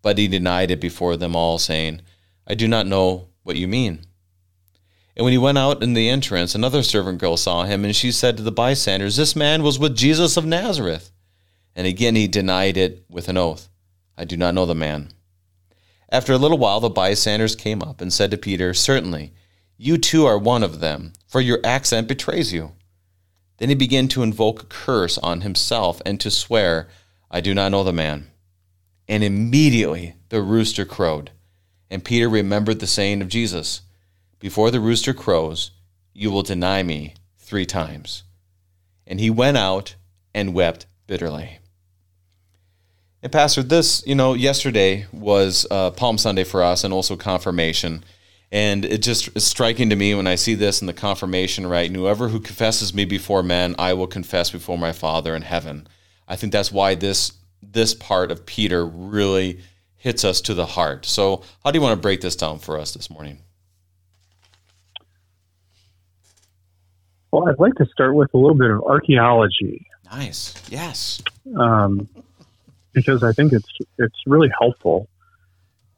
But 0.05 0.19
he 0.19 0.29
denied 0.29 0.71
it 0.71 0.81
before 0.81 1.17
them 1.17 1.35
all, 1.35 1.59
saying, 1.59 2.03
"I 2.47 2.55
do 2.55 2.69
not 2.69 2.87
know 2.87 3.29
what 3.43 3.57
you 3.57 3.67
mean." 3.67 4.07
And 5.17 5.25
when 5.25 5.33
he 5.33 5.39
went 5.39 5.59
out 5.59 5.83
in 5.83 5.95
the 5.95 6.09
entrance, 6.09 6.55
another 6.55 6.83
servant 6.83 7.19
girl 7.19 7.37
saw 7.37 7.65
him, 7.65 7.85
and 7.85 7.97
she 7.97 8.13
said 8.13 8.37
to 8.37 8.43
the 8.43 8.53
bystanders, 8.53 9.17
This 9.17 9.35
man 9.35 9.63
was 9.63 9.79
with 9.79 9.97
Jesus 9.97 10.37
of 10.37 10.45
Nazareth. 10.45 11.11
And 11.75 11.87
again 11.87 12.17
he 12.17 12.27
denied 12.29 12.77
it 12.77 13.05
with 13.09 13.29
an 13.29 13.37
oath, 13.37 13.69
I 14.19 14.25
do 14.25 14.37
not 14.37 14.55
know 14.55 14.67
the 14.67 14.75
man. 14.75 15.13
After 16.11 16.33
a 16.33 16.39
little 16.39 16.59
while, 16.59 16.81
the 16.81 16.91
bystanders 16.91 17.57
came 17.57 17.83
up 17.83 18.01
and 18.01 18.13
said 18.13 18.31
to 18.31 18.37
Peter, 18.37 18.75
Certainly, 18.75 19.33
you 19.77 19.99
too 19.99 20.27
are 20.27 20.39
one 20.39 20.63
of 20.63 20.81
them, 20.81 21.13
for 21.27 21.41
your 21.41 21.61
accent 21.65 22.09
betrays 22.09 22.53
you. 22.53 22.73
Then 23.59 23.71
he 23.71 23.75
began 23.75 24.09
to 24.09 24.23
invoke 24.23 24.63
a 24.63 24.67
curse 24.67 25.17
on 25.19 25.41
himself 25.41 26.03
and 26.05 26.21
to 26.21 26.31
swear, 26.31 26.89
I 27.31 27.41
do 27.41 27.55
not 27.55 27.73
know 27.73 27.83
the 27.83 27.93
man. 27.93 28.31
And 29.09 29.23
immediately 29.23 30.15
the 30.31 30.43
rooster 30.43 30.85
crowed. 30.85 31.31
And 31.91 32.05
Peter 32.05 32.29
remembered 32.29 32.81
the 32.81 32.87
saying 32.87 33.23
of 33.23 33.29
Jesus 33.29 33.83
before 34.39 34.71
the 34.71 34.81
rooster 34.81 35.15
crows, 35.15 35.71
you 36.13 36.31
will 36.31 36.43
deny 36.43 36.83
me 36.83 37.15
three 37.39 37.67
times. 37.67 38.25
And 39.07 39.21
he 39.21 39.31
went 39.31 39.57
out 39.57 39.95
and 40.35 40.55
wept 40.55 40.87
bitterly. 41.07 41.59
And 43.23 43.33
Pastor, 43.33 43.63
this, 43.63 44.07
you 44.07 44.15
know, 44.15 44.35
yesterday 44.35 45.07
was 45.13 45.67
uh, 45.71 45.93
Palm 45.93 46.19
Sunday 46.19 46.45
for 46.45 46.63
us 46.63 46.85
and 46.85 46.93
also 46.93 47.17
confirmation. 47.17 48.05
And 48.53 48.85
it 48.85 49.03
just 49.03 49.35
is 49.35 49.45
striking 49.45 49.89
to 49.89 49.97
me 49.97 50.15
when 50.15 50.27
I 50.27 50.35
see 50.35 50.55
this 50.55 50.83
in 50.83 50.87
the 50.87 50.93
confirmation, 50.93 51.67
right? 51.67 51.87
And 51.89 51.97
whoever 51.97 52.29
who 52.29 52.39
confesses 52.39 52.93
me 52.93 53.07
before 53.07 53.43
men, 53.43 53.75
I 53.79 53.95
will 53.95 54.07
confess 54.07 54.51
before 54.51 54.77
my 54.77 54.93
Father 54.93 55.35
in 55.35 55.43
heaven. 55.43 55.89
I 56.29 56.37
think 56.37 56.53
that's 56.53 56.71
why 56.71 56.95
this 56.95 57.33
this 57.73 57.95
part 57.95 58.31
of 58.31 58.47
Peter 58.47 58.85
really 58.87 59.61
hits 59.97 60.25
us 60.25 60.41
to 60.43 60.55
the 60.55 60.67
heart. 60.67 61.07
So, 61.07 61.43
how 61.65 61.71
do 61.71 61.79
you 61.79 61.83
want 61.83 61.97
to 61.97 62.01
break 62.01 62.21
this 62.21 62.37
down 62.37 62.59
for 62.59 62.79
us 62.79 62.93
this 62.93 63.11
morning? 63.11 63.39
Well, 67.33 67.49
I'd 67.49 67.59
like 67.59 67.75
to 67.77 67.87
start 67.87 68.15
with 68.15 68.33
a 68.35 68.37
little 68.37 68.57
bit 68.57 68.71
of 68.71 68.83
archaeology. 68.83 69.87
Nice. 70.05 70.55
Yes. 70.71 71.21
Um, 71.59 72.09
because 72.93 73.25
I 73.25 73.33
think 73.33 73.53
it's 73.53 73.69
it's 73.99 74.17
really 74.27 74.51
helpful 74.57 75.09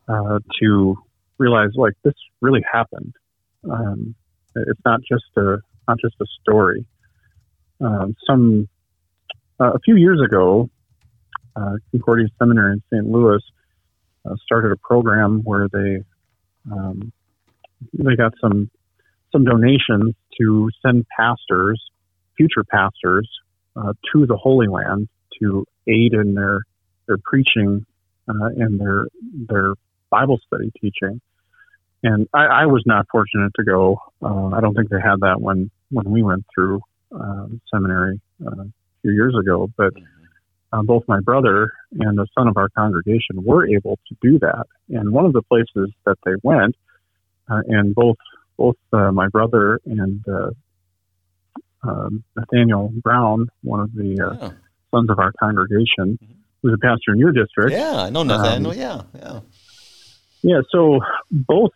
uh, 0.09 0.39
to 0.61 0.97
realize 1.39 1.71
like 1.75 1.95
this 2.05 2.15
really 2.41 2.65
happened. 2.73 3.13
Um, 3.71 4.15
it's 4.55 4.81
not 4.85 5.01
just 5.01 5.25
a 5.37 5.59
not 5.87 5.99
just 6.01 6.15
a 6.21 6.27
story. 6.41 6.87
Um, 7.81 8.17
some 8.27 8.69
uh, 9.61 9.73
a 9.73 9.79
few 9.81 9.97
years 9.97 10.21
ago, 10.23 10.71
uh, 11.57 11.77
Concordia 11.91 12.29
Seminary 12.39 12.75
in 12.75 12.83
St. 12.93 13.07
Louis 13.11 13.43
uh, 14.25 14.35
started 14.45 14.73
a 14.73 14.77
program 14.77 15.41
where 15.45 15.69
they 15.69 16.05
um, 16.71 17.13
they 17.93 18.17
got 18.17 18.33
some 18.41 18.71
some 19.33 19.45
donations 19.45 20.15
to 20.41 20.71
send 20.85 21.07
pastors, 21.17 21.83
future 22.37 22.65
pastors, 22.65 23.29
uh, 23.77 23.93
to 24.13 24.27
the 24.27 24.37
Holy 24.37 24.69
Land 24.69 25.09
to 25.41 25.65
aid 25.87 26.13
in 26.15 26.35
their 26.35 26.61
their 27.07 27.19
preaching 27.19 27.87
uh, 28.29 28.49
and 28.57 28.81
their 28.81 29.07
their 29.49 29.75
Bible 30.11 30.39
study 30.47 30.73
teaching. 30.81 31.21
And 32.03 32.29
I, 32.33 32.45
I 32.45 32.67
was 32.67 32.83
not 32.87 33.07
fortunate 33.11 33.53
to 33.57 33.65
go. 33.65 33.99
Uh, 34.23 34.49
I 34.49 34.61
don't 34.61 34.75
think 34.75 34.91
they 34.91 35.01
had 35.01 35.21
that 35.21 35.41
when 35.41 35.71
when 35.91 36.11
we 36.11 36.23
went 36.23 36.45
through 36.55 36.81
um, 37.13 37.61
seminary 37.73 38.21
uh, 38.45 38.63
a 38.63 38.73
few 39.03 39.13
years 39.13 39.35
ago. 39.39 39.69
But 39.77 39.95
uh, 40.73 40.83
both 40.83 41.05
my 41.09 41.21
brother 41.21 41.73
and 41.99 42.19
the 42.19 42.27
son 42.37 42.49
of 42.49 42.57
our 42.57 42.69
congregation 42.71 43.45
were 43.45 43.69
able 43.69 43.99
to 44.09 44.17
do 44.21 44.39
that. 44.41 44.67
And 44.89 45.13
one 45.13 45.25
of 45.25 45.33
the 45.33 45.43
places 45.43 45.93
that 46.05 46.17
they 46.25 46.33
went, 46.43 46.75
uh, 47.49 47.63
and 47.69 47.95
both 47.95 48.17
both 48.57 48.77
uh, 48.93 49.13
my 49.13 49.29
brother 49.29 49.81
and 49.85 50.25
uh, 50.29 50.51
um, 51.83 52.25
Nathaniel 52.35 52.91
Brown, 53.03 53.49
one 53.63 53.81
of 53.81 53.93
the 53.93 54.21
uh, 54.21 54.47
yeah. 54.47 54.53
sons 54.91 55.11
of 55.11 55.19
our 55.19 55.33
congregation, 55.39 56.19
mm-hmm. 56.23 56.33
who's 56.63 56.75
a 56.75 56.79
pastor 56.79 57.13
in 57.13 57.19
your 57.19 57.33
district. 57.33 57.73
Yeah, 57.73 58.03
I 58.03 58.11
know 58.11 58.23
Nathaniel. 58.23 58.73
Um, 58.73 58.79
yeah, 58.79 59.03
yeah. 59.15 59.41
Yeah, 60.43 60.61
so 60.71 61.01
both 61.31 61.73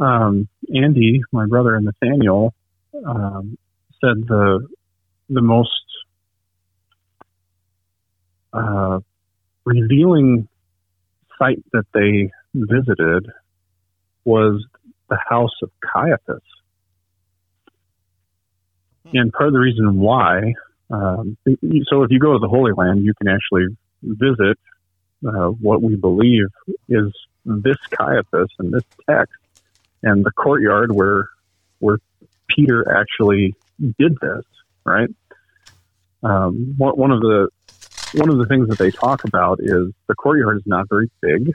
um, 0.00 0.48
Andy, 0.74 1.22
my 1.32 1.46
brother, 1.46 1.76
and 1.76 1.84
Nathaniel 1.84 2.54
um, 3.04 3.58
said 4.00 4.26
the 4.26 4.66
the 5.28 5.42
most 5.42 5.70
uh, 8.56 9.00
revealing 9.64 10.48
site 11.38 11.62
that 11.72 11.84
they 11.92 12.30
visited 12.54 13.30
was 14.24 14.64
the 15.08 15.18
house 15.28 15.52
of 15.62 15.70
Caiaphas. 15.80 16.42
And 19.12 19.32
part 19.32 19.48
of 19.48 19.52
the 19.52 19.60
reason 19.60 20.00
why, 20.00 20.54
um, 20.90 21.36
so 21.44 22.02
if 22.02 22.10
you 22.10 22.18
go 22.18 22.32
to 22.32 22.38
the 22.40 22.48
Holy 22.48 22.72
Land, 22.72 23.04
you 23.04 23.14
can 23.14 23.28
actually 23.28 23.66
visit 24.02 24.58
uh, 25.26 25.48
what 25.48 25.82
we 25.82 25.94
believe 25.96 26.46
is 26.88 27.12
this 27.44 27.76
Caiaphas 27.90 28.50
and 28.58 28.72
this 28.72 28.82
text 29.08 29.34
and 30.02 30.24
the 30.24 30.32
courtyard 30.32 30.92
where 30.92 31.28
where 31.78 31.98
Peter 32.48 32.90
actually 32.90 33.54
did 33.98 34.16
this, 34.20 34.44
right? 34.84 35.08
Um, 36.22 36.74
one 36.76 37.12
of 37.12 37.20
the 37.20 37.48
one 38.16 38.30
of 38.30 38.38
the 38.38 38.46
things 38.46 38.68
that 38.68 38.78
they 38.78 38.90
talk 38.90 39.24
about 39.24 39.60
is 39.60 39.92
the 40.06 40.14
courtyard 40.14 40.56
is 40.56 40.62
not 40.66 40.88
very 40.88 41.10
big, 41.20 41.52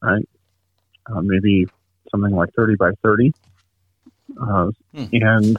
right? 0.00 0.26
Uh, 1.06 1.20
maybe 1.20 1.66
something 2.10 2.34
like 2.34 2.48
30 2.56 2.76
by 2.76 2.92
30. 3.02 3.32
Uh, 4.40 4.70
hmm. 4.94 5.04
And 5.12 5.58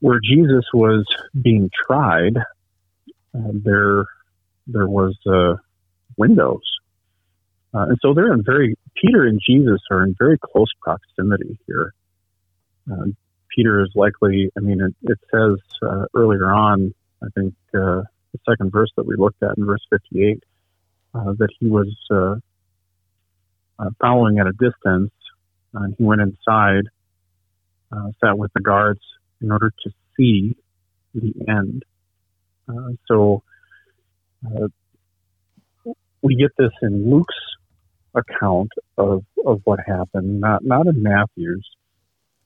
where 0.00 0.20
Jesus 0.20 0.64
was 0.72 1.04
being 1.40 1.70
tried, 1.86 2.36
uh, 2.38 3.50
there 3.52 4.04
there 4.66 4.86
was 4.86 5.16
uh, 5.26 5.56
windows, 6.16 6.62
uh, 7.74 7.86
and 7.88 7.98
so 8.00 8.14
they're 8.14 8.32
in 8.32 8.42
very 8.42 8.76
Peter 8.96 9.24
and 9.24 9.40
Jesus 9.46 9.80
are 9.90 10.02
in 10.04 10.14
very 10.18 10.38
close 10.38 10.70
proximity 10.80 11.58
here. 11.66 11.92
Uh, 12.90 13.06
Peter 13.54 13.82
is 13.82 13.90
likely. 13.94 14.50
I 14.56 14.60
mean, 14.60 14.80
it, 14.80 14.94
it 15.02 15.18
says 15.30 15.58
uh, 15.82 16.06
earlier 16.14 16.50
on. 16.50 16.94
I 17.22 17.28
think 17.34 17.54
the 18.32 18.38
second 18.48 18.72
verse 18.72 18.90
that 18.96 19.06
we 19.06 19.16
looked 19.16 19.42
at 19.42 19.56
in 19.56 19.64
verse 19.64 19.84
58 19.90 20.42
that 21.14 21.48
he 21.60 21.68
was 21.68 21.94
following 24.00 24.38
at 24.38 24.46
a 24.46 24.52
distance, 24.52 25.12
and 25.74 25.94
he 25.98 26.04
went 26.04 26.20
inside, 26.20 26.84
sat 28.24 28.38
with 28.38 28.52
the 28.54 28.60
guards, 28.60 29.00
in 29.42 29.50
order 29.50 29.72
to 29.84 29.90
see 30.16 30.56
the 31.14 31.34
end. 31.48 31.84
Uh, 32.68 32.90
so 33.06 33.42
uh, 34.46 34.68
we 36.22 36.36
get 36.36 36.50
this 36.56 36.70
in 36.80 37.10
Luke's 37.10 37.34
account 38.14 38.70
of, 38.96 39.24
of 39.44 39.60
what 39.64 39.80
happened, 39.86 40.40
not 40.40 40.64
not 40.64 40.86
in 40.86 41.02
Matthew's, 41.02 41.68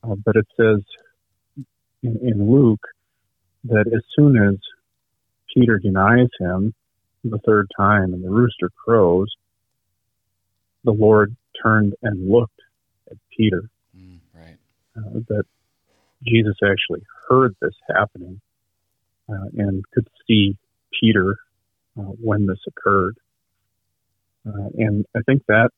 uh, 0.03 0.15
but 0.25 0.37
it 0.37 0.47
says 0.57 0.81
in, 2.03 2.19
in 2.23 2.51
Luke 2.51 2.87
that 3.65 3.87
as 3.95 4.03
soon 4.17 4.37
as 4.37 4.57
Peter 5.57 5.79
denies 5.79 6.29
him 6.39 6.75
the 7.25 7.39
third 7.47 7.71
time 7.77 8.13
and 8.13 8.23
the 8.23 8.31
rooster 8.31 8.71
crows, 8.77 9.35
the 10.85 10.93
Lord 10.93 11.35
turned 11.63 11.95
and 12.03 12.31
looked 12.31 12.61
at 13.11 13.17
Peter. 13.37 13.69
Mm, 13.97 14.19
right. 14.35 14.57
Uh, 14.97 15.21
that 15.29 15.45
Jesus 16.25 16.57
actually 16.63 17.05
heard 17.29 17.55
this 17.61 17.75
happening 17.89 18.41
uh, 19.29 19.49
and 19.57 19.85
could 19.93 20.09
see 20.27 20.57
Peter 21.01 21.37
uh, 21.99 22.03
when 22.03 22.47
this 22.47 22.61
occurred. 22.67 23.17
Uh, 24.47 24.69
and 24.75 25.05
I 25.17 25.21
think 25.27 25.43
that 25.49 25.71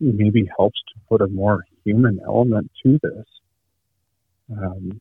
maybe 0.00 0.48
helps 0.56 0.80
to 0.92 1.00
put 1.08 1.22
a 1.22 1.28
more 1.28 1.64
human 1.84 2.20
element 2.24 2.70
to 2.82 2.98
this. 3.02 3.26
Um, 4.50 5.00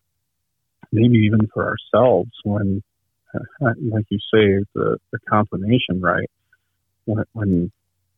maybe 0.92 1.18
even 1.26 1.48
for 1.54 1.66
ourselves 1.66 2.32
when, 2.44 2.84
like 3.60 4.06
you 4.10 4.20
say, 4.34 4.64
the, 4.74 4.98
the 5.12 5.20
confirmation, 5.30 6.02
right? 6.02 6.30
When, 7.06 7.24
when, 7.34 7.72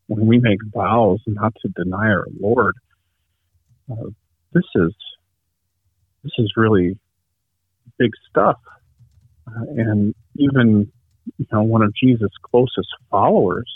when 0.08 0.26
we 0.26 0.40
make 0.40 0.60
vows 0.74 1.20
not 1.28 1.54
to 1.62 1.70
deny 1.70 2.08
our 2.08 2.28
Lord, 2.40 2.76
uh, 3.92 4.10
this 4.54 4.64
is 4.76 4.94
this 6.24 6.34
is 6.40 6.54
really 6.58 6.98
big 7.98 8.12
stuff. 8.30 8.58
Uh, 9.48 9.64
and 9.78 10.16
even, 10.36 10.92
you 11.38 11.46
know, 11.52 11.64
one 11.64 11.82
of 11.82 11.94
Jesus' 11.96 12.32
closest 12.42 12.90
followers 13.10 13.72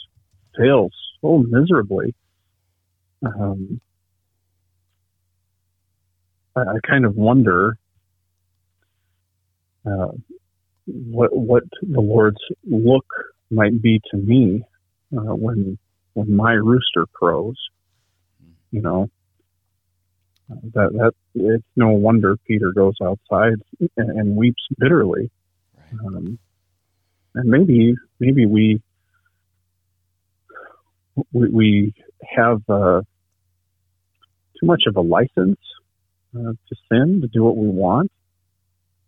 fails 0.58 0.92
so 1.22 1.44
miserably. 1.48 2.14
Um, 3.26 3.80
I, 6.56 6.62
I, 6.62 6.76
kind 6.86 7.06
of 7.06 7.16
wonder 7.16 7.78
uh, 9.86 10.12
what 10.86 11.36
what 11.36 11.64
the 11.82 12.02
Lord's 12.02 12.42
look 12.64 13.06
might 13.50 13.82
be 13.82 14.02
to 14.12 14.18
me 14.18 14.64
uh, 15.16 15.36
when 15.36 15.78
when 16.14 16.36
my 16.36 16.54
rooster 16.54 17.06
crows. 17.14 17.58
You 18.72 18.82
know, 18.82 19.10
that 20.74 20.92
that 20.94 21.14
it's 21.36 21.64
no 21.76 21.90
wonder 21.90 22.38
Peter 22.48 22.72
goes 22.72 22.96
outside 23.04 23.62
and, 23.98 24.10
and 24.10 24.36
weeps 24.36 24.66
bitterly. 24.78 25.30
Right. 25.76 26.06
Um, 26.06 26.40
and 27.36 27.50
maybe 27.50 27.96
maybe 28.20 28.46
we 28.46 28.82
we, 31.34 31.50
we 31.50 31.94
have 32.36 32.62
uh, 32.70 33.02
too 34.60 34.66
much 34.66 34.84
of 34.88 34.96
a 34.96 35.02
license 35.02 35.60
uh, 36.36 36.54
to 36.54 36.76
sin 36.90 37.22
to 37.22 37.28
do 37.28 37.44
what 37.44 37.58
we 37.58 37.68
want. 37.68 38.12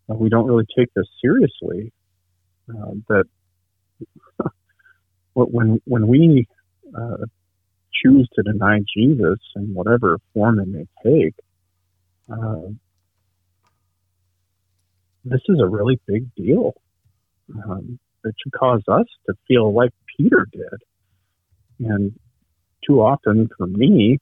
We 0.08 0.30
don't 0.30 0.46
really 0.46 0.68
take 0.78 0.94
this 0.94 1.08
seriously. 1.22 1.92
Uh, 2.70 2.94
that 3.10 3.26
when 5.34 5.82
when 5.86 6.08
we 6.08 6.48
uh, 6.98 7.26
choose 7.94 8.28
to 8.36 8.44
deny 8.44 8.80
Jesus 8.96 9.40
in 9.56 9.74
whatever 9.74 10.20
form 10.34 10.60
it 10.60 10.68
may 10.68 10.88
take, 11.04 11.36
uh, 12.32 12.70
this 15.26 15.42
is 15.48 15.60
a 15.60 15.68
really 15.68 16.00
big 16.06 16.34
deal. 16.36 16.74
Um, 17.54 18.00
it 18.26 18.36
should 18.42 18.54
cause 18.54 18.84
us 18.88 19.06
to 19.28 19.34
feel 19.48 19.74
like 19.74 19.92
Peter 20.18 20.48
did. 20.52 20.82
And 21.80 22.18
too 22.86 23.02
often 23.02 23.50
for 23.58 23.68
me, 23.68 24.20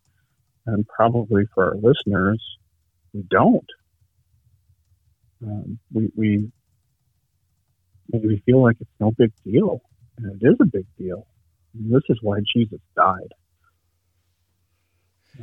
and 0.65 0.87
probably 0.87 1.45
for 1.53 1.65
our 1.65 1.75
listeners, 1.75 2.43
we 3.13 3.23
don't. 3.29 3.65
Um, 5.43 5.79
we, 5.91 6.11
we, 6.15 6.51
we 8.11 8.41
feel 8.45 8.61
like 8.61 8.77
it's 8.79 8.89
no 8.99 9.11
big 9.11 9.31
deal, 9.43 9.81
and 10.17 10.41
it 10.41 10.45
is 10.45 10.55
a 10.61 10.65
big 10.65 10.85
deal. 10.97 11.25
And 11.73 11.93
this 11.93 12.03
is 12.09 12.19
why 12.21 12.39
Jesus 12.55 12.79
died. 12.95 13.33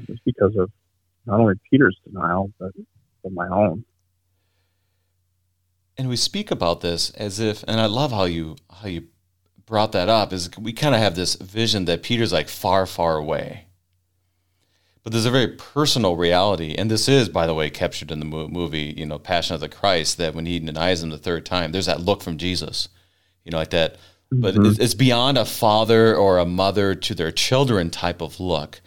It's 0.08 0.20
because 0.24 0.54
of 0.56 0.70
not 1.26 1.40
only 1.40 1.54
Peter's 1.70 1.98
denial, 2.04 2.52
but, 2.58 2.72
but 3.22 3.32
my 3.32 3.48
own. 3.48 3.84
And 5.96 6.08
we 6.08 6.16
speak 6.16 6.50
about 6.50 6.80
this 6.80 7.10
as 7.10 7.40
if, 7.40 7.64
and 7.66 7.80
I 7.80 7.86
love 7.86 8.12
how 8.12 8.24
you 8.24 8.56
how 8.70 8.86
you 8.86 9.08
brought 9.66 9.92
that 9.92 10.08
up. 10.08 10.32
Is 10.32 10.48
we 10.56 10.72
kind 10.72 10.94
of 10.94 11.00
have 11.00 11.16
this 11.16 11.34
vision 11.34 11.86
that 11.86 12.04
Peter's 12.04 12.32
like 12.32 12.48
far, 12.48 12.86
far 12.86 13.16
away, 13.16 13.66
but 15.08 15.14
there's 15.14 15.24
a 15.24 15.30
very 15.30 15.48
personal 15.48 16.16
reality, 16.16 16.74
and 16.76 16.90
this 16.90 17.08
is, 17.08 17.30
by 17.30 17.46
the 17.46 17.54
way, 17.54 17.70
captured 17.70 18.10
in 18.10 18.20
the 18.20 18.26
movie, 18.26 18.92
you 18.94 19.06
know, 19.06 19.18
Passion 19.18 19.54
of 19.54 19.60
the 19.62 19.68
Christ. 19.70 20.18
That 20.18 20.34
when 20.34 20.44
he 20.44 20.58
denies 20.58 21.02
him 21.02 21.08
the 21.08 21.16
third 21.16 21.46
time, 21.46 21.72
there's 21.72 21.86
that 21.86 22.02
look 22.02 22.22
from 22.22 22.36
Jesus, 22.36 22.90
you 23.42 23.50
know, 23.50 23.56
like 23.56 23.70
that. 23.70 23.96
But 24.30 24.54
mm-hmm. 24.54 24.82
it's 24.82 24.92
beyond 24.92 25.38
a 25.38 25.46
father 25.46 26.14
or 26.14 26.36
a 26.36 26.44
mother 26.44 26.94
to 26.94 27.14
their 27.14 27.32
children 27.32 27.88
type 27.88 28.20
of 28.20 28.38
look 28.38 28.82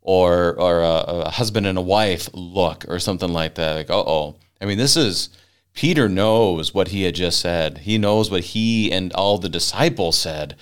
or 0.00 0.54
or 0.60 0.82
a, 0.82 1.24
a 1.24 1.30
husband 1.30 1.66
and 1.66 1.76
a 1.76 1.82
wife 1.82 2.28
look 2.32 2.84
or 2.86 3.00
something 3.00 3.32
like 3.32 3.56
that. 3.56 3.74
Like, 3.74 3.90
oh, 3.90 4.36
I 4.60 4.66
mean, 4.66 4.78
this 4.78 4.96
is 4.96 5.30
Peter 5.72 6.08
knows 6.08 6.72
what 6.72 6.88
he 6.88 7.02
had 7.02 7.16
just 7.16 7.40
said. 7.40 7.78
He 7.78 7.98
knows 7.98 8.30
what 8.30 8.44
he 8.44 8.92
and 8.92 9.12
all 9.14 9.38
the 9.38 9.48
disciples 9.48 10.16
said, 10.16 10.54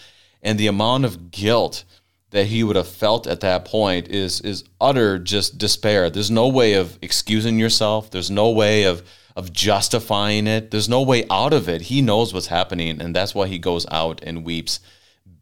and 0.43 0.59
the 0.59 0.69
amount 0.69 1.05
of 1.05 1.31
guilt 1.31 1.85
that 2.33 2.47
he 2.47 2.65
would 2.65 2.77
have 2.77 2.89
felt 2.89 3.27
at 3.27 3.41
that 3.41 3.65
point 3.65 4.09
is 4.09 4.41
is 4.41 4.65
utter 4.81 5.19
just 5.19 5.59
despair. 5.59 6.11
There's 6.11 6.31
no 6.31 6.49
way 6.49 6.75
of 6.75 6.99
excusing 7.01 7.59
yourself. 7.59 8.11
There's 8.11 8.31
no 8.31 8.51
way 8.51 8.85
of 8.85 9.03
of 9.37 9.53
justifying 9.53 10.47
it. 10.47 10.71
There's 10.71 10.89
no 10.89 11.03
way 11.03 11.25
out 11.31 11.53
of 11.53 11.69
it. 11.69 11.83
He 11.83 12.03
knows 12.03 12.35
what's 12.35 12.49
happening, 12.49 13.01
and 13.01 13.15
that's 13.15 13.35
why 13.35 13.47
he 13.47 13.59
goes 13.59 13.87
out 13.91 14.23
and 14.23 14.45
weeps 14.45 14.81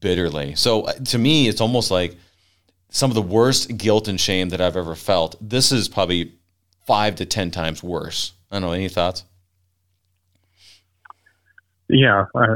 bitterly. 0.00 0.54
So 0.56 0.82
uh, 0.82 0.92
to 0.92 1.18
me, 1.18 1.48
it's 1.48 1.60
almost 1.60 1.90
like 1.90 2.16
some 2.90 3.10
of 3.10 3.14
the 3.14 3.22
worst 3.22 3.76
guilt 3.76 4.08
and 4.08 4.20
shame 4.20 4.50
that 4.50 4.60
I've 4.60 4.76
ever 4.76 4.94
felt. 4.94 5.36
This 5.40 5.72
is 5.72 5.88
probably 5.88 6.34
five 6.86 7.14
to 7.16 7.24
ten 7.24 7.50
times 7.50 7.82
worse. 7.82 8.32
I 8.50 8.56
don't 8.56 8.62
know. 8.62 8.72
Any 8.72 8.88
thoughts? 8.88 9.24
Yeah, 11.88 12.26
I, 12.34 12.46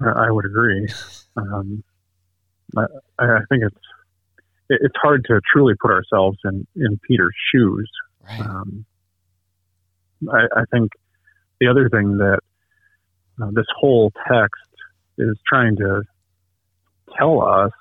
I 0.00 0.30
would 0.30 0.46
agree. 0.46 0.88
Um, 1.36 1.84
I, 2.76 2.84
I, 3.18 3.38
think 3.48 3.64
it's 3.64 3.76
it's 4.68 4.94
hard 5.00 5.24
to 5.28 5.40
truly 5.52 5.74
put 5.80 5.90
ourselves 5.90 6.38
in 6.44 6.66
in 6.76 6.98
Peter's 7.06 7.34
shoes. 7.52 7.90
Right. 8.26 8.40
Um, 8.40 8.84
I, 10.30 10.60
I, 10.60 10.64
think 10.70 10.92
the 11.60 11.68
other 11.68 11.88
thing 11.88 12.18
that 12.18 12.40
uh, 13.40 13.50
this 13.52 13.66
whole 13.78 14.12
text 14.30 14.60
is 15.16 15.38
trying 15.46 15.76
to 15.76 16.02
tell 17.16 17.42
us 17.42 17.72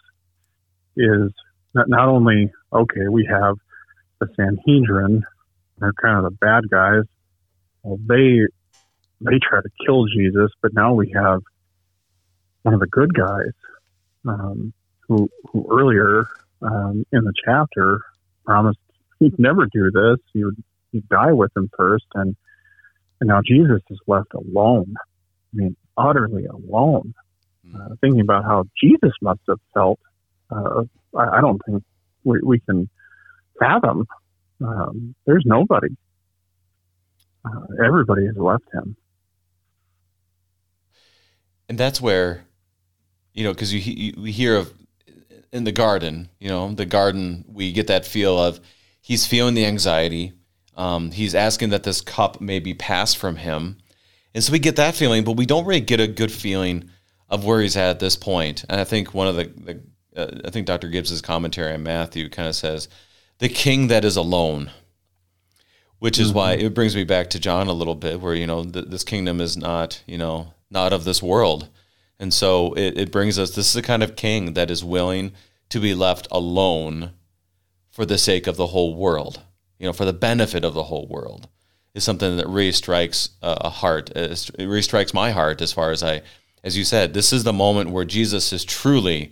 is 0.96 1.32
not, 1.74 1.90
not 1.90 2.08
only, 2.08 2.52
okay, 2.72 3.08
we 3.10 3.28
have 3.30 3.56
the 4.20 4.28
Sanhedrin, 4.36 5.24
they're 5.80 5.94
kind 5.94 6.18
of 6.18 6.24
the 6.24 6.38
bad 6.38 6.70
guys. 6.70 7.04
Well, 7.84 7.98
they 8.08 8.42
they 9.20 9.40
try 9.42 9.62
to 9.62 9.70
kill 9.86 10.06
Jesus, 10.06 10.52
but 10.62 10.74
now 10.74 10.94
we 10.94 11.12
have 11.16 11.42
one 12.62 12.74
of 12.74 12.80
the 12.80 12.88
good 12.88 13.14
guys 13.14 13.52
um, 14.28 14.74
who, 15.08 15.30
who 15.52 15.68
earlier 15.72 16.28
um, 16.62 17.06
in 17.12 17.24
the 17.24 17.34
chapter 17.46 18.02
promised 18.46 18.80
he'd 19.20 19.38
never 19.40 19.66
do 19.66 19.92
this. 19.92 20.18
He 20.34 20.44
would 20.44 20.62
he'd 20.92 21.08
die 21.10 21.34
with 21.34 21.56
him 21.56 21.70
first, 21.78 22.06
and 22.14 22.36
and 23.20 23.28
now 23.28 23.42
Jesus 23.46 23.82
is 23.90 24.00
left 24.08 24.34
alone. 24.34 24.96
I 25.54 25.58
mean, 25.58 25.76
utterly 25.98 26.46
alone. 26.46 27.14
Hmm. 27.68 27.76
Uh, 27.76 27.96
thinking 28.02 28.22
about 28.22 28.46
how 28.46 28.66
Jesus 28.82 29.14
must 29.22 29.42
have 29.48 29.60
felt, 29.74 30.00
uh, 30.52 30.84
I, 31.18 31.38
I, 31.38 31.42
don't 31.42 31.60
think 31.66 31.84
we, 32.24 32.40
we 32.44 32.60
can 32.60 32.90
fathom. 33.60 34.06
Um, 34.64 35.16
there's 35.26 35.44
nobody. 35.46 35.90
Uh, 37.44 37.84
everybody 37.84 38.26
has 38.26 38.38
left 38.38 38.66
him. 38.74 38.96
And 41.70 41.78
that's 41.78 42.00
where, 42.00 42.46
you 43.34 43.44
know, 43.44 43.54
because 43.54 43.74
you, 43.74 43.80
you 43.80 44.14
we 44.22 44.32
hear 44.32 44.56
of 44.56 44.74
in 45.52 45.64
the 45.64 45.72
garden, 45.72 46.30
you 46.40 46.50
know, 46.50 46.74
the 46.74 46.86
garden, 46.86 47.46
we 47.48 47.72
get 47.72 47.88
that 47.88 48.06
feel 48.06 48.40
of 48.40 48.60
he's 49.02 49.26
feeling 49.26 49.54
the 49.54 49.66
anxiety. 49.66 50.34
Um, 50.76 51.12
he's 51.12 51.34
asking 51.34 51.70
that 51.70 51.84
this 51.84 52.02
cup 52.02 52.40
may 52.40 52.60
be 52.60 52.74
passed 52.74 53.18
from 53.18 53.38
him. 53.38 53.78
And 54.34 54.44
so 54.44 54.52
we 54.52 54.60
get 54.60 54.76
that 54.76 54.96
feeling, 54.96 55.24
but 55.24 55.38
we 55.38 55.46
don't 55.46 55.66
really 55.66 55.82
get 55.82 56.00
a 56.00 56.08
good 56.08 56.32
feeling 56.32 56.90
of 57.30 57.46
where 57.46 57.62
he's 57.62 57.76
at 57.76 57.90
at 57.90 58.00
this 58.00 58.16
point. 58.16 58.64
And 58.70 58.80
I 58.80 58.84
think 58.84 59.14
one 59.14 59.28
of 59.28 59.36
the, 59.36 59.46
the 59.46 59.82
uh, 60.16 60.42
I 60.46 60.50
think 60.50 60.68
Dr. 60.68 60.90
Gibbs's 60.90 61.22
commentary 61.22 61.74
on 61.74 61.84
Matthew 61.84 62.30
kind 62.30 62.48
of 62.48 62.56
says, 62.56 62.88
the 63.40 63.50
king 63.50 63.88
that 63.88 64.04
is 64.04 64.18
alone, 64.18 64.72
which 66.00 66.20
is 66.20 66.30
mm-hmm. 66.30 66.38
why 66.38 66.54
it 66.54 66.74
brings 66.74 66.96
me 66.96 67.04
back 67.04 67.30
to 67.32 67.40
John 67.40 67.68
a 67.68 67.74
little 67.74 67.96
bit, 67.96 68.20
where, 68.20 68.36
you 68.36 68.48
know, 68.48 68.64
th- 68.64 68.88
this 68.88 69.04
kingdom 69.04 69.40
is 69.40 69.58
not, 69.58 70.04
you 70.08 70.18
know, 70.18 70.54
not 70.70 70.94
of 70.94 71.04
this 71.04 71.22
world. 71.22 71.70
And 72.20 72.34
so 72.34 72.74
it, 72.74 72.98
it 72.98 73.12
brings 73.12 73.38
us, 73.38 73.52
this 73.52 73.68
is 73.68 73.74
the 73.74 73.82
kind 73.82 74.04
of 74.04 74.16
king 74.16 74.54
that 74.54 74.72
is 74.72 74.84
willing 74.84 75.34
to 75.70 75.80
be 75.80 75.94
left 75.94 76.28
alone 76.32 77.12
for 77.90 78.06
the 78.06 78.18
sake 78.18 78.48
of 78.48 78.58
the 78.58 78.68
whole 78.68 78.96
world, 78.96 79.42
you 79.80 79.86
know, 79.86 79.94
for 79.94 80.06
the 80.06 80.14
benefit 80.14 80.64
of 80.64 80.74
the 80.74 80.84
whole 80.84 81.08
world 81.08 81.48
is 81.94 82.04
something 82.04 82.38
that 82.38 82.48
really 82.48 82.72
strikes 82.72 83.32
a 83.42 83.70
heart. 83.70 84.12
It 84.16 84.52
really 84.60 84.84
strikes 84.84 85.14
my 85.14 85.32
heart 85.32 85.62
as 85.62 85.74
far 85.74 85.92
as 85.92 86.04
I, 86.04 86.22
as 86.64 86.78
you 86.78 86.84
said, 86.84 87.14
this 87.14 87.34
is 87.34 87.44
the 87.44 87.54
moment 87.54 87.90
where 87.90 88.06
Jesus 88.06 88.54
is 88.54 88.64
truly 88.64 89.32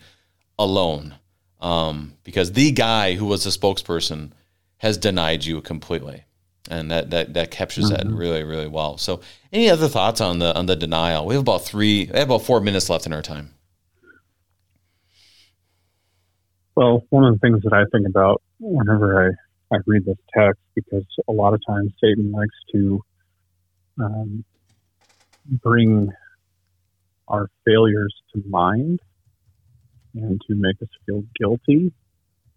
alone. 0.57 1.15
Um, 1.61 2.15
because 2.23 2.51
the 2.51 2.71
guy 2.71 3.13
who 3.13 3.25
was 3.25 3.43
the 3.43 3.49
spokesperson 3.49 4.31
has 4.77 4.97
denied 4.97 5.45
you 5.45 5.61
completely 5.61 6.25
and 6.69 6.91
that 6.91 7.11
that 7.11 7.33
that 7.33 7.51
captures 7.51 7.91
mm-hmm. 7.91 8.09
that 8.09 8.15
really 8.15 8.43
really 8.43 8.67
well. 8.67 8.97
So, 8.97 9.21
any 9.55 9.69
other 9.69 9.87
thoughts 9.87 10.19
on 10.19 10.39
the 10.39 10.55
on 10.55 10.65
the 10.65 10.75
denial? 10.75 11.25
We 11.25 11.35
have 11.35 11.41
about 11.41 11.63
three, 11.63 12.09
we 12.11 12.19
have 12.19 12.27
about 12.29 12.43
four 12.43 12.59
minutes 12.59 12.89
left 12.89 13.05
in 13.05 13.13
our 13.13 13.21
time. 13.21 13.53
Well, 16.75 17.05
one 17.09 17.23
of 17.23 17.33
the 17.33 17.39
things 17.39 17.63
that 17.63 17.71
I 17.71 17.85
think 17.91 18.05
about 18.07 18.41
whenever 18.59 19.29
I 19.29 19.75
I 19.75 19.79
read 19.87 20.05
this 20.05 20.17
text, 20.37 20.61
because 20.75 21.05
a 21.27 21.31
lot 21.31 21.53
of 21.53 21.61
times 21.65 21.93
Satan 22.03 22.31
likes 22.31 22.55
to 22.73 23.01
um, 23.99 24.43
bring 25.63 26.11
our 27.27 27.47
failures 27.65 28.13
to 28.33 28.43
mind 28.47 28.99
and 30.13 30.39
to 30.47 30.55
make 30.55 30.81
us 30.81 30.89
feel 31.05 31.23
guilty 31.39 31.91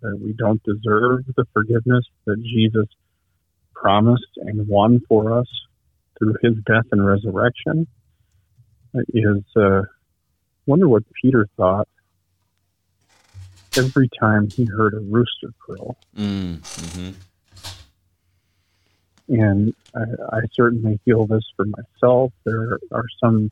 that 0.02 0.18
we 0.20 0.32
don't 0.32 0.62
deserve 0.62 1.24
the 1.36 1.44
forgiveness 1.52 2.04
that 2.26 2.42
Jesus 2.42 2.86
promised 3.72 4.36
and 4.36 4.68
won 4.68 5.00
for 5.08 5.38
us 5.38 5.48
through 6.18 6.34
his 6.42 6.54
death 6.66 6.86
and 6.92 7.04
resurrection 7.04 7.86
is 9.14 9.42
uh, 9.56 9.82
wonder 10.66 10.88
what 10.88 11.04
Peter 11.20 11.48
thought 11.56 11.88
every 13.76 14.08
time 14.20 14.48
he 14.50 14.64
heard 14.64 14.94
a 14.94 15.00
rooster 15.00 15.52
crow. 15.58 15.96
Mm, 16.16 16.58
mm-hmm. 16.60 17.10
And 19.30 19.74
I, 19.94 20.36
I, 20.36 20.40
certainly 20.52 20.98
feel 21.04 21.26
this 21.26 21.44
for 21.54 21.66
myself. 21.66 22.32
There 22.44 22.78
are 22.92 23.04
some 23.22 23.50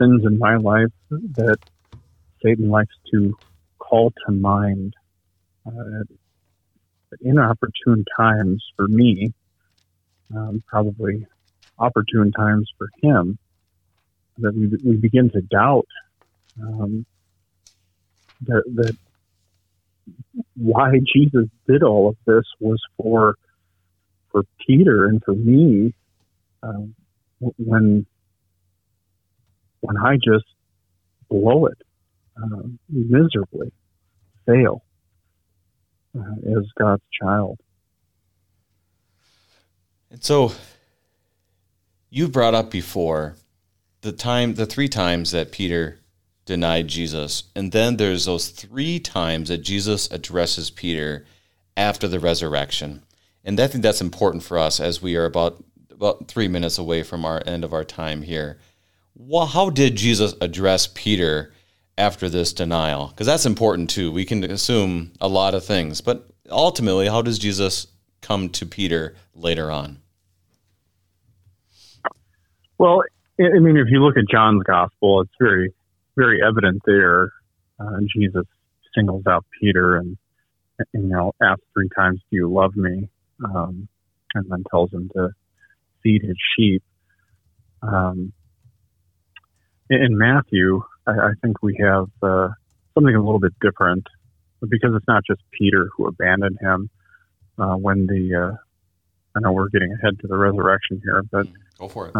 sins 0.00 0.24
in 0.24 0.38
my 0.38 0.56
life 0.56 0.92
that 1.10 1.58
Satan 2.42 2.70
likes 2.70 2.94
to 3.12 3.36
call 3.78 4.12
to 4.26 4.32
mind 4.32 4.94
uh, 5.66 6.02
at 7.12 7.20
inopportune 7.20 8.04
times 8.16 8.64
for 8.74 8.88
me 8.88 9.34
um, 10.34 10.62
probably 10.66 11.26
opportune 11.78 12.32
times 12.32 12.70
for 12.76 12.88
him, 13.02 13.38
that 14.38 14.54
we, 14.54 14.68
we 14.84 14.96
begin 14.96 15.30
to 15.30 15.40
doubt 15.40 15.86
um, 16.60 17.06
that, 18.46 18.62
that 18.74 18.96
why 20.56 20.98
Jesus 21.14 21.46
did 21.66 21.82
all 21.82 22.08
of 22.08 22.16
this 22.26 22.44
was 22.60 22.82
for 22.96 23.36
for 24.30 24.42
Peter 24.66 25.06
and 25.06 25.22
for 25.24 25.34
me 25.34 25.94
um, 26.62 26.94
when 27.40 28.06
when 29.80 29.96
I 29.96 30.16
just 30.16 30.44
blow 31.28 31.66
it 31.66 31.78
uh, 32.42 32.62
miserably, 32.88 33.72
fail 34.46 34.82
uh, 36.18 36.58
as 36.58 36.64
God's 36.78 37.02
child. 37.12 37.58
And 40.10 40.22
so 40.22 40.52
you 42.10 42.28
brought 42.28 42.54
up 42.54 42.70
before 42.70 43.36
the 44.00 44.12
time 44.12 44.54
the 44.54 44.66
three 44.66 44.88
times 44.88 45.30
that 45.32 45.52
Peter 45.52 45.98
denied 46.44 46.88
Jesus. 46.88 47.44
And 47.54 47.72
then 47.72 47.96
there's 47.96 48.24
those 48.24 48.48
three 48.48 48.98
times 48.98 49.48
that 49.48 49.58
Jesus 49.58 50.10
addresses 50.10 50.70
Peter 50.70 51.26
after 51.76 52.08
the 52.08 52.20
resurrection. 52.20 53.02
And 53.44 53.60
I 53.60 53.66
think 53.66 53.82
that's 53.82 54.00
important 54.00 54.42
for 54.42 54.58
us 54.58 54.80
as 54.80 55.02
we 55.02 55.16
are 55.16 55.24
about 55.24 55.62
about 55.90 56.28
three 56.28 56.46
minutes 56.46 56.78
away 56.78 57.02
from 57.02 57.24
our 57.24 57.42
end 57.44 57.64
of 57.64 57.72
our 57.72 57.84
time 57.84 58.22
here. 58.22 58.58
Well, 59.14 59.46
how 59.46 59.68
did 59.68 59.96
Jesus 59.96 60.32
address 60.40 60.86
Peter 60.86 61.52
after 61.96 62.28
this 62.28 62.52
denial? 62.52 63.08
Because 63.08 63.26
that's 63.26 63.46
important 63.46 63.90
too. 63.90 64.12
We 64.12 64.24
can 64.24 64.44
assume 64.44 65.12
a 65.20 65.26
lot 65.26 65.54
of 65.54 65.64
things, 65.64 66.00
but 66.00 66.30
ultimately, 66.48 67.08
how 67.08 67.22
does 67.22 67.38
Jesus 67.38 67.88
come 68.20 68.48
to 68.50 68.64
Peter 68.64 69.16
later 69.34 69.72
on? 69.72 69.98
Well, 72.78 73.02
I 73.40 73.58
mean, 73.58 73.76
if 73.76 73.88
you 73.90 74.02
look 74.02 74.16
at 74.16 74.24
John's 74.30 74.62
gospel, 74.62 75.22
it's 75.22 75.32
very, 75.40 75.72
very 76.16 76.40
evident 76.46 76.82
there. 76.86 77.32
Uh, 77.78 77.98
Jesus 78.14 78.46
singles 78.94 79.24
out 79.28 79.44
Peter 79.60 79.96
and, 79.96 80.16
and, 80.78 80.86
you 80.94 81.08
know, 81.08 81.32
asks 81.42 81.62
three 81.74 81.88
times, 81.96 82.20
"Do 82.30 82.36
you 82.36 82.52
love 82.52 82.76
me?" 82.76 83.08
Um, 83.44 83.88
and 84.34 84.44
then 84.50 84.64
tells 84.70 84.92
him 84.92 85.10
to 85.14 85.30
feed 86.02 86.22
his 86.22 86.36
sheep. 86.56 86.82
Um, 87.82 88.32
in 89.90 90.18
Matthew, 90.18 90.82
I, 91.06 91.10
I 91.12 91.30
think 91.42 91.62
we 91.62 91.78
have 91.80 92.08
uh, 92.22 92.48
something 92.94 93.14
a 93.14 93.22
little 93.22 93.40
bit 93.40 93.54
different 93.60 94.06
because 94.60 94.90
it's 94.94 95.06
not 95.06 95.22
just 95.26 95.40
Peter 95.52 95.88
who 95.96 96.06
abandoned 96.06 96.58
him 96.60 96.90
uh, 97.58 97.74
when 97.74 98.06
the 98.06 98.50
uh, 98.50 98.56
I 99.36 99.40
know 99.40 99.52
we're 99.52 99.68
getting 99.68 99.92
ahead 99.92 100.18
to 100.20 100.26
the 100.26 100.36
resurrection 100.36 101.00
here, 101.02 101.22
but 101.30 101.46
go 101.78 101.88
for 101.88 102.08
it. 102.08 102.16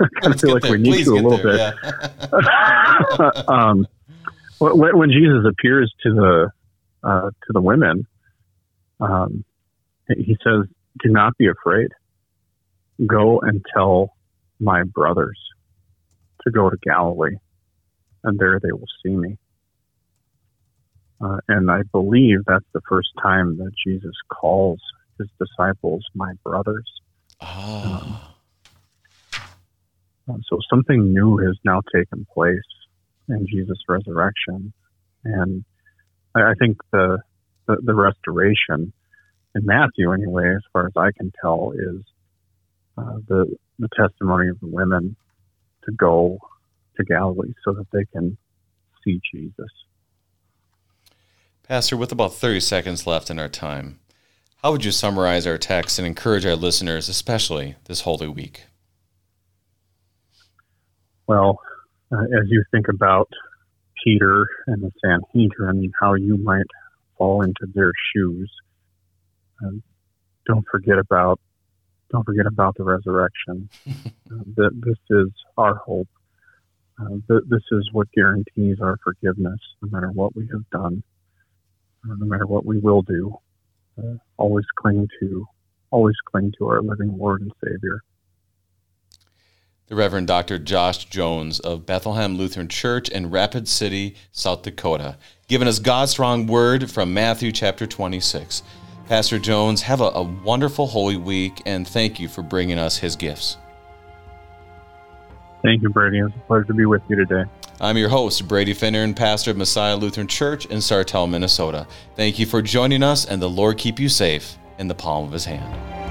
I 0.00 0.20
kind 0.20 0.34
of 0.34 0.40
feel 0.40 0.52
like 0.52 0.62
there. 0.62 0.72
we 0.72 0.78
need 0.78 0.90
Please 0.90 1.06
to 1.06 1.12
a 1.12 1.14
little 1.14 1.36
there, 1.38 1.74
bit. 1.82 1.94
Yeah. 2.32 3.42
um, 3.48 3.86
when, 4.58 4.96
when, 4.96 5.10
Jesus 5.10 5.44
appears 5.48 5.92
to 6.02 6.14
the 6.14 6.50
uh, 7.02 7.30
to 7.30 7.52
the 7.52 7.60
women, 7.60 8.06
um, 9.00 9.44
he 10.08 10.36
says, 10.44 10.66
"Do 11.02 11.10
not 11.10 11.36
be 11.38 11.48
afraid. 11.48 11.88
Go 13.06 13.40
and 13.40 13.64
tell 13.74 14.14
my 14.60 14.84
brothers 14.84 15.38
to 16.42 16.50
go 16.50 16.70
to 16.70 16.76
Galilee, 16.82 17.36
and 18.22 18.38
there 18.38 18.58
they 18.60 18.72
will 18.72 18.88
see 19.02 19.12
me." 19.12 19.38
Uh, 21.20 21.38
and 21.48 21.70
I 21.70 21.82
believe 21.92 22.40
that's 22.46 22.64
the 22.72 22.80
first 22.88 23.08
time 23.22 23.56
that 23.58 23.70
Jesus 23.86 24.14
calls 24.28 24.80
his 25.18 25.28
disciples 25.38 26.04
my 26.14 26.32
brothers. 26.42 26.90
Oh. 27.40 28.03
Um, 30.28 30.42
so 30.48 30.58
something 30.70 31.12
new 31.12 31.38
has 31.38 31.56
now 31.64 31.82
taken 31.94 32.26
place 32.32 32.58
in 33.28 33.46
Jesus' 33.46 33.78
resurrection, 33.88 34.72
and 35.24 35.64
I, 36.34 36.54
think 36.58 36.78
the, 36.92 37.18
the, 37.66 37.76
the 37.82 37.94
restoration 37.94 38.92
in 39.54 39.66
Matthew, 39.66 40.12
anyway, 40.12 40.54
as 40.54 40.62
far 40.72 40.86
as 40.86 40.92
I 40.96 41.10
can 41.16 41.32
tell, 41.40 41.72
is 41.72 42.02
uh, 42.96 43.18
the 43.28 43.56
the 43.78 43.88
testimony 43.96 44.48
of 44.48 44.60
the 44.60 44.66
women 44.66 45.16
to 45.84 45.92
go 45.92 46.38
to 46.96 47.04
Galilee 47.04 47.52
so 47.64 47.72
that 47.72 47.86
they 47.92 48.04
can 48.12 48.36
see 49.04 49.20
Jesus. 49.32 49.70
Pastor, 51.66 51.96
with 51.96 52.12
about 52.12 52.34
30 52.34 52.60
seconds 52.60 53.06
left 53.06 53.30
in 53.30 53.38
our 53.38 53.48
time, 53.48 53.98
how 54.58 54.72
would 54.72 54.84
you 54.84 54.92
summarize 54.92 55.46
our 55.46 55.58
text 55.58 55.98
and 55.98 56.06
encourage 56.06 56.46
our 56.46 56.54
listeners, 56.54 57.08
especially 57.08 57.74
this 57.86 58.02
Holy 58.02 58.28
Week? 58.28 58.64
Well, 61.26 61.58
uh, 62.12 62.22
as 62.22 62.48
you 62.48 62.64
think 62.70 62.88
about 62.88 63.28
Peter 64.02 64.46
and 64.66 64.82
the 64.82 64.90
Sanhedrin, 65.02 65.92
how 66.00 66.14
you 66.14 66.36
might 66.36 66.66
fall 67.16 67.42
into 67.42 67.66
their 67.74 67.92
shoes, 68.12 68.50
uh, 69.64 69.70
don't 70.46 70.64
forget 70.70 70.98
about 70.98 71.40
don't 72.10 72.24
forget 72.24 72.46
about 72.46 72.76
the 72.76 72.84
resurrection. 72.84 73.68
uh, 73.88 74.44
that 74.56 74.70
this 74.74 74.98
is 75.10 75.30
our 75.58 75.74
hope. 75.76 76.08
Uh, 77.00 77.16
th- 77.28 77.42
this 77.48 77.62
is 77.72 77.88
what 77.92 78.10
guarantees 78.12 78.78
our 78.80 78.96
forgiveness, 79.02 79.58
no 79.82 79.88
matter 79.90 80.10
what 80.12 80.36
we 80.36 80.46
have 80.52 80.68
done, 80.70 81.02
uh, 82.04 82.14
no 82.18 82.26
matter 82.26 82.46
what 82.46 82.64
we 82.64 82.78
will 82.78 83.02
do. 83.02 83.34
Uh, 83.98 84.16
always 84.36 84.66
cling 84.76 85.08
to, 85.20 85.44
always 85.90 86.14
cling 86.30 86.52
to 86.58 86.66
our 86.66 86.82
living 86.82 87.16
Lord 87.18 87.40
and 87.40 87.52
Savior. 87.64 88.00
The 89.86 89.96
Reverend 89.96 90.26
Dr. 90.26 90.58
Josh 90.58 91.04
Jones 91.04 91.60
of 91.60 91.84
Bethlehem 91.84 92.38
Lutheran 92.38 92.68
Church 92.68 93.10
in 93.10 93.28
Rapid 93.28 93.68
City, 93.68 94.14
South 94.32 94.62
Dakota, 94.62 95.18
giving 95.46 95.68
us 95.68 95.78
God's 95.78 96.12
strong 96.12 96.46
word 96.46 96.90
from 96.90 97.12
Matthew 97.12 97.52
chapter 97.52 97.86
26. 97.86 98.62
Pastor 99.08 99.38
Jones, 99.38 99.82
have 99.82 100.00
a, 100.00 100.04
a 100.04 100.22
wonderful 100.22 100.86
Holy 100.86 101.18
Week 101.18 101.60
and 101.66 101.86
thank 101.86 102.18
you 102.18 102.28
for 102.28 102.40
bringing 102.40 102.78
us 102.78 102.96
his 102.96 103.14
gifts. 103.14 103.58
Thank 105.62 105.82
you, 105.82 105.90
Brady. 105.90 106.20
It's 106.20 106.34
a 106.34 106.38
pleasure 106.46 106.64
to 106.64 106.74
be 106.74 106.86
with 106.86 107.02
you 107.10 107.16
today. 107.16 107.44
I'm 107.78 107.98
your 107.98 108.08
host, 108.08 108.48
Brady 108.48 108.72
Finnern, 108.72 109.04
and 109.04 109.16
pastor 109.16 109.50
of 109.50 109.58
Messiah 109.58 109.96
Lutheran 109.96 110.28
Church 110.28 110.64
in 110.64 110.78
Sartell, 110.78 111.28
Minnesota. 111.28 111.86
Thank 112.16 112.38
you 112.38 112.46
for 112.46 112.62
joining 112.62 113.02
us, 113.02 113.26
and 113.26 113.42
the 113.42 113.50
Lord 113.50 113.76
keep 113.76 113.98
you 113.98 114.08
safe 114.08 114.56
in 114.78 114.88
the 114.88 114.94
palm 114.94 115.26
of 115.26 115.32
his 115.32 115.44
hand. 115.44 116.03